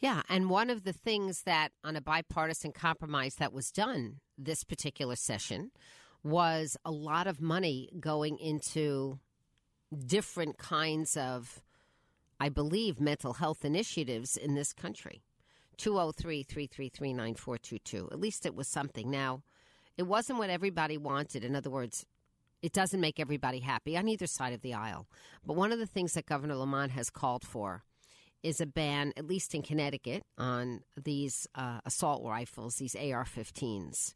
Yeah, 0.00 0.22
and 0.28 0.50
one 0.50 0.68
of 0.68 0.82
the 0.82 0.92
things 0.92 1.42
that 1.44 1.68
on 1.84 1.94
a 1.94 2.00
bipartisan 2.00 2.72
compromise 2.72 3.36
that 3.36 3.52
was 3.52 3.70
done 3.70 4.16
this 4.36 4.64
particular 4.64 5.14
session 5.14 5.70
was 6.24 6.76
a 6.84 6.90
lot 6.90 7.26
of 7.26 7.40
money 7.40 7.88
going 8.00 8.38
into 8.38 9.18
different 10.06 10.58
kinds 10.58 11.16
of, 11.16 11.62
I 12.40 12.48
believe, 12.48 13.00
mental 13.00 13.34
health 13.34 13.64
initiatives 13.64 14.36
in 14.36 14.54
this 14.54 14.72
country. 14.72 15.22
203 15.78 16.42
333 16.42 17.12
9422. 17.12 18.08
At 18.12 18.20
least 18.20 18.46
it 18.46 18.54
was 18.54 18.68
something. 18.68 19.10
Now, 19.10 19.42
it 19.96 20.04
wasn't 20.04 20.38
what 20.38 20.50
everybody 20.50 20.96
wanted. 20.96 21.44
In 21.44 21.54
other 21.54 21.70
words, 21.70 22.06
it 22.62 22.72
doesn't 22.72 23.00
make 23.00 23.18
everybody 23.18 23.58
happy 23.58 23.96
on 23.96 24.08
either 24.08 24.26
side 24.26 24.52
of 24.52 24.62
the 24.62 24.74
aisle. 24.74 25.06
But 25.44 25.54
one 25.54 25.72
of 25.72 25.78
the 25.78 25.86
things 25.86 26.14
that 26.14 26.26
Governor 26.26 26.54
Lamont 26.54 26.92
has 26.92 27.10
called 27.10 27.44
for 27.44 27.82
is 28.42 28.60
a 28.60 28.66
ban, 28.66 29.12
at 29.16 29.26
least 29.26 29.54
in 29.54 29.62
Connecticut, 29.62 30.22
on 30.38 30.82
these 30.96 31.46
uh, 31.54 31.80
assault 31.84 32.24
rifles, 32.24 32.76
these 32.76 32.96
AR 32.96 33.24
15s. 33.24 34.14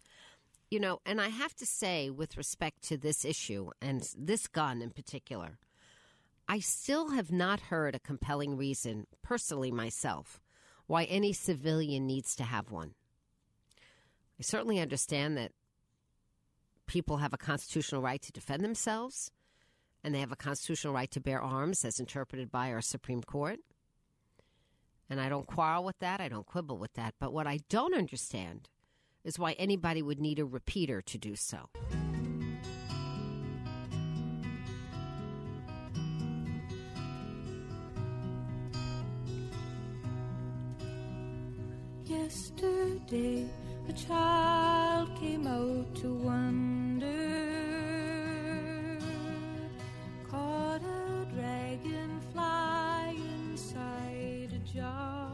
You 0.71 0.81
know, 0.81 0.99
and 1.07 1.21
I 1.21 1.29
have 1.29 1.55
to 1.57 1.67
say, 1.67 2.11
with 2.11 2.37
respect 2.37 2.83
to 2.89 2.97
this 2.97 3.25
issue 3.25 3.71
and 3.81 4.09
this 4.17 4.49
gun 4.49 4.83
in 4.83 4.91
particular, 4.91 5.59
I 6.49 6.61
still 6.61 7.11
have 7.11 7.31
not 7.31 7.61
heard 7.61 7.95
a 7.95 8.01
compelling 8.01 8.57
reason, 8.57 9.07
personally 9.23 9.71
myself, 9.71 10.41
why 10.87 11.05
any 11.05 11.33
civilian 11.33 12.07
needs 12.07 12.35
to 12.37 12.45
have 12.45 12.71
one. 12.71 12.95
I 14.39 14.43
certainly 14.43 14.79
understand 14.81 15.37
that 15.37 15.53
people 16.87 17.19
have 17.19 17.33
a 17.33 17.39
constitutional 17.39 18.03
right 18.03 18.21
to 18.23 18.33
defend 18.33 18.65
themselves, 18.65 19.31
and 20.03 20.15
they 20.15 20.21
have 20.21 20.33
a 20.33 20.37
constitutional 20.37 20.95
right 20.95 21.11
to 21.11 21.21
bear 21.21 21.41
arms 21.41 21.85
as 21.85 21.99
interpreted 21.99 22.51
by 22.51 22.73
our 22.73 22.81
Supreme 22.81 23.23
Court. 23.23 23.59
And 25.09 25.21
I 25.21 25.29
don't 25.29 25.47
quarrel 25.47 25.85
with 25.85 25.99
that, 26.01 26.21
I 26.21 26.29
don't 26.29 26.47
quibble 26.47 26.79
with 26.79 26.95
that. 26.95 27.15
But 27.21 27.33
what 27.33 27.47
I 27.47 27.61
don't 27.69 27.95
understand 27.95 28.69
is 29.25 29.39
why 29.39 29.53
anybody 29.53 30.03
would 30.03 30.21
need 30.21 30.39
a 30.39 30.45
repeater 30.45 31.03
to 31.03 31.19
do 31.19 31.35
so. 31.37 31.69
Yesterday, 42.05 43.49
a 43.89 43.93
child 43.93 45.09
came 45.21 45.47
out 45.47 45.95
to 45.95 46.13
wonder. 46.13 47.07
Caught 50.29 50.83
a 50.83 51.27
dragon 51.35 52.21
fly 52.33 53.15
inside 53.17 54.51
a 54.53 54.77
jar. 54.77 55.29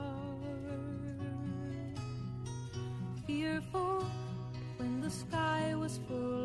Fearful 3.26 4.04
when 4.76 5.00
the 5.00 5.10
sky 5.10 5.74
was 5.74 5.98
full 6.08 6.41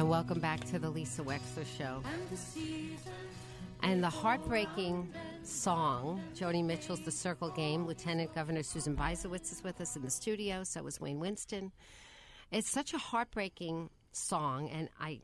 And 0.00 0.08
welcome 0.08 0.40
back 0.40 0.64
to 0.70 0.78
the 0.78 0.88
Lisa 0.88 1.22
Wexler 1.22 1.66
Show. 1.76 2.02
And 3.82 4.02
the 4.02 4.08
heartbreaking 4.08 5.12
song, 5.42 6.22
Joni 6.34 6.64
Mitchell's 6.64 7.02
The 7.02 7.10
Circle 7.10 7.50
Game. 7.50 7.86
Lieutenant 7.86 8.34
Governor 8.34 8.62
Susan 8.62 8.96
Bysiewicz 8.96 9.52
is 9.52 9.62
with 9.62 9.78
us 9.78 9.96
in 9.96 10.02
the 10.02 10.08
studio. 10.08 10.64
So 10.64 10.86
is 10.86 11.02
Wayne 11.02 11.20
Winston. 11.20 11.70
It's 12.50 12.70
such 12.70 12.94
a 12.94 12.98
heartbreaking 12.98 13.90
song, 14.12 14.70
and 14.70 14.88
I 14.98 15.20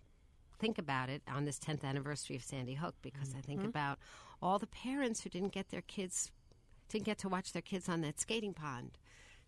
think 0.58 0.76
about 0.76 1.08
it 1.08 1.22
on 1.26 1.46
this 1.46 1.58
10th 1.58 1.82
anniversary 1.82 2.36
of 2.36 2.42
Sandy 2.42 2.74
Hook 2.74 2.96
because 3.00 3.30
mm-hmm. 3.30 3.38
I 3.38 3.40
think 3.40 3.60
mm-hmm. 3.60 3.70
about 3.70 3.98
all 4.42 4.58
the 4.58 4.66
parents 4.66 5.22
who 5.22 5.30
didn't 5.30 5.54
get 5.54 5.70
their 5.70 5.80
kids, 5.80 6.30
didn't 6.90 7.06
get 7.06 7.16
to 7.20 7.30
watch 7.30 7.54
their 7.54 7.62
kids 7.62 7.88
on 7.88 8.02
that 8.02 8.20
skating 8.20 8.52
pond, 8.52 8.98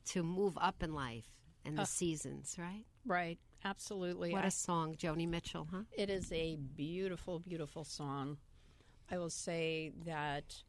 to 0.07 0.23
move 0.23 0.57
up 0.59 0.83
in 0.83 0.95
life, 0.95 1.27
and 1.67 1.77
the 1.77 1.85
seasons, 1.85 2.57
right? 2.59 2.87
Right, 3.05 3.39
absolutely. 3.65 4.33
What 4.33 4.45
I- 4.45 4.49
a 4.49 4.51
song, 4.51 4.95
Joni 4.97 5.29
Mitchell, 5.29 5.67
huh? 5.71 5.83
It 5.93 6.11
is 6.11 6.31
a 6.33 6.57
beautiful, 6.57 7.39
beautiful 7.41 7.85
song. 7.85 8.39
I 9.11 9.19
will 9.19 9.31
say 9.31 9.93
that 10.05 10.63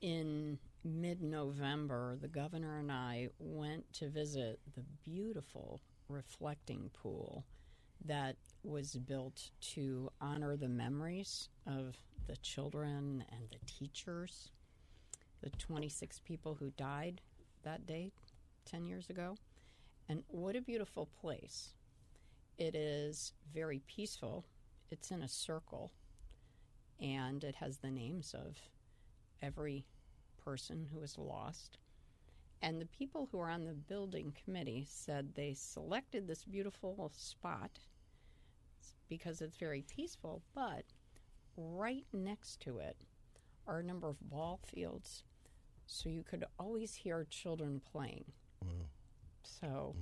in 0.00 0.58
mid 0.84 1.20
November, 1.22 2.16
the 2.20 2.28
governor 2.28 2.78
and 2.78 2.90
I 2.90 3.28
went 3.38 3.92
to 3.94 4.08
visit 4.08 4.60
the 4.74 4.82
beautiful 5.04 5.80
reflecting 6.08 6.90
pool 6.92 7.44
that 8.04 8.36
was 8.62 8.94
built 8.96 9.50
to 9.60 10.10
honor 10.20 10.56
the 10.56 10.68
memories 10.68 11.48
of 11.66 11.96
the 12.26 12.36
children 12.38 13.24
and 13.30 13.48
the 13.50 13.58
teachers, 13.66 14.50
the 15.42 15.50
26 15.50 16.20
people 16.20 16.54
who 16.54 16.70
died 16.70 17.20
that 17.62 17.86
day 17.86 18.10
10 18.64 18.86
years 18.86 19.10
ago. 19.10 19.36
And 20.08 20.22
what 20.28 20.56
a 20.56 20.62
beautiful 20.62 21.06
place. 21.20 21.74
It 22.60 22.74
is 22.74 23.32
very 23.54 23.80
peaceful. 23.86 24.44
It's 24.90 25.10
in 25.10 25.22
a 25.22 25.28
circle, 25.28 25.92
and 27.00 27.42
it 27.42 27.54
has 27.54 27.78
the 27.78 27.90
names 27.90 28.34
of 28.34 28.58
every 29.40 29.86
person 30.44 30.86
who 30.92 31.00
was 31.00 31.16
lost. 31.16 31.78
And 32.60 32.78
the 32.78 32.86
people 32.86 33.30
who 33.32 33.40
are 33.40 33.48
on 33.48 33.64
the 33.64 33.72
building 33.72 34.36
committee 34.44 34.86
said 34.86 35.34
they 35.34 35.54
selected 35.54 36.28
this 36.28 36.44
beautiful 36.44 37.10
spot 37.16 37.78
because 39.08 39.40
it's 39.40 39.56
very 39.56 39.80
peaceful, 39.88 40.42
but 40.54 40.84
right 41.56 42.04
next 42.12 42.60
to 42.60 42.76
it 42.78 42.98
are 43.66 43.78
a 43.78 43.84
number 43.84 44.06
of 44.06 44.28
ball 44.28 44.60
fields, 44.66 45.24
so 45.86 46.10
you 46.10 46.22
could 46.22 46.44
always 46.58 46.94
hear 46.94 47.26
children 47.30 47.80
playing. 47.90 48.26
So, 49.44 49.94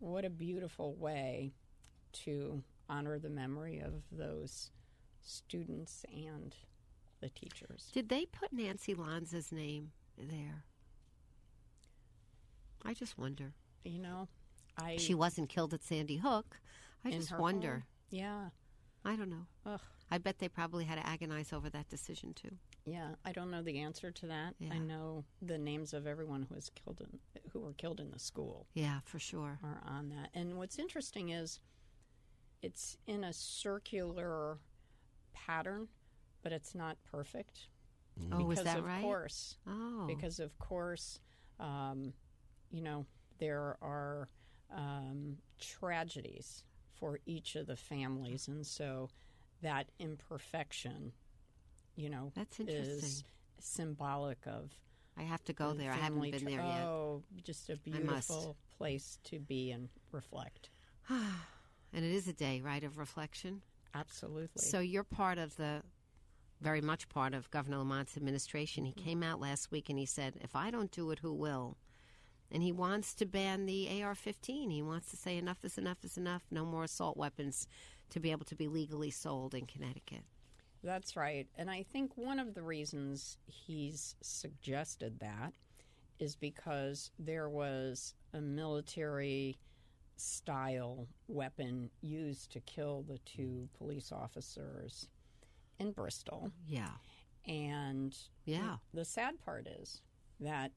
what 0.00 0.26
a 0.26 0.30
beautiful 0.30 0.94
way 0.94 1.54
to 2.12 2.62
honor 2.88 3.18
the 3.18 3.30
memory 3.30 3.80
of 3.80 4.02
those 4.10 4.70
students 5.22 6.04
and 6.14 6.54
the 7.20 7.28
teachers. 7.28 7.90
Did 7.92 8.08
they 8.08 8.26
put 8.26 8.52
Nancy 8.52 8.94
Lanza's 8.94 9.52
name 9.52 9.90
there? 10.16 10.64
I 12.84 12.94
just 12.94 13.18
wonder. 13.18 13.52
You 13.84 13.98
know, 13.98 14.28
I 14.76 14.96
She 14.96 15.14
wasn't 15.14 15.48
killed 15.48 15.74
at 15.74 15.82
Sandy 15.82 16.16
Hook. 16.16 16.60
I 17.04 17.10
just 17.10 17.36
wonder. 17.38 17.70
home. 17.72 17.82
Yeah, 18.10 18.48
I 19.04 19.16
don't 19.16 19.30
know. 19.30 19.46
Ugh. 19.66 19.80
I 20.10 20.18
bet 20.18 20.38
they 20.38 20.48
probably 20.48 20.84
had 20.84 20.96
to 20.98 21.06
agonize 21.06 21.52
over 21.52 21.68
that 21.70 21.88
decision 21.90 22.32
too. 22.32 22.56
yeah. 22.86 23.10
I 23.26 23.32
don't 23.32 23.50
know 23.50 23.62
the 23.62 23.78
answer 23.78 24.10
to 24.10 24.26
that. 24.26 24.54
Yeah. 24.58 24.70
I 24.72 24.78
know 24.78 25.24
the 25.42 25.58
names 25.58 25.92
of 25.92 26.06
everyone 26.06 26.46
who 26.48 26.54
was 26.54 26.70
killed 26.74 27.00
in 27.02 27.18
who 27.52 27.60
were 27.60 27.74
killed 27.74 28.00
in 28.00 28.10
the 28.10 28.18
school 28.18 28.66
Yeah, 28.74 29.00
for 29.04 29.18
sure. 29.18 29.58
are 29.62 29.80
on 29.86 30.08
that. 30.10 30.30
And 30.34 30.56
what's 30.56 30.78
interesting 30.78 31.28
is 31.30 31.60
it's 32.62 32.96
in 33.06 33.24
a 33.24 33.32
circular 33.32 34.58
pattern, 35.32 35.88
but 36.42 36.52
it's 36.52 36.74
not 36.74 36.96
perfect. 37.10 37.68
Oh, 38.32 38.50
is 38.50 38.58
because 38.58 38.64
that 38.64 38.78
of 38.78 38.84
right? 38.84 39.02
course, 39.02 39.56
Oh, 39.66 40.04
because 40.06 40.40
of 40.40 40.58
course, 40.58 41.20
um, 41.60 42.12
you 42.70 42.82
know 42.82 43.06
there 43.38 43.76
are 43.80 44.28
um, 44.74 45.36
tragedies 45.60 46.64
for 46.98 47.20
each 47.26 47.54
of 47.54 47.66
the 47.66 47.76
families, 47.76 48.48
and 48.48 48.66
so 48.66 49.08
that 49.62 49.86
imperfection, 50.00 51.12
you 51.94 52.10
know, 52.10 52.32
That's 52.34 52.58
is 52.60 53.24
symbolic 53.60 54.38
of. 54.46 54.72
I 55.16 55.22
have 55.22 55.44
to 55.44 55.52
go 55.52 55.72
the 55.72 55.78
there. 55.78 55.92
I 55.92 55.96
haven't 55.96 56.20
been 56.30 56.40
tra- 56.40 56.50
there 56.50 56.64
yet. 56.64 56.86
Oh, 56.86 57.22
just 57.44 57.70
a 57.70 57.76
beautiful 57.76 58.56
place 58.76 59.18
to 59.24 59.38
be 59.38 59.70
and 59.70 59.88
reflect. 60.12 60.70
And 61.92 62.04
it 62.04 62.12
is 62.12 62.28
a 62.28 62.32
day, 62.32 62.60
right, 62.60 62.84
of 62.84 62.98
reflection. 62.98 63.62
Absolutely. 63.94 64.48
So 64.56 64.80
you're 64.80 65.04
part 65.04 65.38
of 65.38 65.56
the, 65.56 65.82
very 66.60 66.80
much 66.80 67.08
part 67.08 67.34
of 67.34 67.50
Governor 67.50 67.78
Lamont's 67.78 68.16
administration. 68.16 68.84
He 68.84 68.92
mm-hmm. 68.92 69.04
came 69.04 69.22
out 69.22 69.40
last 69.40 69.70
week 69.70 69.88
and 69.88 69.98
he 69.98 70.06
said, 70.06 70.34
if 70.40 70.54
I 70.54 70.70
don't 70.70 70.90
do 70.90 71.10
it, 71.10 71.20
who 71.20 71.32
will? 71.32 71.76
And 72.50 72.62
he 72.62 72.72
wants 72.72 73.14
to 73.14 73.26
ban 73.26 73.66
the 73.66 74.02
AR 74.02 74.14
15. 74.14 74.70
He 74.70 74.82
wants 74.82 75.10
to 75.10 75.16
say 75.16 75.36
enough 75.36 75.58
is 75.64 75.76
enough 75.76 75.98
is 76.02 76.16
enough. 76.16 76.42
No 76.50 76.64
more 76.64 76.84
assault 76.84 77.16
weapons 77.16 77.66
to 78.10 78.20
be 78.20 78.30
able 78.30 78.46
to 78.46 78.56
be 78.56 78.68
legally 78.68 79.10
sold 79.10 79.54
in 79.54 79.66
Connecticut. 79.66 80.24
That's 80.82 81.16
right. 81.16 81.46
And 81.56 81.70
I 81.70 81.82
think 81.82 82.12
one 82.16 82.38
of 82.38 82.54
the 82.54 82.62
reasons 82.62 83.36
he's 83.46 84.14
suggested 84.22 85.20
that 85.20 85.52
is 86.18 86.36
because 86.36 87.10
there 87.18 87.48
was 87.48 88.14
a 88.32 88.40
military 88.40 89.58
style 90.20 91.06
weapon 91.28 91.90
used 92.00 92.50
to 92.52 92.60
kill 92.60 93.02
the 93.02 93.18
two 93.18 93.68
police 93.78 94.10
officers 94.12 95.08
in 95.78 95.92
Bristol. 95.92 96.50
Yeah. 96.66 96.90
And 97.46 98.16
Yeah. 98.44 98.76
the 98.92 99.04
sad 99.04 99.38
part 99.44 99.66
is 99.66 100.02
that 100.40 100.72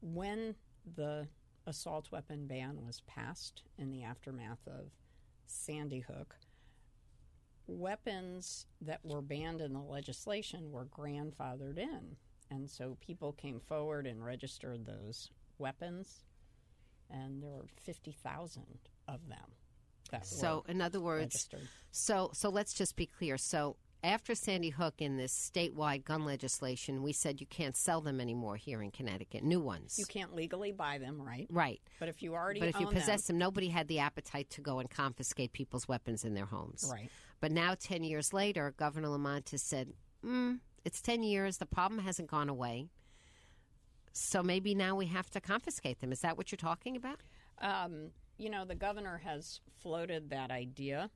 when 0.00 0.56
the 0.96 1.28
assault 1.66 2.10
weapon 2.10 2.46
ban 2.46 2.84
was 2.84 3.00
passed 3.02 3.62
in 3.78 3.90
the 3.90 4.02
aftermath 4.02 4.66
of 4.66 4.90
Sandy 5.46 6.00
Hook, 6.00 6.34
weapons 7.66 8.66
that 8.80 9.04
were 9.04 9.22
banned 9.22 9.60
in 9.60 9.72
the 9.72 9.80
legislation 9.82 10.70
were 10.70 10.86
grandfathered 10.86 11.78
in. 11.78 12.16
And 12.50 12.68
so 12.68 12.96
people 13.00 13.32
came 13.32 13.60
forward 13.60 14.06
and 14.06 14.24
registered 14.24 14.84
those 14.84 15.30
weapons, 15.58 16.24
and 17.12 17.42
there 17.42 17.50
were 17.50 17.66
50,000 17.82 18.64
of 19.08 19.28
them. 19.28 19.38
That 20.10 20.26
So, 20.26 20.64
in 20.68 20.80
other 20.80 21.00
words, 21.00 21.34
registered. 21.50 21.68
so 21.90 22.30
so 22.34 22.48
let's 22.50 22.74
just 22.74 22.96
be 22.96 23.06
clear. 23.06 23.38
So, 23.38 23.76
after 24.04 24.34
Sandy 24.34 24.70
Hook 24.70 24.94
in 24.98 25.16
this 25.16 25.32
statewide 25.32 26.04
gun 26.04 26.24
legislation, 26.24 27.02
we 27.02 27.12
said 27.12 27.40
you 27.40 27.46
can't 27.46 27.76
sell 27.76 28.00
them 28.00 28.20
anymore 28.20 28.56
here 28.56 28.82
in 28.82 28.90
Connecticut, 28.90 29.44
new 29.44 29.60
ones. 29.60 29.96
You 29.98 30.06
can't 30.06 30.34
legally 30.34 30.72
buy 30.72 30.98
them, 30.98 31.22
right? 31.22 31.46
Right. 31.50 31.80
But 32.00 32.08
if 32.08 32.20
you 32.22 32.34
already 32.34 32.60
But 32.60 32.70
if 32.70 32.80
you 32.80 32.88
possess 32.88 33.26
them, 33.26 33.36
them, 33.36 33.46
nobody 33.46 33.68
had 33.68 33.86
the 33.88 34.00
appetite 34.00 34.50
to 34.50 34.60
go 34.60 34.80
and 34.80 34.90
confiscate 34.90 35.52
people's 35.52 35.86
weapons 35.86 36.24
in 36.24 36.34
their 36.34 36.46
homes. 36.46 36.88
Right. 36.90 37.10
But 37.40 37.52
now, 37.52 37.74
10 37.78 38.02
years 38.02 38.32
later, 38.32 38.74
Governor 38.76 39.08
Lamont 39.08 39.50
has 39.50 39.62
said, 39.62 39.92
mm, 40.24 40.58
it's 40.84 41.00
10 41.00 41.22
years, 41.22 41.58
the 41.58 41.66
problem 41.66 42.00
hasn't 42.00 42.28
gone 42.28 42.48
away. 42.48 42.88
So 44.12 44.42
maybe 44.42 44.74
now 44.74 44.94
we 44.94 45.06
have 45.06 45.30
to 45.30 45.40
confiscate 45.40 46.00
them. 46.00 46.12
Is 46.12 46.20
that 46.20 46.36
what 46.36 46.52
you're 46.52 46.56
talking 46.56 46.96
about? 46.96 47.20
Um, 47.60 48.10
you 48.38 48.50
know, 48.50 48.64
the 48.64 48.74
governor 48.74 49.20
has 49.24 49.60
floated 49.82 50.30
that 50.30 50.50
idea. 50.50 51.10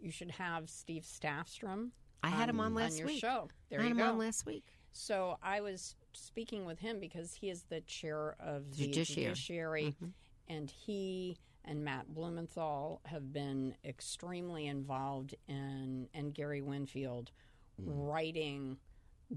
You 0.00 0.10
should 0.10 0.30
have 0.32 0.68
Steve 0.68 1.04
Stafstrom. 1.04 1.90
I 2.22 2.28
had 2.28 2.48
him 2.48 2.60
on 2.60 2.74
last 2.74 2.98
your 2.98 3.06
week. 3.06 3.20
show. 3.20 3.48
There 3.70 3.80
I 3.80 3.84
had 3.84 3.88
you 3.90 3.94
him 3.94 3.98
go. 3.98 4.12
on 4.12 4.18
last 4.18 4.46
week. 4.46 4.64
So 4.92 5.38
I 5.42 5.60
was 5.60 5.96
speaking 6.12 6.64
with 6.64 6.78
him 6.78 7.00
because 7.00 7.34
he 7.34 7.50
is 7.50 7.64
the 7.64 7.80
chair 7.82 8.36
of 8.38 8.70
the 8.70 8.86
Judiciary. 8.86 9.24
judiciary, 9.28 9.94
and 10.48 10.70
he 10.70 11.36
and 11.64 11.84
Matt 11.84 12.14
Blumenthal 12.14 13.00
have 13.06 13.32
been 13.32 13.74
extremely 13.84 14.66
involved 14.66 15.34
in, 15.48 16.08
and 16.14 16.32
Gary 16.34 16.62
Winfield 16.62 17.30
writing 17.78 18.76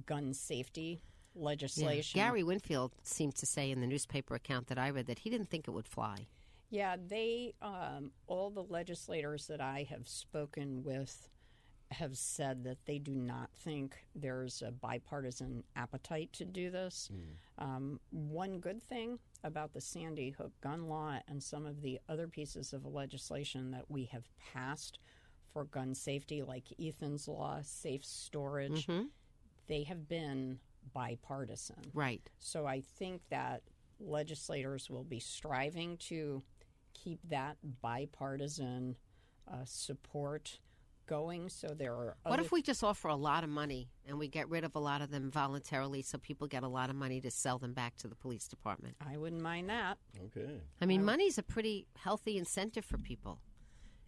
gun 0.06 0.34
safety 0.34 1.02
Yeah. 1.38 1.46
legislation. 1.46 2.20
Gary 2.20 2.44
Winfield 2.44 2.92
seemed 3.04 3.36
to 3.36 3.46
say 3.46 3.72
in 3.72 3.82
the 3.82 3.88
newspaper 3.88 4.36
account 4.36 4.68
that 4.68 4.78
I 4.78 4.90
read 4.90 5.08
that 5.08 5.20
he 5.20 5.30
didn't 5.30 5.50
think 5.50 5.68
it 5.68 5.72
would 5.72 5.88
fly. 5.88 6.28
Yeah, 6.70 6.98
they, 7.08 7.54
um, 7.62 8.12
all 8.28 8.50
the 8.50 8.64
legislators 8.64 9.48
that 9.48 9.62
I 9.62 9.88
have 9.90 10.08
spoken 10.08 10.84
with 10.84 11.30
have 11.92 12.18
said 12.18 12.66
that 12.66 12.80
they 12.86 13.00
do 13.00 13.14
not 13.16 13.50
think 13.56 13.96
there's 14.14 14.62
a 14.62 14.72
bipartisan 14.72 15.64
appetite 15.78 16.34
to 16.34 16.44
do 16.44 16.70
this. 16.70 17.10
Um, 17.58 18.02
one 18.10 18.60
good 18.60 18.84
thing 18.84 19.20
about 19.46 19.74
the 19.74 19.80
Sandy 19.80 20.32
Hook 20.32 20.52
gun 20.60 20.90
law 20.90 21.20
and 21.30 21.42
some 21.42 21.66
of 21.66 21.82
the 21.82 22.02
other 22.10 22.28
pieces 22.28 22.74
of 22.74 22.86
legislation 22.86 23.72
that 23.72 23.90
we 23.90 24.04
have 24.12 24.28
passed 24.54 25.00
for 25.54 25.64
gun 25.64 25.96
safety, 25.96 26.44
like 26.44 26.66
Ethan's 26.78 27.30
law, 27.30 27.60
safe 27.64 28.04
storage, 28.04 28.86
they 29.68 29.84
have 29.84 30.10
been 30.10 30.60
bipartisan. 30.94 31.92
Right. 31.94 32.22
So 32.40 32.66
I 32.66 32.82
think 32.82 33.22
that 33.30 33.62
legislators 34.00 34.90
will 34.90 35.04
be 35.04 35.20
striving 35.20 35.98
to 35.98 36.44
keep 36.94 37.20
that 37.30 37.58
bipartisan 37.82 38.96
uh, 39.52 39.58
support 39.66 40.60
going. 41.08 41.50
So 41.50 41.70
there 41.70 41.94
are. 41.94 42.18
What 42.26 42.40
if 42.40 42.52
we 42.52 42.62
just 42.62 42.84
offer 42.84 43.08
a 43.08 43.16
lot 43.16 43.44
of 43.44 43.50
money 43.50 43.90
and 44.08 44.20
we 44.20 44.28
get 44.28 44.50
rid 44.50 44.64
of 44.64 44.76
a 44.76 44.80
lot 44.80 45.02
of 45.02 45.10
them 45.10 45.32
voluntarily 45.32 46.02
so 46.02 46.18
people 46.18 46.48
get 46.48 46.64
a 46.64 46.68
lot 46.68 46.90
of 46.90 46.96
money 46.96 47.22
to 47.22 47.32
sell 47.32 47.58
them 47.58 47.74
back 47.74 47.96
to 47.98 48.08
the 48.08 48.16
police 48.16 48.48
department? 48.48 48.96
I 49.00 49.18
wouldn't 49.18 49.42
mind 49.42 49.70
that. 49.70 49.98
Okay. 50.26 50.62
I 50.82 50.86
mean, 50.86 51.04
money's 51.04 51.38
a 51.38 51.44
pretty 51.44 51.88
healthy 51.98 52.38
incentive 52.38 52.86
for 52.86 52.98
people. 52.98 53.40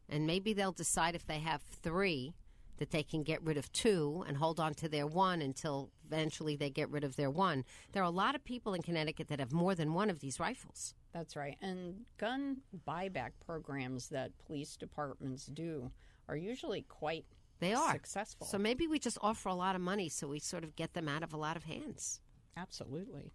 And 0.10 0.26
maybe 0.26 0.54
they'll 0.54 0.72
decide 0.72 1.16
if 1.16 1.26
they 1.28 1.40
have 1.40 1.62
three 1.62 2.34
that 2.80 2.92
they 2.92 3.04
can 3.04 3.24
get 3.24 3.42
rid 3.44 3.58
of 3.58 3.72
two 3.72 4.24
and 4.28 4.38
hold 4.38 4.60
on 4.60 4.74
to 4.76 4.90
their 4.90 5.06
one 5.08 5.42
until 5.42 5.92
eventually 6.06 6.56
they 6.56 6.70
get 6.70 6.90
rid 6.90 7.04
of 7.04 7.16
their 7.16 7.30
one. 7.30 7.64
There 7.92 8.02
are 8.02 8.06
a 8.06 8.10
lot 8.10 8.36
of 8.36 8.44
people 8.44 8.74
in 8.74 8.82
Connecticut 8.82 9.28
that 9.28 9.40
have 9.40 9.54
more 9.54 9.76
than 9.76 9.94
one 9.94 10.10
of 10.10 10.20
these 10.20 10.40
rifles. 10.40 10.96
That's 11.14 11.36
right. 11.36 11.58
And 11.62 12.06
gun 12.18 12.58
buyback 12.88 13.32
programs 13.46 14.10
that 14.10 14.32
police 14.46 14.76
departments 14.76 15.46
do 15.46 15.92
are 16.28 16.36
usually 16.36 16.82
quite 16.84 17.26
They 17.60 17.74
are 17.74 17.92
successful. 17.94 18.48
So 18.48 18.58
maybe 18.58 18.88
we 18.88 19.00
just 19.00 19.18
offer 19.22 19.50
a 19.50 19.56
lot 19.56 19.76
of 19.76 19.82
money 19.82 20.10
so 20.10 20.28
we 20.28 20.40
sort 20.40 20.64
of 20.64 20.76
get 20.76 20.94
them 20.94 21.08
out 21.08 21.24
of 21.24 21.34
a 21.34 21.38
lot 21.38 21.58
of 21.58 21.64
hands. 21.64 22.22
Absolutely. 22.58 23.32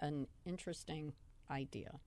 An 0.00 0.26
interesting 0.46 1.12
idea. 1.50 2.00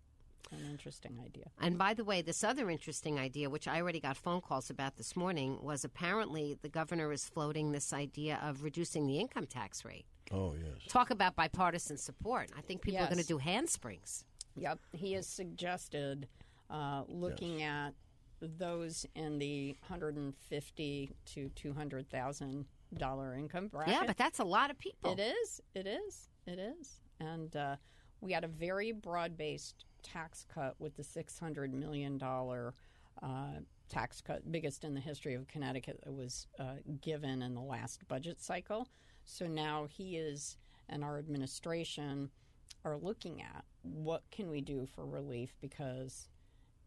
An 0.51 0.69
interesting 0.69 1.19
idea. 1.23 1.45
And 1.59 1.77
by 1.77 1.93
the 1.93 2.03
way, 2.03 2.21
this 2.21 2.43
other 2.43 2.69
interesting 2.69 3.19
idea, 3.19 3.49
which 3.49 3.67
I 3.67 3.81
already 3.81 3.99
got 3.99 4.17
phone 4.17 4.41
calls 4.41 4.69
about 4.69 4.97
this 4.97 5.15
morning, 5.15 5.57
was 5.61 5.83
apparently 5.83 6.57
the 6.61 6.69
governor 6.69 7.11
is 7.11 7.25
floating 7.25 7.71
this 7.71 7.93
idea 7.93 8.39
of 8.43 8.63
reducing 8.63 9.07
the 9.07 9.19
income 9.19 9.47
tax 9.47 9.83
rate. 9.83 10.05
Oh, 10.31 10.53
yes. 10.53 10.87
Talk 10.87 11.09
about 11.09 11.35
bipartisan 11.35 11.97
support. 11.97 12.49
I 12.57 12.61
think 12.61 12.81
people 12.81 13.01
are 13.01 13.07
going 13.07 13.17
to 13.17 13.25
do 13.25 13.37
handsprings. 13.37 14.25
Yep. 14.55 14.79
He 14.91 15.13
has 15.13 15.27
suggested 15.27 16.27
uh, 16.69 17.03
looking 17.07 17.63
at 17.63 17.93
those 18.41 19.05
in 19.15 19.39
the 19.39 19.75
150 19.87 21.15
to 21.25 21.49
200,000 21.49 22.65
dollar 22.93 23.35
income 23.35 23.67
bracket. 23.67 23.93
Yeah, 23.93 24.03
but 24.05 24.17
that's 24.17 24.39
a 24.39 24.43
lot 24.43 24.69
of 24.69 24.77
people. 24.77 25.13
It 25.13 25.19
is. 25.19 25.61
It 25.73 25.87
is. 25.87 26.29
It 26.45 26.59
is. 26.59 26.99
And 27.19 27.55
uh, 27.55 27.75
we 28.21 28.31
had 28.31 28.43
a 28.43 28.47
very 28.47 28.91
broad 28.91 29.37
based 29.37 29.85
tax 30.03 30.45
cut 30.53 30.75
with 30.79 30.95
the 30.95 31.03
$600 31.03 31.71
million 31.71 32.21
uh, 32.21 33.59
tax 33.89 34.21
cut, 34.21 34.51
biggest 34.51 34.83
in 34.83 34.93
the 34.93 34.99
history 34.99 35.33
of 35.33 35.47
Connecticut, 35.47 35.99
that 36.03 36.13
was 36.13 36.47
uh, 36.59 36.75
given 37.01 37.41
in 37.41 37.53
the 37.53 37.61
last 37.61 38.07
budget 38.07 38.41
cycle. 38.41 38.87
So 39.25 39.47
now 39.47 39.87
he 39.89 40.17
is 40.17 40.57
and 40.89 41.03
our 41.03 41.17
administration 41.17 42.29
are 42.85 42.97
looking 42.97 43.41
at 43.41 43.63
what 43.81 44.23
can 44.31 44.49
we 44.49 44.61
do 44.61 44.85
for 44.85 45.05
relief 45.05 45.55
because 45.61 46.27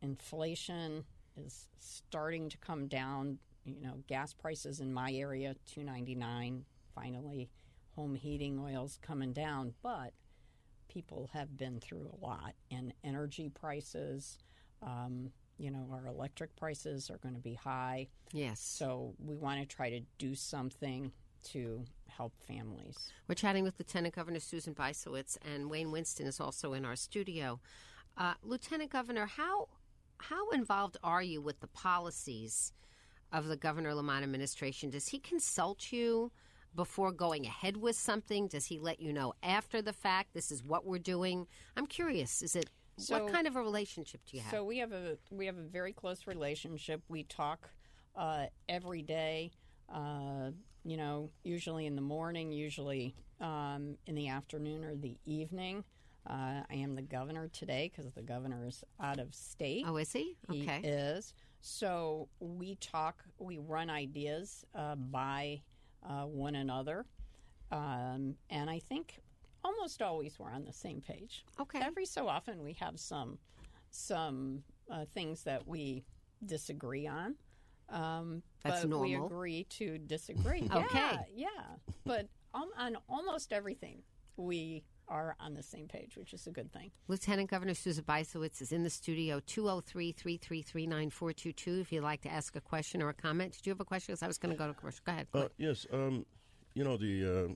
inflation 0.03 1.05
is 1.37 1.69
starting 1.79 2.49
to 2.49 2.59
come 2.59 2.87
down. 2.87 3.39
You 3.65 3.81
know, 3.81 3.95
gas 4.07 4.33
prices 4.33 4.81
in 4.81 4.93
my 4.93 5.13
area, 5.13 5.57
two 5.67 5.83
ninety 5.83 6.15
nine. 6.15 6.65
Finally, 6.95 7.51
home 7.95 8.15
heating 8.15 8.59
oils 8.59 8.99
coming 9.03 9.33
down, 9.33 9.75
but 9.83 10.13
people 10.89 11.31
have 11.33 11.57
been 11.57 11.81
through 11.81 12.11
a 12.13 12.25
lot, 12.25 12.55
and 12.71 12.93
energy 13.05 13.49
prices. 13.49 14.39
Um, 14.83 15.31
you 15.59 15.71
know, 15.71 15.89
our 15.91 16.07
electric 16.07 16.55
prices 16.57 17.11
are 17.11 17.19
going 17.19 17.35
to 17.35 17.41
be 17.41 17.55
high. 17.55 18.09
Yes. 18.33 18.61
So 18.61 19.15
we 19.19 19.37
want 19.37 19.61
to 19.61 19.67
try 19.67 19.91
to 19.91 20.01
do 20.19 20.35
something 20.35 21.13
to 21.45 21.85
help 22.09 22.35
families. 22.47 22.97
We're 23.29 23.37
chatting 23.37 23.65
with 23.65 23.79
Lieutenant 23.79 24.15
Governor 24.15 24.41
Susan 24.41 24.75
Bysiewicz, 24.75 25.39
and 25.45 25.71
Wayne 25.71 25.91
Winston 25.91 26.27
is 26.27 26.41
also 26.41 26.73
in 26.73 26.85
our 26.85 26.97
studio. 26.97 27.61
Uh, 28.17 28.35
Lieutenant 28.43 28.91
Governor, 28.91 29.27
how 29.27 29.69
how 30.19 30.49
involved 30.51 30.97
are 31.05 31.23
you 31.23 31.41
with 31.41 31.61
the 31.61 31.67
policies 31.67 32.73
of 33.33 33.47
the 33.47 33.57
Governor 33.57 33.95
Lamont 33.95 34.25
administration? 34.25 34.91
Does 34.91 35.09
he 35.09 35.19
consult 35.19 35.93
you 35.93 36.33
before 36.77 37.11
going 37.11 37.47
ahead 37.47 37.77
with 37.77 37.97
something? 37.97 38.47
Does 38.49 38.67
he 38.67 38.79
let 38.79 39.01
you 39.01 39.13
know 39.13 39.33
after 39.43 39.83
the 39.83 39.93
fact? 39.93 40.35
This 40.35 40.53
is 40.53 40.63
what 40.63 40.85
we're 40.87 40.99
doing. 40.99 41.47
I'm 41.77 41.87
curious. 41.87 42.43
Is 42.43 42.55
it 42.55 42.71
So- 42.99 43.25
what 43.25 43.33
kind 43.33 43.47
of 43.47 43.57
a 43.57 43.61
relationship 43.63 44.21
do 44.27 44.37
you 44.37 44.43
have? 44.43 44.51
So 44.53 44.65
we 44.65 44.79
have 44.79 44.93
a 44.93 45.19
we 45.31 45.47
have 45.47 45.59
a 45.59 45.63
very 45.67 45.93
close 45.93 46.27
relationship. 46.27 47.03
We 47.09 47.25
talk 47.25 47.71
uh, 48.15 48.47
every 48.69 49.03
day. 49.03 49.51
Uh, 49.93 50.51
you 50.85 50.97
know, 50.97 51.31
usually 51.43 51.87
in 51.87 51.97
the 51.97 52.03
morning, 52.03 52.53
usually 52.53 53.15
um, 53.41 53.97
in 54.07 54.15
the 54.15 54.29
afternoon 54.29 54.85
or 54.85 54.95
the 54.95 55.17
evening. 55.25 55.85
Uh, 56.29 56.63
I 56.69 56.75
am 56.75 56.95
the 56.97 57.03
governor 57.03 57.49
today 57.49 57.91
because 57.93 58.11
the 58.13 58.23
governor 58.23 58.65
is 58.67 58.83
out 59.01 59.19
of 59.21 59.35
state. 59.35 59.85
oh, 59.87 59.97
is 59.97 60.13
he? 60.13 60.37
Okay. 60.51 60.81
He 60.83 60.89
is. 60.89 61.35
So 61.61 62.29
we 62.41 62.77
talk, 62.77 63.23
we 63.39 63.59
run 63.59 63.91
ideas 63.91 64.65
uh, 64.75 64.95
by 64.97 65.61
uh, 66.09 66.25
one 66.25 66.55
another. 66.55 67.07
Um, 67.71 68.37
and 68.51 68.71
I 68.71 68.79
think 68.79 69.21
almost 69.65 70.01
always 70.03 70.39
we're 70.39 70.51
on 70.51 70.65
the 70.65 70.73
same 70.73 71.01
page. 71.01 71.45
Okay. 71.61 71.81
Every 71.83 72.07
so 72.07 72.29
often 72.29 72.63
we 72.63 72.75
have 72.75 72.99
some 72.99 73.39
some 73.91 74.63
uh, 74.91 75.05
things 75.15 75.43
that 75.45 75.67
we 75.67 76.05
disagree 76.45 77.07
on. 77.07 77.35
Um, 77.89 78.43
That's 78.63 78.85
but 78.85 78.99
we 79.01 79.15
agree 79.15 79.65
to 79.71 79.99
disagree. 79.99 80.69
Okay. 80.73 80.99
Yeah, 80.99 81.19
yeah. 81.35 81.95
But 82.05 82.29
um, 82.55 82.71
on 82.77 82.97
almost 83.09 83.53
everything, 83.53 84.03
we 84.37 84.85
are 85.09 85.37
on 85.41 85.55
the 85.55 85.63
same 85.63 85.87
page, 85.89 86.17
which 86.17 86.33
is 86.33 86.47
a 86.47 86.51
good 86.51 86.73
thing. 86.73 86.91
Lieutenant 87.09 87.51
Governor 87.51 87.75
Susan 87.75 88.05
Bysiewicz 88.05 88.61
is 88.61 88.73
in 88.73 88.83
the 88.83 88.91
studio, 88.91 89.41
203 89.47 90.13
333 90.13 90.87
9422. 90.87 91.81
If 91.81 91.93
you'd 91.93 92.03
like 92.03 92.23
to 92.23 92.33
ask 92.33 92.57
a 92.57 92.61
question 92.61 93.03
or 93.03 93.11
a 93.11 93.15
comment. 93.15 93.53
Did 93.53 93.67
you 93.67 93.71
have 93.71 93.81
a 93.81 93.85
question? 93.85 94.13
Because 94.13 94.23
I 94.23 94.27
was 94.27 94.39
going 94.39 94.55
to 94.55 94.59
go 94.59 94.67
to 94.67 94.75
commercial. 94.75 95.03
Go 95.05 95.13
ahead. 95.13 95.27
Uh, 95.35 95.49
yes, 95.59 95.87
um, 95.93 96.27
you 96.75 96.85
know 96.85 96.97
the 96.97 97.49
uh, 97.51 97.55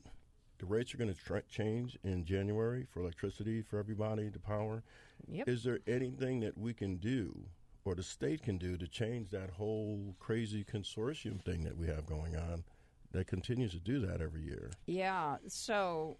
the 0.58 0.66
rates 0.66 0.94
are 0.94 0.98
going 0.98 1.12
to 1.12 1.18
tra- 1.18 1.42
change 1.50 1.98
in 2.04 2.24
January 2.24 2.86
for 2.90 3.00
electricity 3.00 3.62
for 3.62 3.78
everybody, 3.78 4.28
the 4.28 4.38
power. 4.38 4.82
Yep. 5.28 5.48
Is 5.48 5.64
there 5.64 5.80
anything 5.86 6.40
that 6.40 6.56
we 6.56 6.74
can 6.74 6.96
do, 6.96 7.46
or 7.84 7.94
the 7.94 8.02
state 8.02 8.42
can 8.42 8.58
do, 8.58 8.76
to 8.76 8.86
change 8.86 9.30
that 9.30 9.50
whole 9.50 10.14
crazy 10.18 10.64
consortium 10.64 11.42
thing 11.42 11.62
that 11.64 11.76
we 11.76 11.86
have 11.86 12.06
going 12.06 12.36
on, 12.36 12.64
that 13.12 13.26
continues 13.26 13.72
to 13.72 13.80
do 13.80 14.00
that 14.06 14.20
every 14.20 14.42
year? 14.42 14.70
Yeah, 14.86 15.36
so 15.48 16.18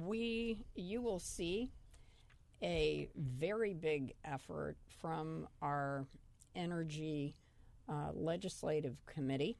we 0.00 0.64
you 0.74 1.02
will 1.02 1.18
see 1.18 1.70
a 2.62 3.08
very 3.16 3.74
big 3.74 4.14
effort 4.24 4.76
from 5.00 5.48
our 5.60 6.06
energy 6.54 7.34
uh, 7.88 8.10
legislative 8.14 8.96
committee 9.06 9.58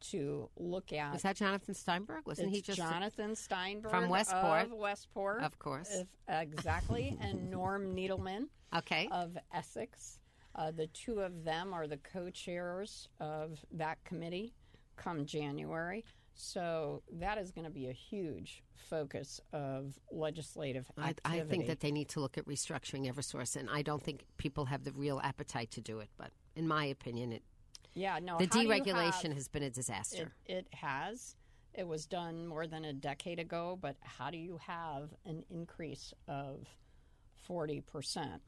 to 0.00 0.48
look 0.56 0.92
at. 0.94 1.12
Was 1.12 1.22
that 1.22 1.36
Jonathan 1.36 1.74
Steinberg? 1.74 2.26
Wasn't 2.26 2.48
he 2.50 2.62
just 2.62 2.78
Jonathan 2.78 3.36
Steinberg 3.36 3.90
from 3.90 4.08
Westport? 4.08 4.62
Of 4.64 4.72
Westport, 4.72 5.42
Of 5.42 5.58
course. 5.58 5.90
if- 5.94 6.06
exactly, 6.28 7.16
and 7.20 7.50
Norm 7.50 7.94
Needleman 7.94 8.46
Okay. 8.74 9.08
of 9.12 9.36
Essex. 9.52 10.18
Uh, 10.54 10.70
the 10.70 10.86
two 10.88 11.20
of 11.20 11.44
them 11.44 11.72
are 11.74 11.86
the 11.86 11.98
co-chairs 11.98 13.08
of 13.20 13.60
that 13.72 14.02
committee 14.04 14.54
come 14.96 15.26
January. 15.26 16.04
So 16.34 17.02
that 17.12 17.38
is 17.38 17.50
going 17.50 17.66
to 17.66 17.70
be 17.70 17.88
a 17.88 17.92
huge 17.92 18.62
focus 18.88 19.40
of 19.52 19.98
legislative 20.10 20.90
I, 20.96 21.10
activity. 21.10 21.40
I 21.40 21.44
think 21.44 21.66
that 21.66 21.80
they 21.80 21.90
need 21.90 22.08
to 22.10 22.20
look 22.20 22.38
at 22.38 22.46
restructuring 22.46 23.12
Eversource, 23.12 23.56
and 23.56 23.68
I 23.70 23.82
don't 23.82 24.02
think 24.02 24.24
people 24.38 24.64
have 24.66 24.84
the 24.84 24.92
real 24.92 25.20
appetite 25.22 25.70
to 25.72 25.80
do 25.80 26.00
it. 26.00 26.08
But 26.16 26.30
in 26.56 26.66
my 26.66 26.86
opinion, 26.86 27.32
it, 27.32 27.42
yeah, 27.94 28.18
no, 28.20 28.38
the 28.38 28.44
how 28.44 28.50
do 28.50 28.62
you 28.62 28.68
deregulation 28.68 29.28
have- 29.28 29.34
has 29.34 29.48
been 29.48 29.62
a 29.62 29.70
disaster. 29.70 30.32
It, 30.46 30.52
it 30.52 30.74
has. 30.74 31.36
It 31.72 31.86
was 31.86 32.06
done 32.06 32.46
more 32.46 32.66
than 32.66 32.84
a 32.84 32.92
decade 32.92 33.38
ago, 33.38 33.78
but 33.80 33.96
how 34.02 34.30
do 34.30 34.38
you 34.38 34.58
have 34.66 35.10
an 35.24 35.44
increase 35.50 36.12
of 36.26 36.66
40%? 37.48 38.40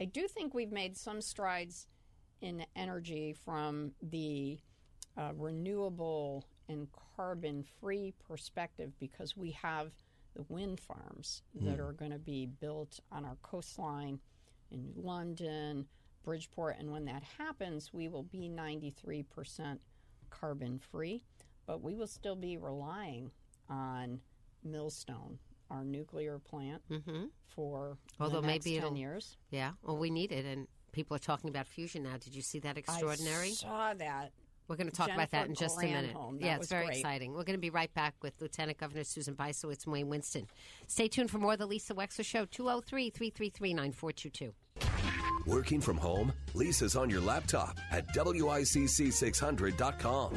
I 0.00 0.04
do 0.04 0.28
think 0.28 0.54
we've 0.54 0.72
made 0.72 0.96
some 0.96 1.20
strides 1.20 1.88
in 2.40 2.64
energy 2.76 3.32
from 3.44 3.92
the 4.02 4.58
uh, 5.16 5.32
renewable 5.36 6.44
and 6.68 6.88
carbon 7.16 7.64
free 7.80 8.14
perspective 8.26 8.92
because 8.98 9.36
we 9.36 9.50
have 9.52 9.92
the 10.34 10.44
wind 10.48 10.80
farms 10.80 11.42
that 11.54 11.76
hmm. 11.76 11.80
are 11.80 11.92
going 11.92 12.10
to 12.10 12.18
be 12.18 12.46
built 12.46 12.98
on 13.12 13.24
our 13.24 13.36
coastline 13.42 14.18
in 14.70 14.92
London, 14.96 15.86
Bridgeport, 16.24 16.76
and 16.78 16.90
when 16.90 17.04
that 17.04 17.22
happens, 17.38 17.92
we 17.92 18.08
will 18.08 18.24
be 18.24 18.48
93% 18.48 19.78
carbon 20.30 20.78
free, 20.78 21.22
but 21.66 21.82
we 21.82 21.94
will 21.94 22.06
still 22.06 22.34
be 22.34 22.56
relying 22.56 23.30
on 23.68 24.20
Millstone, 24.64 25.38
our 25.70 25.84
nuclear 25.84 26.38
plant, 26.38 26.82
mm-hmm. 26.90 27.24
for 27.46 27.98
Although 28.18 28.42
maybe 28.42 28.80
10 28.80 28.96
years. 28.96 29.36
yeah, 29.50 29.72
well, 29.82 29.96
we 29.96 30.10
need 30.10 30.32
it, 30.32 30.44
and 30.44 30.66
people 30.92 31.14
are 31.14 31.20
talking 31.20 31.50
about 31.50 31.66
fusion 31.66 32.02
now. 32.02 32.16
Did 32.18 32.34
you 32.34 32.42
see 32.42 32.58
that 32.60 32.78
extraordinary? 32.78 33.48
I 33.48 33.52
saw 33.52 33.94
that. 33.94 34.32
We're 34.68 34.76
going 34.76 34.88
to 34.88 34.96
talk 34.96 35.10
about 35.10 35.30
that 35.32 35.48
in 35.48 35.54
Jennifer 35.54 35.64
just 35.64 35.82
a 35.82 35.86
minute. 35.86 36.14
That 36.14 36.44
yeah, 36.44 36.56
it's 36.56 36.68
very 36.68 36.86
great. 36.86 36.98
exciting. 36.98 37.32
We're 37.32 37.44
going 37.44 37.58
to 37.58 37.60
be 37.60 37.70
right 37.70 37.92
back 37.94 38.14
with 38.22 38.34
Lieutenant 38.40 38.78
Governor 38.78 39.04
Susan 39.04 39.34
Bysiewicz 39.34 39.84
and 39.84 39.92
Wayne 39.92 40.08
Winston. 40.08 40.46
Stay 40.86 41.08
tuned 41.08 41.30
for 41.30 41.38
more 41.38 41.52
of 41.52 41.58
the 41.58 41.66
Lisa 41.66 41.94
Wexler 41.94 42.24
Show, 42.24 42.46
203 42.46 43.10
333 43.10 43.74
9422. 43.74 44.54
Working 45.46 45.80
from 45.80 45.96
home? 45.98 46.32
Lisa's 46.54 46.96
on 46.96 47.10
your 47.10 47.20
laptop 47.20 47.78
at 47.90 48.08
WICC600.com. 48.14 50.32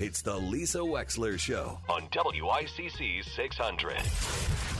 It's 0.00 0.22
the 0.22 0.36
Lisa 0.36 0.80
Wexler 0.80 1.38
Show 1.38 1.78
on 1.88 2.08
WICC 2.08 3.24
600. 3.24 4.79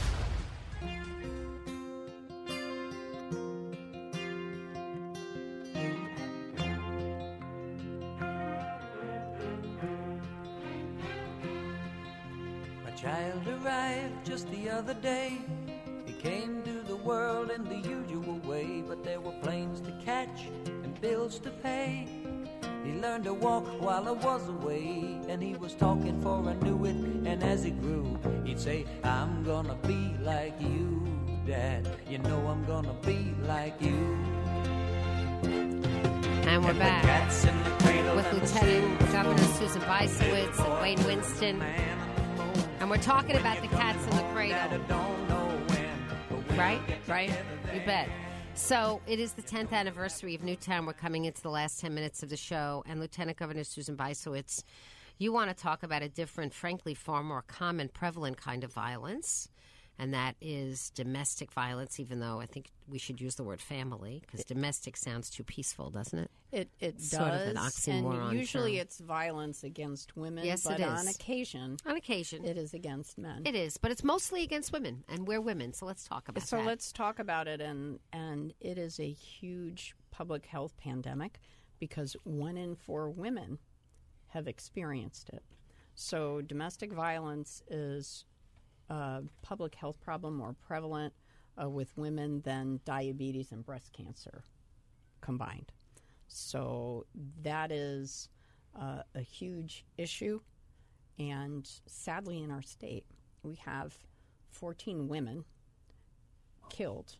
Learned 23.61 23.81
while 23.81 24.09
I 24.09 24.13
was 24.13 24.49
away, 24.49 25.21
and 25.29 25.43
he 25.43 25.55
was 25.55 25.75
talking 25.75 26.21
for 26.21 26.49
I 26.49 26.55
knew 26.55 26.85
it. 26.85 26.95
And 26.95 27.43
as 27.43 27.65
he 27.65 27.71
grew, 27.71 28.19
he'd 28.45 28.59
say, 28.59 28.87
I'm 29.05 29.43
gonna 29.45 29.77
be 29.87 30.15
like 30.21 30.61
you, 30.61 31.07
Dad. 31.47 31.89
You 32.09 32.19
know 32.19 32.47
I'm 32.47 32.65
gonna 32.65 32.95
be 33.05 33.35
like 33.47 33.81
you. 33.81 34.19
And 36.43 36.65
we're 36.65 36.71
And 36.71 36.79
back 36.79 37.03
cats 37.03 37.45
in 37.45 37.65
the 37.65 37.71
cradle 37.83 38.17
with 38.17 38.33
Lieutenant. 38.33 38.99
Governor 39.13 39.39
Susan 39.39 39.83
Bysiewicz 39.83 40.59
and 40.65 40.83
Wayne 40.83 41.05
Winston. 41.05 41.63
And 42.81 42.91
we're 42.91 42.97
talking 42.97 43.37
about 43.37 43.61
the 43.61 43.69
cats 43.69 44.03
in 44.05 44.17
the 44.17 44.23
cradle. 44.35 44.59
Right? 46.57 46.81
Right? 47.07 47.33
You 47.73 47.81
bet. 47.87 48.09
So 48.55 49.01
it 49.07 49.19
is 49.19 49.33
the 49.33 49.43
10th 49.43 49.73
anniversary 49.73 50.35
of 50.35 50.43
Newtown. 50.43 50.87
We're 50.87 50.93
coming 50.93 51.25
into 51.25 51.41
the 51.43 51.51
last 51.51 51.81
10 51.81 51.95
minutes 51.95 52.23
of 52.23 52.29
the 52.29 52.37
show. 52.37 52.85
And 52.87 53.01
Lieutenant 53.01 53.39
Governor 53.39 53.65
Susan 53.65 53.97
Bysiewicz, 53.97 54.65
you 55.19 55.33
want 55.33 55.55
to 55.55 55.63
talk 55.63 55.83
about 55.83 56.03
a 56.03 56.09
different, 56.09 56.53
frankly, 56.53 56.95
far 56.95 57.23
more 57.23 57.43
common, 57.43 57.89
prevalent 57.89 58.37
kind 58.37 58.65
of 58.65 58.73
violence. 58.73 59.49
And 60.01 60.15
that 60.15 60.35
is 60.41 60.89
domestic 60.95 61.53
violence, 61.53 62.01
even 62.01 62.21
though 62.21 62.41
I 62.41 62.47
think 62.47 62.71
we 62.89 62.97
should 62.97 63.21
use 63.21 63.35
the 63.35 63.45
word 63.45 63.61
family 63.61 64.23
because 64.23 64.47
domestic 64.47 64.97
sounds 64.97 65.29
too 65.29 65.45
peaceful, 65.45 65.91
doesn't 65.91 66.19
it? 66.19 66.31
It 66.51 66.71
it 66.81 66.97
does, 66.97 67.11
Sort 67.11 67.35
of 67.35 67.41
an 67.43 67.57
oxymoron 67.57 68.31
and 68.31 68.39
usually 68.39 68.77
term. 68.77 68.81
it's 68.81 68.99
violence 68.99 69.63
against 69.63 70.17
women. 70.17 70.47
Yes, 70.47 70.65
but 70.65 70.81
it 70.81 70.87
on 70.87 71.07
occasion, 71.07 71.77
on 71.85 71.97
occasion, 71.97 72.47
it 72.47 72.57
is 72.57 72.73
against 72.73 73.19
men. 73.19 73.43
It 73.45 73.55
is, 73.55 73.77
but 73.77 73.91
it's 73.91 74.03
mostly 74.03 74.43
against 74.43 74.73
women, 74.73 75.05
and 75.07 75.27
we're 75.27 75.43
women, 75.43 75.75
so 75.75 75.85
let's 75.85 76.05
talk 76.09 76.31
about 76.31 76.45
so 76.45 76.57
that. 76.57 76.65
let's 76.65 76.93
talk 76.93 77.19
about 77.19 77.47
it, 77.47 77.61
and 77.61 77.99
and 78.11 78.55
it 78.59 78.79
is 78.79 78.99
a 79.01 79.11
huge 79.11 79.95
public 80.11 80.47
health 80.47 80.79
pandemic 80.79 81.41
because 81.79 82.17
one 82.25 82.57
in 82.57 82.75
four 82.75 83.11
women 83.11 83.59
have 84.29 84.49
experienced 84.49 85.29
it. 85.29 85.43
So 85.95 86.41
domestic 86.41 86.91
violence 86.91 87.63
is 87.69 88.25
a 88.91 89.22
public 89.43 89.74
health 89.74 90.01
problem 90.01 90.36
more 90.36 90.55
prevalent 90.66 91.14
uh, 91.62 91.68
with 91.68 91.97
women 91.97 92.41
than 92.43 92.80
diabetes 92.84 93.53
and 93.53 93.64
breast 93.64 93.93
cancer 93.93 94.45
combined. 95.20 95.72
So 96.26 97.07
that 97.43 97.72
is 97.72 98.28
uh, 98.78 99.03
a 99.14 99.20
huge 99.20 99.84
issue. 99.97 100.41
And 101.18 101.68
sadly, 101.86 102.43
in 102.43 102.51
our 102.51 102.62
state, 102.62 103.05
we 103.43 103.55
have 103.57 103.97
14 104.51 105.09
women 105.09 105.45
killed 106.68 107.16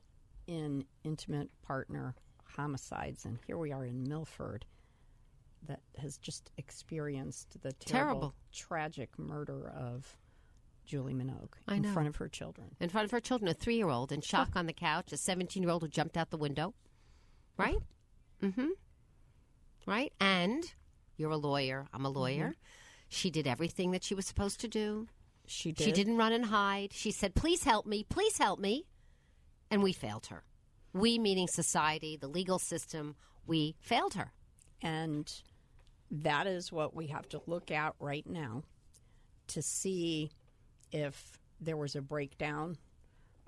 in 0.46 0.84
intimate 1.04 1.50
partner 1.62 2.14
homicides. 2.44 3.24
And 3.24 3.38
here 3.46 3.58
we 3.58 3.72
are 3.72 3.84
in 3.84 4.02
Milford 4.08 4.64
that 5.68 5.80
has 5.98 6.16
just 6.18 6.50
experienced 6.56 7.60
the 7.62 7.72
terrible, 7.72 8.20
Terrible. 8.20 8.34
tragic 8.52 9.18
murder 9.18 9.72
of 9.76 10.16
Julie 10.85 11.14
Minogue 11.14 11.53
in 11.68 11.85
front 11.85 12.09
of 12.09 12.16
her 12.16 12.28
children. 12.28 12.74
in 12.81 12.89
front 12.89 13.05
of 13.05 13.11
her 13.11 13.20
children, 13.20 13.49
a 13.49 13.55
three-year-old 13.55 14.12
in 14.12 14.20
shock 14.20 14.51
on 14.57 14.66
the 14.66 14.72
couch, 14.72 15.12
a 15.12 15.16
seventeen-year-old 15.16 15.83
who 15.83 15.89
jumped 15.89 16.16
out 16.16 16.31
the 16.31 16.37
window, 16.37 16.74
right? 17.57 17.78
Mm-hmm. 18.43 18.68
Right, 19.87 20.12
and 20.20 20.64
you're 21.16 21.31
a 21.31 21.37
lawyer. 21.37 21.87
I'm 21.93 22.05
a 22.05 22.11
lawyer. 22.11 22.55
She 23.09 23.31
did 23.31 23.47
everything 23.47 23.91
that 23.93 24.05
she 24.05 24.14
was 24.14 24.26
supposed 24.26 24.61
to 24.61 24.68
do. 24.68 25.09
She 25.47 25.74
She 25.76 25.91
didn't 25.93 26.16
run 26.16 26.33
and 26.33 26.47
hide. 26.47 26.93
She 26.93 27.11
said, 27.11 27.35
"Please 27.35 27.64
help 27.64 27.87
me. 27.87 28.05
Please 28.09 28.39
help 28.39 28.61
me," 28.61 28.87
and 29.70 29.83
we 29.83 29.93
failed 29.93 30.26
her. 30.26 30.45
We, 30.93 31.18
meaning 31.18 31.49
society, 31.49 32.16
the 32.16 32.28
legal 32.28 32.59
system, 32.59 33.16
we 33.47 33.76
failed 33.81 34.14
her. 34.14 34.33
And 34.83 35.33
that 36.11 36.47
is 36.47 36.72
what 36.72 36.95
we 36.95 37.09
have 37.09 37.28
to 37.31 37.43
look 37.47 37.70
at 37.70 37.95
right 38.01 38.26
now 38.26 38.62
to 39.49 39.62
see 39.62 40.31
if 40.93 41.38
there 41.61 41.76
was 41.76 41.95
a 41.97 42.03
breakdown 42.03 42.76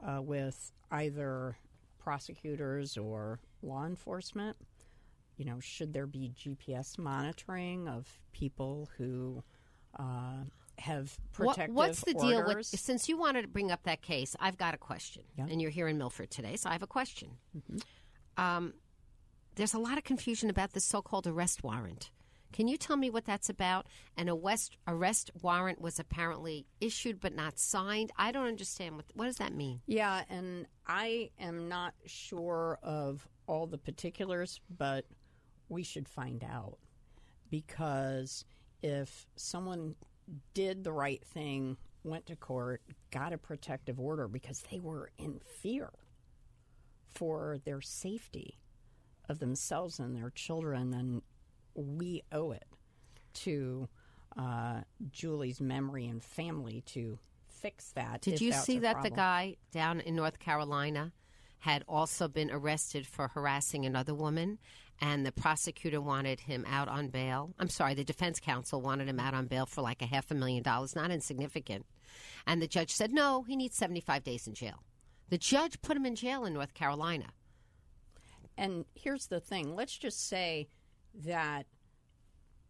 uh, 0.06 0.20
with 0.22 0.72
either 0.90 1.56
prosecutors 1.98 2.96
or 2.96 3.38
law 3.62 3.86
enforcement. 3.86 4.56
You 5.36 5.46
know, 5.46 5.60
should 5.60 5.92
there 5.92 6.06
be 6.06 6.32
GPS 6.38 6.98
monitoring 6.98 7.88
of 7.88 8.06
people 8.32 8.88
who 8.98 9.42
uh, 9.98 10.44
have 10.78 11.16
What- 11.36 11.54
protective 11.56 11.74
what's 11.74 12.00
the 12.04 12.14
deal 12.14 12.38
with 12.38 12.48
orders? 12.48 12.68
since 12.68 13.08
you 13.08 13.16
wanted 13.16 13.42
to 13.42 13.48
bring 13.48 13.70
up 13.70 13.82
that 13.84 14.00
case 14.00 14.34
i've 14.40 14.56
got 14.56 14.72
a 14.72 14.78
question 14.78 15.22
Yeah. 15.36 15.44
Mm-hmm. 15.44 15.52
and 15.52 15.62
you're 15.62 15.70
here 15.70 15.86
in 15.86 15.98
milford 15.98 16.30
today 16.30 16.56
so 16.56 16.70
i 16.70 16.72
have 16.72 16.82
a 16.82 16.86
question 16.86 17.32
um, 18.38 18.72
there's 19.56 19.74
a 19.74 19.78
lot 19.78 19.98
of 19.98 20.04
confusion 20.04 20.48
about 20.48 20.72
this 20.72 20.84
so-called 20.84 21.26
arrest 21.26 21.62
warrant 21.62 22.10
can 22.52 22.68
you 22.68 22.76
tell 22.76 22.96
me 22.96 23.10
what 23.10 23.24
that's 23.24 23.48
about? 23.48 23.86
And 24.16 24.28
a 24.28 24.34
west 24.34 24.76
arrest 24.86 25.30
warrant 25.40 25.80
was 25.80 25.98
apparently 25.98 26.66
issued 26.80 27.20
but 27.20 27.34
not 27.34 27.58
signed. 27.58 28.12
I 28.16 28.32
don't 28.32 28.46
understand 28.46 28.96
what 28.96 29.06
what 29.14 29.26
does 29.26 29.36
that 29.36 29.54
mean? 29.54 29.80
Yeah, 29.86 30.22
and 30.28 30.66
I 30.86 31.30
am 31.38 31.68
not 31.68 31.94
sure 32.06 32.78
of 32.82 33.26
all 33.46 33.66
the 33.66 33.78
particulars, 33.78 34.60
but 34.76 35.06
we 35.68 35.82
should 35.82 36.08
find 36.08 36.44
out. 36.44 36.78
Because 37.50 38.44
if 38.82 39.26
someone 39.36 39.94
did 40.54 40.84
the 40.84 40.92
right 40.92 41.24
thing, 41.24 41.76
went 42.04 42.26
to 42.26 42.36
court, 42.36 42.82
got 43.10 43.32
a 43.32 43.38
protective 43.38 44.00
order 44.00 44.28
because 44.28 44.64
they 44.70 44.78
were 44.78 45.10
in 45.18 45.40
fear 45.60 45.90
for 47.10 47.58
their 47.64 47.80
safety 47.80 48.58
of 49.28 49.38
themselves 49.38 49.98
and 49.98 50.16
their 50.16 50.30
children, 50.30 50.90
then 50.90 51.22
we 51.74 52.22
owe 52.32 52.52
it 52.52 52.64
to 53.34 53.88
uh, 54.36 54.80
Julie's 55.10 55.60
memory 55.60 56.06
and 56.06 56.22
family 56.22 56.82
to 56.86 57.18
fix 57.48 57.92
that. 57.92 58.20
did 58.22 58.40
you 58.40 58.52
see 58.52 58.80
that 58.80 59.02
the 59.02 59.10
guy 59.10 59.56
down 59.70 60.00
in 60.00 60.16
north 60.16 60.40
carolina 60.40 61.12
had 61.60 61.84
also 61.86 62.26
been 62.26 62.50
arrested 62.50 63.06
for 63.06 63.28
harassing 63.28 63.86
another 63.86 64.12
woman 64.12 64.58
and 65.00 65.24
the 65.24 65.30
prosecutor 65.30 66.00
wanted 66.00 66.40
him 66.40 66.64
out 66.68 66.88
on 66.88 67.08
bail? 67.08 67.54
I'm 67.60 67.68
sorry 67.68 67.94
the 67.94 68.02
defense 68.02 68.40
counsel 68.40 68.80
wanted 68.80 69.08
him 69.08 69.20
out 69.20 69.34
on 69.34 69.46
bail 69.46 69.66
for 69.66 69.80
like 69.80 70.02
a 70.02 70.06
half 70.06 70.30
a 70.30 70.34
million 70.34 70.62
dollars 70.62 70.96
not 70.96 71.12
insignificant. 71.12 71.86
And 72.46 72.60
the 72.60 72.66
judge 72.66 72.90
said 72.90 73.12
no 73.12 73.42
he 73.42 73.54
needs 73.54 73.76
75 73.76 74.24
days 74.24 74.48
in 74.48 74.54
jail. 74.54 74.82
The 75.28 75.38
judge 75.38 75.80
put 75.82 75.96
him 75.96 76.04
in 76.04 76.16
jail 76.16 76.44
in 76.44 76.54
north 76.54 76.74
carolina. 76.74 77.26
And 78.58 78.84
here's 78.94 79.26
the 79.26 79.40
thing. 79.40 79.74
Let's 79.76 79.96
just 79.96 80.28
say 80.28 80.68
that 81.24 81.66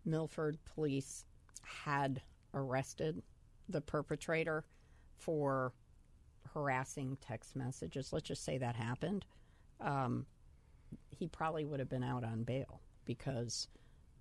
Milford 0.04 0.58
police 0.74 1.24
had 1.62 2.20
arrested 2.54 3.22
the 3.68 3.80
perpetrator 3.80 4.64
for 5.18 5.72
harassing 6.54 7.16
text 7.20 7.56
messages. 7.56 8.12
Let's 8.12 8.28
just 8.28 8.44
say 8.44 8.58
that 8.58 8.76
happened. 8.76 9.24
Um, 9.80 10.26
he 11.10 11.26
probably 11.28 11.64
would 11.64 11.80
have 11.80 11.88
been 11.88 12.02
out 12.04 12.24
on 12.24 12.42
bail 12.42 12.80
because, 13.04 13.68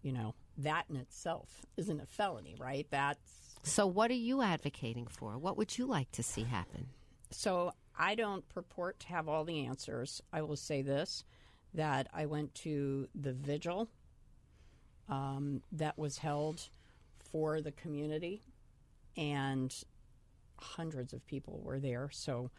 you 0.03 0.11
know, 0.13 0.36
that 0.57 0.86
in 0.89 0.95
itself 0.95 1.65
isn't 1.78 1.99
a 1.99 2.05
felony, 2.05 2.55
right? 2.59 2.88
That's 2.91 3.19
so 3.63 3.86
what 3.88 4.11
are 4.11 4.15
you 4.15 4.41
advocating 4.41 5.07
for 5.07 5.38
what 5.38 5.57
would 5.57 5.78
you 5.78 5.86
like 5.86 6.11
to 6.13 6.24
see 6.24 6.43
happen 6.43 6.88
So 7.32 7.74
I 7.97 8.15
don't 8.15 8.47
purport 8.49 8.99
to 9.01 9.07
have 9.07 9.28
all 9.30 9.43
the 9.43 9.65
answers. 9.65 10.22
I 10.34 10.41
will 10.41 10.55
say 10.55 10.82
this 10.82 11.24
that 11.74 12.07
I 12.13 12.26
went 12.26 12.53
to 12.55 13.07
the 13.15 13.34
vigil 13.34 13.88
um, 15.12 15.62
that 15.72 15.97
was 15.99 16.18
held 16.18 16.70
for 17.32 17.62
the 17.62 17.72
community, 17.74 18.41
and 19.16 19.76
hundreds 20.57 21.14
of 21.14 21.26
people 21.28 21.62
were 21.64 21.80
there. 21.80 22.09
So 22.12 22.49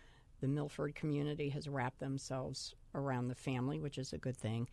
the 0.41 0.49
Milford 0.49 0.95
community 0.95 1.49
has 1.49 1.69
wrapped 1.69 1.99
themselves 1.99 2.75
around 2.95 3.29
the 3.29 3.35
family, 3.35 3.81
which 3.81 3.99
is 3.99 4.13
a 4.13 4.19
good 4.19 4.37
thing. 4.37 4.69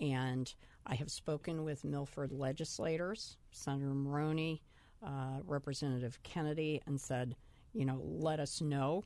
And 0.00 0.52
I 0.86 0.94
have 0.94 1.10
spoken 1.10 1.64
with 1.64 1.84
Milford 1.84 2.32
legislators, 2.32 3.36
Senator 3.50 3.94
Maroney, 3.94 4.62
uh, 5.04 5.40
Representative 5.44 6.18
Kennedy, 6.22 6.80
and 6.86 7.00
said, 7.00 7.36
you 7.72 7.84
know, 7.84 8.00
let 8.02 8.40
us 8.40 8.60
know 8.60 9.04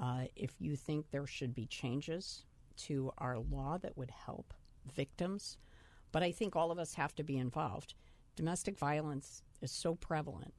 uh, 0.00 0.24
if 0.36 0.52
you 0.58 0.76
think 0.76 1.10
there 1.10 1.26
should 1.26 1.54
be 1.54 1.66
changes 1.66 2.44
to 2.76 3.12
our 3.18 3.38
law 3.38 3.78
that 3.78 3.96
would 3.96 4.10
help 4.10 4.52
victims. 4.94 5.56
But 6.14 6.22
I 6.22 6.30
think 6.30 6.54
all 6.54 6.70
of 6.70 6.78
us 6.78 6.94
have 6.94 7.12
to 7.16 7.24
be 7.24 7.38
involved. 7.38 7.94
Domestic 8.36 8.78
violence 8.78 9.42
is 9.60 9.72
so 9.72 9.96
prevalent. 9.96 10.54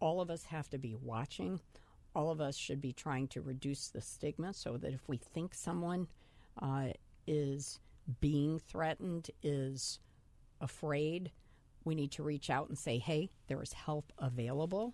All 0.00 0.20
of 0.20 0.28
us 0.28 0.44
have 0.44 0.68
to 0.68 0.76
be 0.76 0.94
watching. 0.94 1.60
All 2.14 2.30
of 2.30 2.42
us 2.42 2.58
should 2.58 2.82
be 2.82 2.92
trying 2.92 3.28
to 3.28 3.40
reduce 3.40 3.88
the 3.88 4.02
stigma 4.02 4.52
so 4.52 4.76
that 4.76 4.92
if 4.92 5.08
we 5.08 5.16
think 5.16 5.54
someone 5.54 6.08
uh, 6.60 6.88
is 7.26 7.80
being 8.20 8.58
threatened, 8.58 9.30
is 9.42 9.98
afraid, 10.60 11.32
we 11.84 11.94
need 11.94 12.12
to 12.12 12.22
reach 12.22 12.50
out 12.50 12.68
and 12.68 12.76
say, 12.76 12.98
hey, 12.98 13.30
there 13.46 13.62
is 13.62 13.72
help 13.72 14.12
available. 14.18 14.92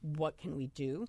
What 0.00 0.38
can 0.38 0.56
we 0.56 0.68
do? 0.68 1.06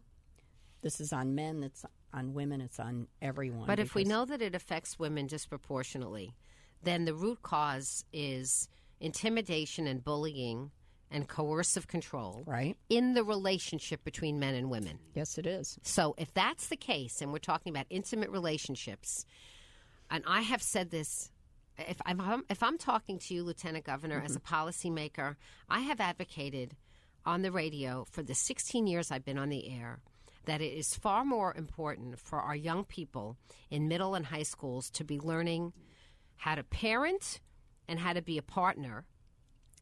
This 0.82 1.00
is 1.00 1.14
on 1.14 1.36
men. 1.36 1.64
It's 1.64 1.86
on 2.14 2.34
women. 2.34 2.60
It's 2.60 2.82
on 2.82 3.08
everyone. 3.22 3.66
But 3.66 3.80
if 3.80 3.96
we 3.96 4.04
know 4.04 4.26
that 4.26 4.42
it 4.42 4.56
affects 4.56 5.00
women 5.00 5.26
disproportionately, 5.26 6.36
then 6.84 7.06
the 7.06 7.14
root 7.14 7.42
cause 7.42 8.06
is 8.14 8.68
intimidation 9.00 9.88
and 9.88 10.04
bullying 10.04 10.72
and 11.10 11.28
coercive 11.28 11.88
control 11.88 12.44
right 12.46 12.76
in 12.90 13.14
the 13.14 13.24
relationship 13.24 14.04
between 14.04 14.40
men 14.40 14.56
and 14.56 14.70
women. 14.70 15.00
Yes, 15.14 15.38
it 15.38 15.46
is. 15.46 15.80
So 15.84 16.16
if 16.18 16.34
that's 16.34 16.68
the 16.68 16.76
case, 16.76 17.22
and 17.22 17.32
we're 17.32 17.40
talking 17.40 17.72
about 17.72 17.86
intimate 17.90 18.30
relationships, 18.30 19.26
and 20.10 20.24
I 20.28 20.42
have 20.42 20.62
said 20.62 20.92
this. 20.92 21.32
If 21.80 22.02
I'm 22.06 22.44
if 22.50 22.64
I'm 22.64 22.80
talking 22.80 23.20
to 23.20 23.36
you, 23.36 23.44
Lieutenant 23.44 23.86
Governor, 23.86 24.22
as 24.26 24.36
a 24.36 24.40
mm-hmm. 24.40 24.56
policymaker, 24.56 25.36
I 25.70 25.82
have 25.82 26.02
advocated 26.02 26.76
on 27.24 27.44
the 27.44 27.52
radio 27.52 28.06
for 28.10 28.24
the 28.24 28.34
16 28.34 28.88
years 28.88 29.12
I've 29.12 29.26
been 29.26 29.38
on 29.38 29.50
the 29.50 29.70
air 29.70 30.00
that 30.46 30.62
it 30.62 30.74
is 30.74 30.96
far 30.96 31.24
more 31.24 31.54
important 31.56 32.18
for 32.18 32.40
our 32.40 32.56
young 32.56 32.84
people 32.86 33.38
in 33.70 33.88
middle 33.88 34.16
and 34.16 34.26
high 34.26 34.44
schools 34.44 34.90
to 34.90 35.04
be 35.04 35.20
learning 35.20 35.74
how 36.38 36.56
to 36.56 36.64
parent 36.64 37.42
and 37.88 38.00
how 38.00 38.14
to 38.14 38.22
be 38.22 38.38
a 38.38 38.44
partner 38.44 39.06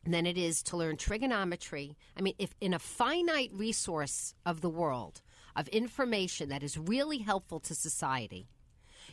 than 0.06 0.26
it 0.26 0.38
is 0.38 0.62
to 0.64 0.78
learn 0.78 0.97
trigonometry. 0.97 1.97
I 2.18 2.22
mean, 2.22 2.36
if 2.38 2.56
in 2.62 2.74
a 2.74 2.80
finite 2.80 3.51
resource 3.53 4.34
of 4.45 4.62
the 4.62 4.70
world 4.70 5.22
of 5.56 5.68
information 5.70 6.49
that 6.49 6.64
is 6.64 6.78
really 6.78 7.20
helpful 7.20 7.60
to 7.62 7.74
society, 7.74 8.47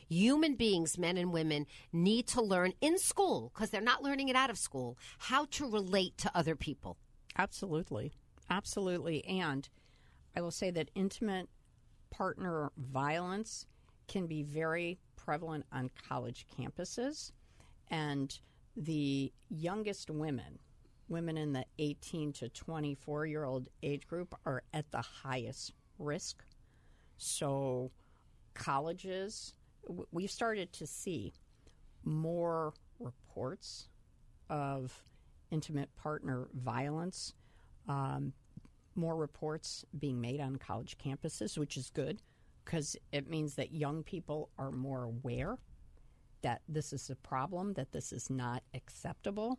human 0.09 0.55
beings, 0.55 0.99
men 0.99 1.17
and 1.17 1.33
women, 1.33 1.67
need 1.93 2.27
to 2.29 2.43
learn 2.43 2.73
in 2.81 2.99
school, 2.99 3.51
because 3.55 3.71
they're 3.71 3.81
not 3.81 4.03
learning 4.03 4.29
it 4.29 4.37
out 4.37 4.51
of 4.51 4.59
school, 4.59 4.99
how 5.19 5.47
to 5.47 5.71
relate 5.71 6.19
to 6.19 6.31
other 6.37 6.57
people. 6.57 6.99
Absolutely. 7.39 8.13
Absolutely. 8.51 9.25
And 9.25 9.69
I 10.37 10.43
will 10.43 10.51
say 10.51 10.71
that 10.71 10.91
intimate 10.95 11.49
partner 12.11 12.71
violence 12.77 13.67
can 14.09 14.27
be 14.27 14.43
very 14.43 14.99
prevalent 15.25 15.65
on 15.73 15.91
college 16.09 16.47
campuses. 16.59 17.33
And 17.91 18.37
the 18.77 19.33
youngest 19.51 20.11
women, 20.11 20.59
women 21.09 21.37
in 21.37 21.53
the 21.53 21.65
18 21.79 22.33
to 22.35 22.49
24 22.49 23.27
year 23.27 23.45
old 23.45 23.69
age 23.83 24.07
group, 24.07 24.35
are 24.47 24.63
at 24.73 24.91
the 24.91 25.03
highest 25.03 25.73
risk. 25.99 26.43
So, 27.19 27.91
colleges, 28.55 29.55
we've 30.11 30.31
started 30.31 30.73
to 30.75 30.87
see 30.87 31.33
more 32.05 32.73
reports 32.99 33.89
of 34.51 35.05
intimate 35.51 35.95
partner 35.97 36.49
violence, 36.55 37.35
um, 37.89 38.33
more 38.95 39.17
reports 39.17 39.85
being 39.99 40.21
made 40.21 40.41
on 40.41 40.57
college 40.57 40.97
campuses, 40.99 41.57
which 41.57 41.77
is 41.77 41.91
good 41.91 42.21
because 42.65 42.97
it 43.13 43.29
means 43.29 43.55
that 43.55 43.73
young 43.73 44.03
people 44.03 44.51
are 44.59 44.71
more 44.71 45.05
aware 45.05 45.59
that 46.43 46.63
this 46.69 46.93
is 46.93 47.11
a 47.11 47.17
problem, 47.17 47.75
that 47.75 47.93
this 47.93 48.13
is 48.13 48.29
not 48.31 48.63
acceptable. 48.75 49.59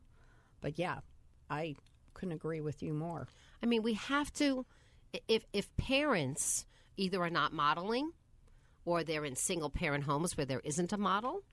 But 0.61 0.77
yeah, 0.77 0.99
I 1.49 1.75
couldn't 2.13 2.33
agree 2.33 2.61
with 2.61 2.83
you 2.83 2.93
more. 2.93 3.27
I 3.61 3.65
mean, 3.65 3.83
we 3.83 3.93
have 3.93 4.31
to, 4.33 4.65
if, 5.27 5.45
if 5.53 5.75
parents 5.77 6.65
either 6.97 7.21
are 7.21 7.29
not 7.29 7.53
modeling, 7.53 8.11
or 8.85 9.03
they're 9.03 9.25
in 9.25 9.35
single 9.35 9.69
parent 9.69 10.03
homes 10.03 10.35
where 10.35 10.45
there 10.45 10.61
isn't 10.63 10.91
a 10.91 10.97
model, 10.97 11.43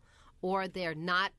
or 0.42 0.66
they're 0.66 0.94
not 0.94 1.32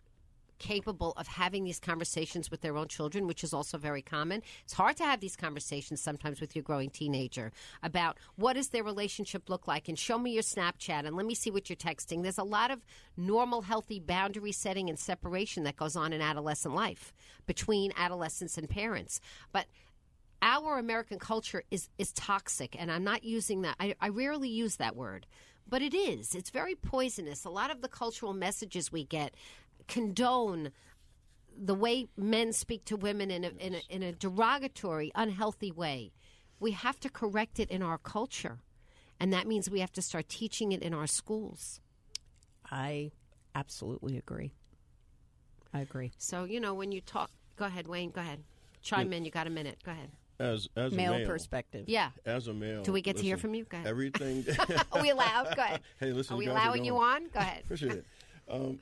capable 0.62 1.14
of 1.18 1.28
having 1.28 1.64
these 1.64 1.80
conversations 1.80 2.52
with 2.52 2.62
their 2.62 2.78
own 2.78 2.88
children, 2.88 3.26
which 3.26 3.44
is 3.44 3.54
also 3.54 3.78
very 3.78 4.04
common. 4.04 4.44
It's 4.64 4.74
hard 4.74 4.96
to 4.98 5.04
have 5.04 5.20
these 5.20 5.36
conversations 5.36 6.02
sometimes 6.02 6.40
with 6.40 6.56
your 6.56 6.64
growing 6.64 6.92
teenager 6.92 7.52
about 7.82 8.18
what 8.36 8.54
does 8.54 8.70
their 8.70 8.84
relationship 8.84 9.50
look 9.50 9.68
like 9.68 9.90
and 9.90 9.98
show 9.98 10.20
me 10.20 10.32
your 10.32 10.44
Snapchat 10.44 11.06
and 11.06 11.16
let 11.16 11.26
me 11.26 11.34
see 11.34 11.50
what 11.50 11.68
you're 11.70 11.76
texting. 11.76 12.22
There's 12.22 12.38
a 12.38 12.44
lot 12.44 12.70
of 12.70 12.86
normal, 13.18 13.64
healthy 13.64 14.00
boundary 14.00 14.52
setting 14.52 14.88
and 14.88 15.00
separation 15.00 15.64
that 15.64 15.76
goes 15.76 15.96
on 15.96 16.14
in 16.14 16.22
adolescent 16.22 16.76
life 16.76 17.12
between 17.48 17.92
adolescents 17.98 18.58
and 18.58 18.70
parents. 18.70 19.20
But 19.52 19.66
our 20.44 20.78
American 20.78 21.20
culture 21.20 21.64
is 21.72 21.90
is 21.98 22.12
toxic, 22.14 22.76
and 22.80 22.92
I'm 22.92 23.04
not 23.04 23.24
using 23.24 23.62
that. 23.62 23.76
I, 23.80 23.96
I 24.00 24.10
rarely 24.10 24.50
use 24.50 24.78
that 24.78 24.96
word, 24.96 25.28
but 25.68 25.82
it 25.82 25.94
is. 25.94 26.36
It's 26.36 26.50
very 26.50 26.76
poisonous. 26.76 27.46
A 27.46 27.50
lot 27.50 27.72
of 27.72 27.82
the 27.82 27.88
cultural 27.88 28.34
messages 28.34 28.92
we 28.92 29.04
get 29.04 29.36
condone 29.92 30.72
the 31.56 31.76
way 31.76 32.08
men 32.18 32.54
speak 32.54 32.86
to 32.86 32.96
women 32.96 33.30
in 33.30 33.44
a, 33.44 33.50
in 33.60 33.76
a, 33.76 33.82
in 33.90 34.02
a 34.02 34.14
derogatory, 34.14 35.12
unhealthy 35.14 35.72
way. 35.72 36.14
We 36.60 36.72
have 36.72 37.00
to 37.02 37.10
correct 37.10 37.60
it 37.60 37.70
in 37.70 37.84
our 37.84 37.98
culture, 37.98 38.60
and 39.20 39.34
that 39.34 39.48
means 39.48 39.70
we 39.70 39.82
have 39.82 39.92
to 39.94 40.02
start 40.02 40.30
teaching 40.30 40.72
it 40.72 40.82
in 40.82 40.94
our 40.94 41.08
schools. 41.08 41.82
I 42.72 43.12
absolutely 43.54 44.18
agree. 44.18 44.54
I 45.74 45.82
agree. 45.82 46.12
So 46.18 46.46
you 46.46 46.60
know 46.60 46.74
when 46.74 46.92
you 46.92 47.02
talk, 47.02 47.30
go 47.58 47.66
ahead, 47.66 47.88
Wayne. 47.88 48.12
Go 48.12 48.22
ahead, 48.22 48.44
chime 48.82 49.12
in. 49.12 49.26
You 49.26 49.32
got 49.32 49.48
a 49.48 49.50
minute. 49.50 49.80
Go 49.84 49.92
ahead. 49.92 50.12
As 50.40 50.70
as 50.76 50.94
Male 50.94 51.14
a 51.14 51.18
male 51.20 51.28
perspective. 51.28 51.86
Yeah. 51.88 52.10
As 52.26 52.48
a 52.48 52.54
male, 52.54 52.82
Do 52.82 52.92
we 52.94 53.02
get 53.02 53.18
to 53.18 53.24
hear 53.24 53.38
from 53.38 53.54
you? 53.54 53.66
Go 53.66 53.78
ahead. 53.78 53.88
Everything. 53.88 54.46
Are 54.92 55.02
we 55.02 55.10
allowed? 55.10 55.56
Go 55.56 55.62
ahead. 55.62 55.82
Hey, 56.00 56.14
listen. 56.14 56.34
Are 56.34 56.38
we 56.38 56.46
you 56.46 56.52
guys 56.52 56.64
allowing 56.64 56.86
you 56.86 56.98
on? 56.98 57.26
Go 57.34 57.40
ahead. 57.40 57.62
Appreciate 57.66 57.92
it. 57.92 58.06
Um, 58.50 58.80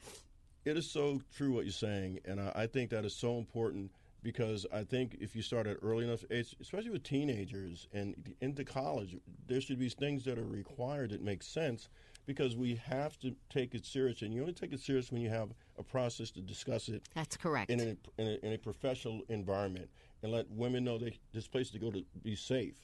it 0.70 0.78
is 0.78 0.90
so 0.90 1.22
true 1.36 1.52
what 1.52 1.66
you're 1.66 1.72
saying, 1.72 2.20
and 2.26 2.40
I, 2.40 2.52
I 2.56 2.68
think 2.68 2.92
that 2.92 3.04
is 3.04 3.16
so 3.16 3.38
important 3.38 3.92
because 4.22 4.66
I 4.72 4.84
think 4.84 5.18
if 5.20 5.36
you 5.36 5.42
start 5.42 5.66
at 5.66 5.78
early 5.82 6.06
enough 6.06 6.24
age, 6.30 6.56
especially 6.62 6.92
with 6.92 7.04
teenagers 7.04 7.88
and 7.94 8.36
into 8.42 8.64
college, 8.64 9.18
there 9.48 9.62
should 9.62 9.80
be 9.80 9.90
things 9.90 10.26
that 10.26 10.38
are 10.38 10.46
required 10.46 11.12
that 11.12 11.24
make 11.24 11.42
sense 11.42 11.90
because 12.26 12.56
we 12.56 12.76
have 12.76 13.18
to 13.20 13.34
take 13.50 13.74
it 13.74 13.86
serious, 13.86 14.22
and 14.22 14.34
you 14.34 14.42
only 14.42 14.54
take 14.54 14.72
it 14.72 14.80
serious 14.80 15.12
when 15.12 15.22
you 15.22 15.30
have 15.30 15.50
a 15.80 15.84
process 15.84 16.30
to 16.32 16.42
discuss 16.42 16.88
it. 16.88 17.02
That's 17.16 17.36
correct. 17.36 17.72
In 17.72 17.80
a, 17.80 18.22
in 18.22 18.28
a, 18.28 18.46
in 18.46 18.54
a 18.54 18.58
professional 18.58 19.22
environment, 19.30 19.90
and 20.22 20.32
let 20.32 20.50
women 20.52 20.84
know 20.84 20.98
they 20.98 21.18
this 21.34 21.48
place 21.48 21.72
to 21.72 21.80
go 21.80 21.90
to 21.90 22.04
be 22.24 22.36
safe, 22.36 22.76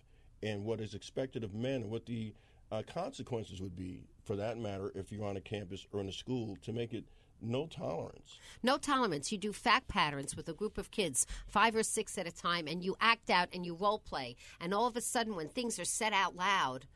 and 0.41 0.63
what 0.63 0.81
is 0.81 0.95
expected 0.95 1.43
of 1.43 1.53
men, 1.53 1.83
and 1.83 1.91
what 1.91 2.05
the 2.07 2.33
uh, 2.71 2.81
consequences 2.91 3.61
would 3.61 3.75
be, 3.75 4.07
for 4.23 4.35
that 4.35 4.57
matter, 4.57 4.91
if 4.95 5.11
you're 5.11 5.25
on 5.25 5.37
a 5.37 5.41
campus 5.41 5.85
or 5.91 5.99
in 5.99 6.09
a 6.09 6.13
school, 6.13 6.57
to 6.63 6.73
make 6.73 6.93
it 6.93 7.03
no 7.45 7.67
tolerance. 7.67 8.39
No 8.63 8.77
tolerance. 8.77 9.31
You 9.31 9.37
do 9.37 9.53
fact 9.53 9.87
patterns 9.87 10.35
with 10.35 10.49
a 10.49 10.53
group 10.53 10.77
of 10.77 10.91
kids, 10.91 11.25
five 11.47 11.75
or 11.75 11.83
six 11.83 12.17
at 12.17 12.27
a 12.27 12.31
time, 12.31 12.67
and 12.67 12.83
you 12.83 12.95
act 12.99 13.29
out 13.29 13.49
and 13.53 13.65
you 13.65 13.75
role 13.75 13.99
play. 13.99 14.35
And 14.59 14.73
all 14.73 14.87
of 14.87 14.95
a 14.95 15.01
sudden, 15.01 15.35
when 15.35 15.49
things 15.49 15.79
are 15.79 15.85
said 15.85 16.13
out 16.13 16.35
loud, 16.35 16.87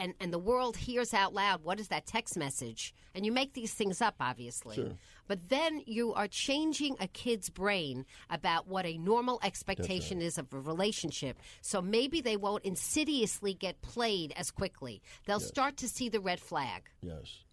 and, 0.00 0.14
and 0.18 0.32
the 0.32 0.38
world 0.38 0.78
hears 0.78 1.12
out 1.12 1.34
loud, 1.34 1.62
what 1.62 1.78
is 1.78 1.88
that 1.88 2.06
text 2.06 2.34
message? 2.34 2.94
And 3.14 3.26
you 3.26 3.32
make 3.32 3.52
these 3.52 3.74
things 3.74 4.00
up, 4.00 4.14
obviously. 4.18 4.76
Sure. 4.76 4.92
But 5.28 5.50
then 5.50 5.82
you 5.84 6.14
are 6.14 6.26
changing 6.26 6.96
a 6.98 7.06
kid's 7.06 7.50
brain 7.50 8.06
about 8.30 8.66
what 8.66 8.86
a 8.86 8.96
normal 8.96 9.38
expectation 9.42 10.22
is 10.22 10.38
of 10.38 10.52
a 10.54 10.58
relationship. 10.58 11.38
So 11.60 11.82
maybe 11.82 12.22
they 12.22 12.38
won't 12.38 12.64
insidiously 12.64 13.52
get 13.52 13.82
played 13.82 14.32
as 14.36 14.50
quickly. 14.50 15.02
They'll 15.26 15.38
start 15.38 15.76
to 15.78 15.88
see 15.88 16.08
the 16.08 16.20
red 16.20 16.40
flag. 16.40 16.88
Yes, 17.02 17.44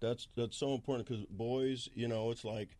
that's 0.00 0.28
that's 0.36 0.56
so 0.56 0.74
important 0.74 1.08
because 1.08 1.24
boys, 1.26 1.88
you 1.94 2.08
know, 2.08 2.30
it's 2.30 2.44
like 2.44 2.76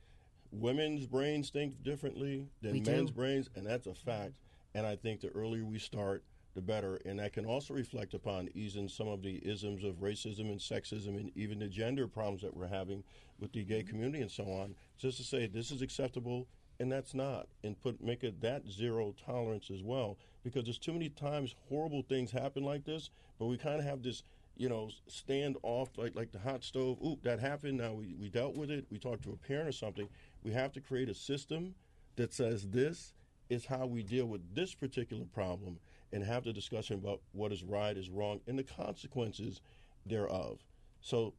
women's 0.53 1.07
brains 1.07 1.51
think 1.51 1.83
differently 1.83 2.49
than 2.63 2.73
We 2.73 2.81
do. 2.81 2.91
men's 2.91 3.11
brains, 3.11 3.49
and 3.55 3.67
that's 3.67 3.87
a 3.87 3.95
fact. 3.95 4.39
And 4.75 4.87
I 4.87 4.97
think 4.97 5.21
the 5.21 5.29
earlier 5.31 5.65
we 5.65 5.79
start, 5.79 6.23
the 6.55 6.61
better. 6.61 7.01
And 7.05 7.19
that 7.19 7.33
can 7.33 7.45
also 7.45 7.75
reflect 7.75 8.15
upon 8.15 8.49
easing 8.55 8.89
some 8.89 9.09
of 9.09 9.23
the 9.23 9.37
isms 9.37 9.85
of 9.85 9.97
racism 9.97 10.51
and 10.51 10.61
sexism 10.61 11.19
and 11.19 11.31
even 11.37 11.59
the 11.59 11.69
gender 11.69 12.07
problems 12.07 12.43
that 12.43 12.57
we're 12.57 12.69
having 12.69 13.05
with 13.39 13.53
the 13.53 13.65
gay 13.65 13.83
community 13.83 14.21
and 14.21 14.31
so 14.31 14.45
on. 14.45 14.75
Just 14.99 15.19
to 15.19 15.25
say 15.25 15.47
this 15.47 15.71
is 15.71 15.83
acceptable 15.83 16.47
and 16.79 16.91
that's 16.91 17.13
not, 17.15 17.47
and 17.63 17.79
put 17.79 18.03
make 18.03 18.25
it 18.25 18.41
that 18.41 18.67
zero 18.67 19.15
tolerance 19.27 19.71
as 19.71 19.83
well. 19.83 20.17
Because 20.43 20.65
there's 20.65 20.79
too 20.79 20.95
many 20.95 21.11
times 21.11 21.55
horrible 21.69 22.03
things 22.09 22.31
happen 22.31 22.65
like 22.65 22.85
this, 22.85 23.11
but 23.39 23.47
we 23.47 23.59
kind 23.59 23.79
of 23.79 23.85
have 23.85 24.03
this 24.03 24.23
you 24.61 24.69
know, 24.69 24.91
stand 25.07 25.57
off 25.63 25.89
like 25.97 26.15
like 26.15 26.33
the 26.33 26.39
hot 26.39 26.63
stove. 26.63 26.99
Ooh, 27.03 27.19
that 27.23 27.41
happened. 27.41 27.79
Now 27.79 27.95
we, 27.95 28.15
we 28.21 28.29
dealt 28.29 28.59
with 28.59 28.71
it. 28.71 28.85
We 28.91 28.99
talked 28.99 29.23
to 29.25 29.33
a 29.33 29.37
parent 29.49 29.71
or 29.71 29.73
something. 29.73 30.07
We 30.45 30.53
have 30.53 30.71
to 30.75 30.83
create 30.83 31.09
a 31.09 31.15
system 31.15 31.75
that 32.17 32.35
says 32.35 32.69
this 32.69 33.15
is 33.49 33.65
how 33.65 33.87
we 33.87 34.03
deal 34.03 34.27
with 34.27 34.55
this 34.55 34.75
particular 34.75 35.25
problem 35.25 35.79
and 36.13 36.23
have 36.23 36.45
the 36.45 36.53
discussion 36.53 36.99
about 36.99 37.23
what 37.33 37.53
is 37.53 37.65
right, 37.65 37.97
is 37.97 38.11
wrong, 38.11 38.41
and 38.47 38.59
the 38.59 38.63
consequences 38.63 39.63
thereof. 40.05 40.59
So 41.01 41.33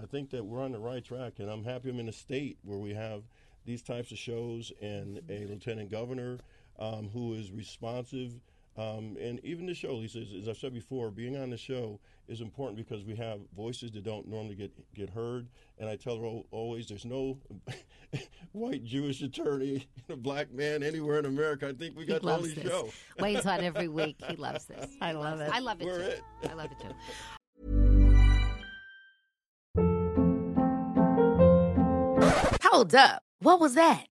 I 0.00 0.06
think 0.06 0.30
that 0.30 0.44
we're 0.44 0.62
on 0.62 0.70
the 0.70 0.78
right 0.78 1.04
track, 1.04 1.40
and 1.40 1.50
I'm 1.50 1.64
happy 1.64 1.90
I'm 1.90 1.98
in 1.98 2.08
a 2.08 2.12
state 2.12 2.58
where 2.62 2.78
we 2.78 2.94
have 2.94 3.24
these 3.64 3.82
types 3.82 4.12
of 4.12 4.18
shows 4.18 4.70
and 4.80 5.20
a 5.28 5.46
lieutenant 5.46 5.90
governor 5.90 6.38
um, 6.78 7.08
who 7.12 7.34
is 7.34 7.50
responsive 7.50 8.40
Um, 8.78 9.16
and 9.20 9.40
even 9.44 9.66
the 9.66 9.74
show, 9.74 9.94
Lisa, 9.94 10.20
as, 10.20 10.32
as 10.42 10.48
I've 10.48 10.56
said 10.56 10.72
before, 10.72 11.10
being 11.10 11.36
on 11.36 11.50
the 11.50 11.56
show 11.56 11.98
is 12.28 12.40
important 12.40 12.76
because 12.76 13.04
we 13.04 13.16
have 13.16 13.40
voices 13.56 13.90
that 13.90 14.04
don't 14.04 14.28
normally 14.28 14.54
get, 14.54 14.70
get 14.94 15.10
heard. 15.10 15.48
And 15.78 15.88
I 15.88 15.96
tell 15.96 16.16
her 16.16 16.24
always 16.52 16.86
there's 16.86 17.04
no 17.04 17.38
white 18.52 18.84
Jewish 18.84 19.20
attorney, 19.20 19.88
a 20.08 20.14
black 20.14 20.52
man 20.52 20.84
anywhere 20.84 21.18
in 21.18 21.24
America. 21.26 21.68
I 21.68 21.72
think 21.72 21.96
we 21.96 22.06
got 22.06 22.20
the 22.20 22.26
loves 22.28 22.44
only 22.44 22.54
this. 22.54 22.70
show. 22.70 22.88
Wayne's 23.18 23.46
on 23.46 23.60
every 23.64 23.88
week. 23.88 24.16
He 24.28 24.36
loves 24.36 24.66
this. 24.66 24.88
I 25.00 25.10
love 25.10 25.40
it. 25.40 25.50
I 25.52 25.58
love 25.58 25.80
it 25.80 25.84
We're 25.84 25.98
too. 25.98 26.04
it. 26.04 26.22
I 26.48 26.54
love 26.54 26.70
it 26.70 26.78
too. 26.78 26.94
Hold 32.62 32.94
up. 32.94 33.22
What 33.40 33.58
was 33.60 33.74
that? 33.74 34.06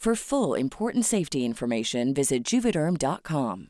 For 0.00 0.14
full 0.14 0.54
important 0.54 1.04
safety 1.04 1.44
information, 1.44 2.14
visit 2.14 2.42
juvederm.com. 2.42 3.68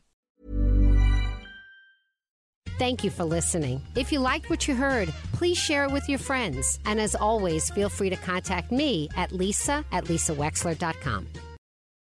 Thank 2.79 3.03
you 3.03 3.11
for 3.11 3.25
listening. 3.25 3.81
If 3.95 4.13
you 4.13 4.19
liked 4.21 4.49
what 4.49 4.65
you 4.65 4.73
heard, 4.73 5.09
please 5.33 5.57
share 5.57 5.83
it 5.83 5.91
with 5.91 6.07
your 6.07 6.19
friends. 6.19 6.79
And 6.85 7.01
as 7.01 7.15
always, 7.15 7.69
feel 7.71 7.89
free 7.89 8.09
to 8.09 8.15
contact 8.15 8.71
me 8.71 9.09
at 9.17 9.33
lisa 9.33 9.83
at 9.91 10.05
lisawexler.com. 10.05 11.27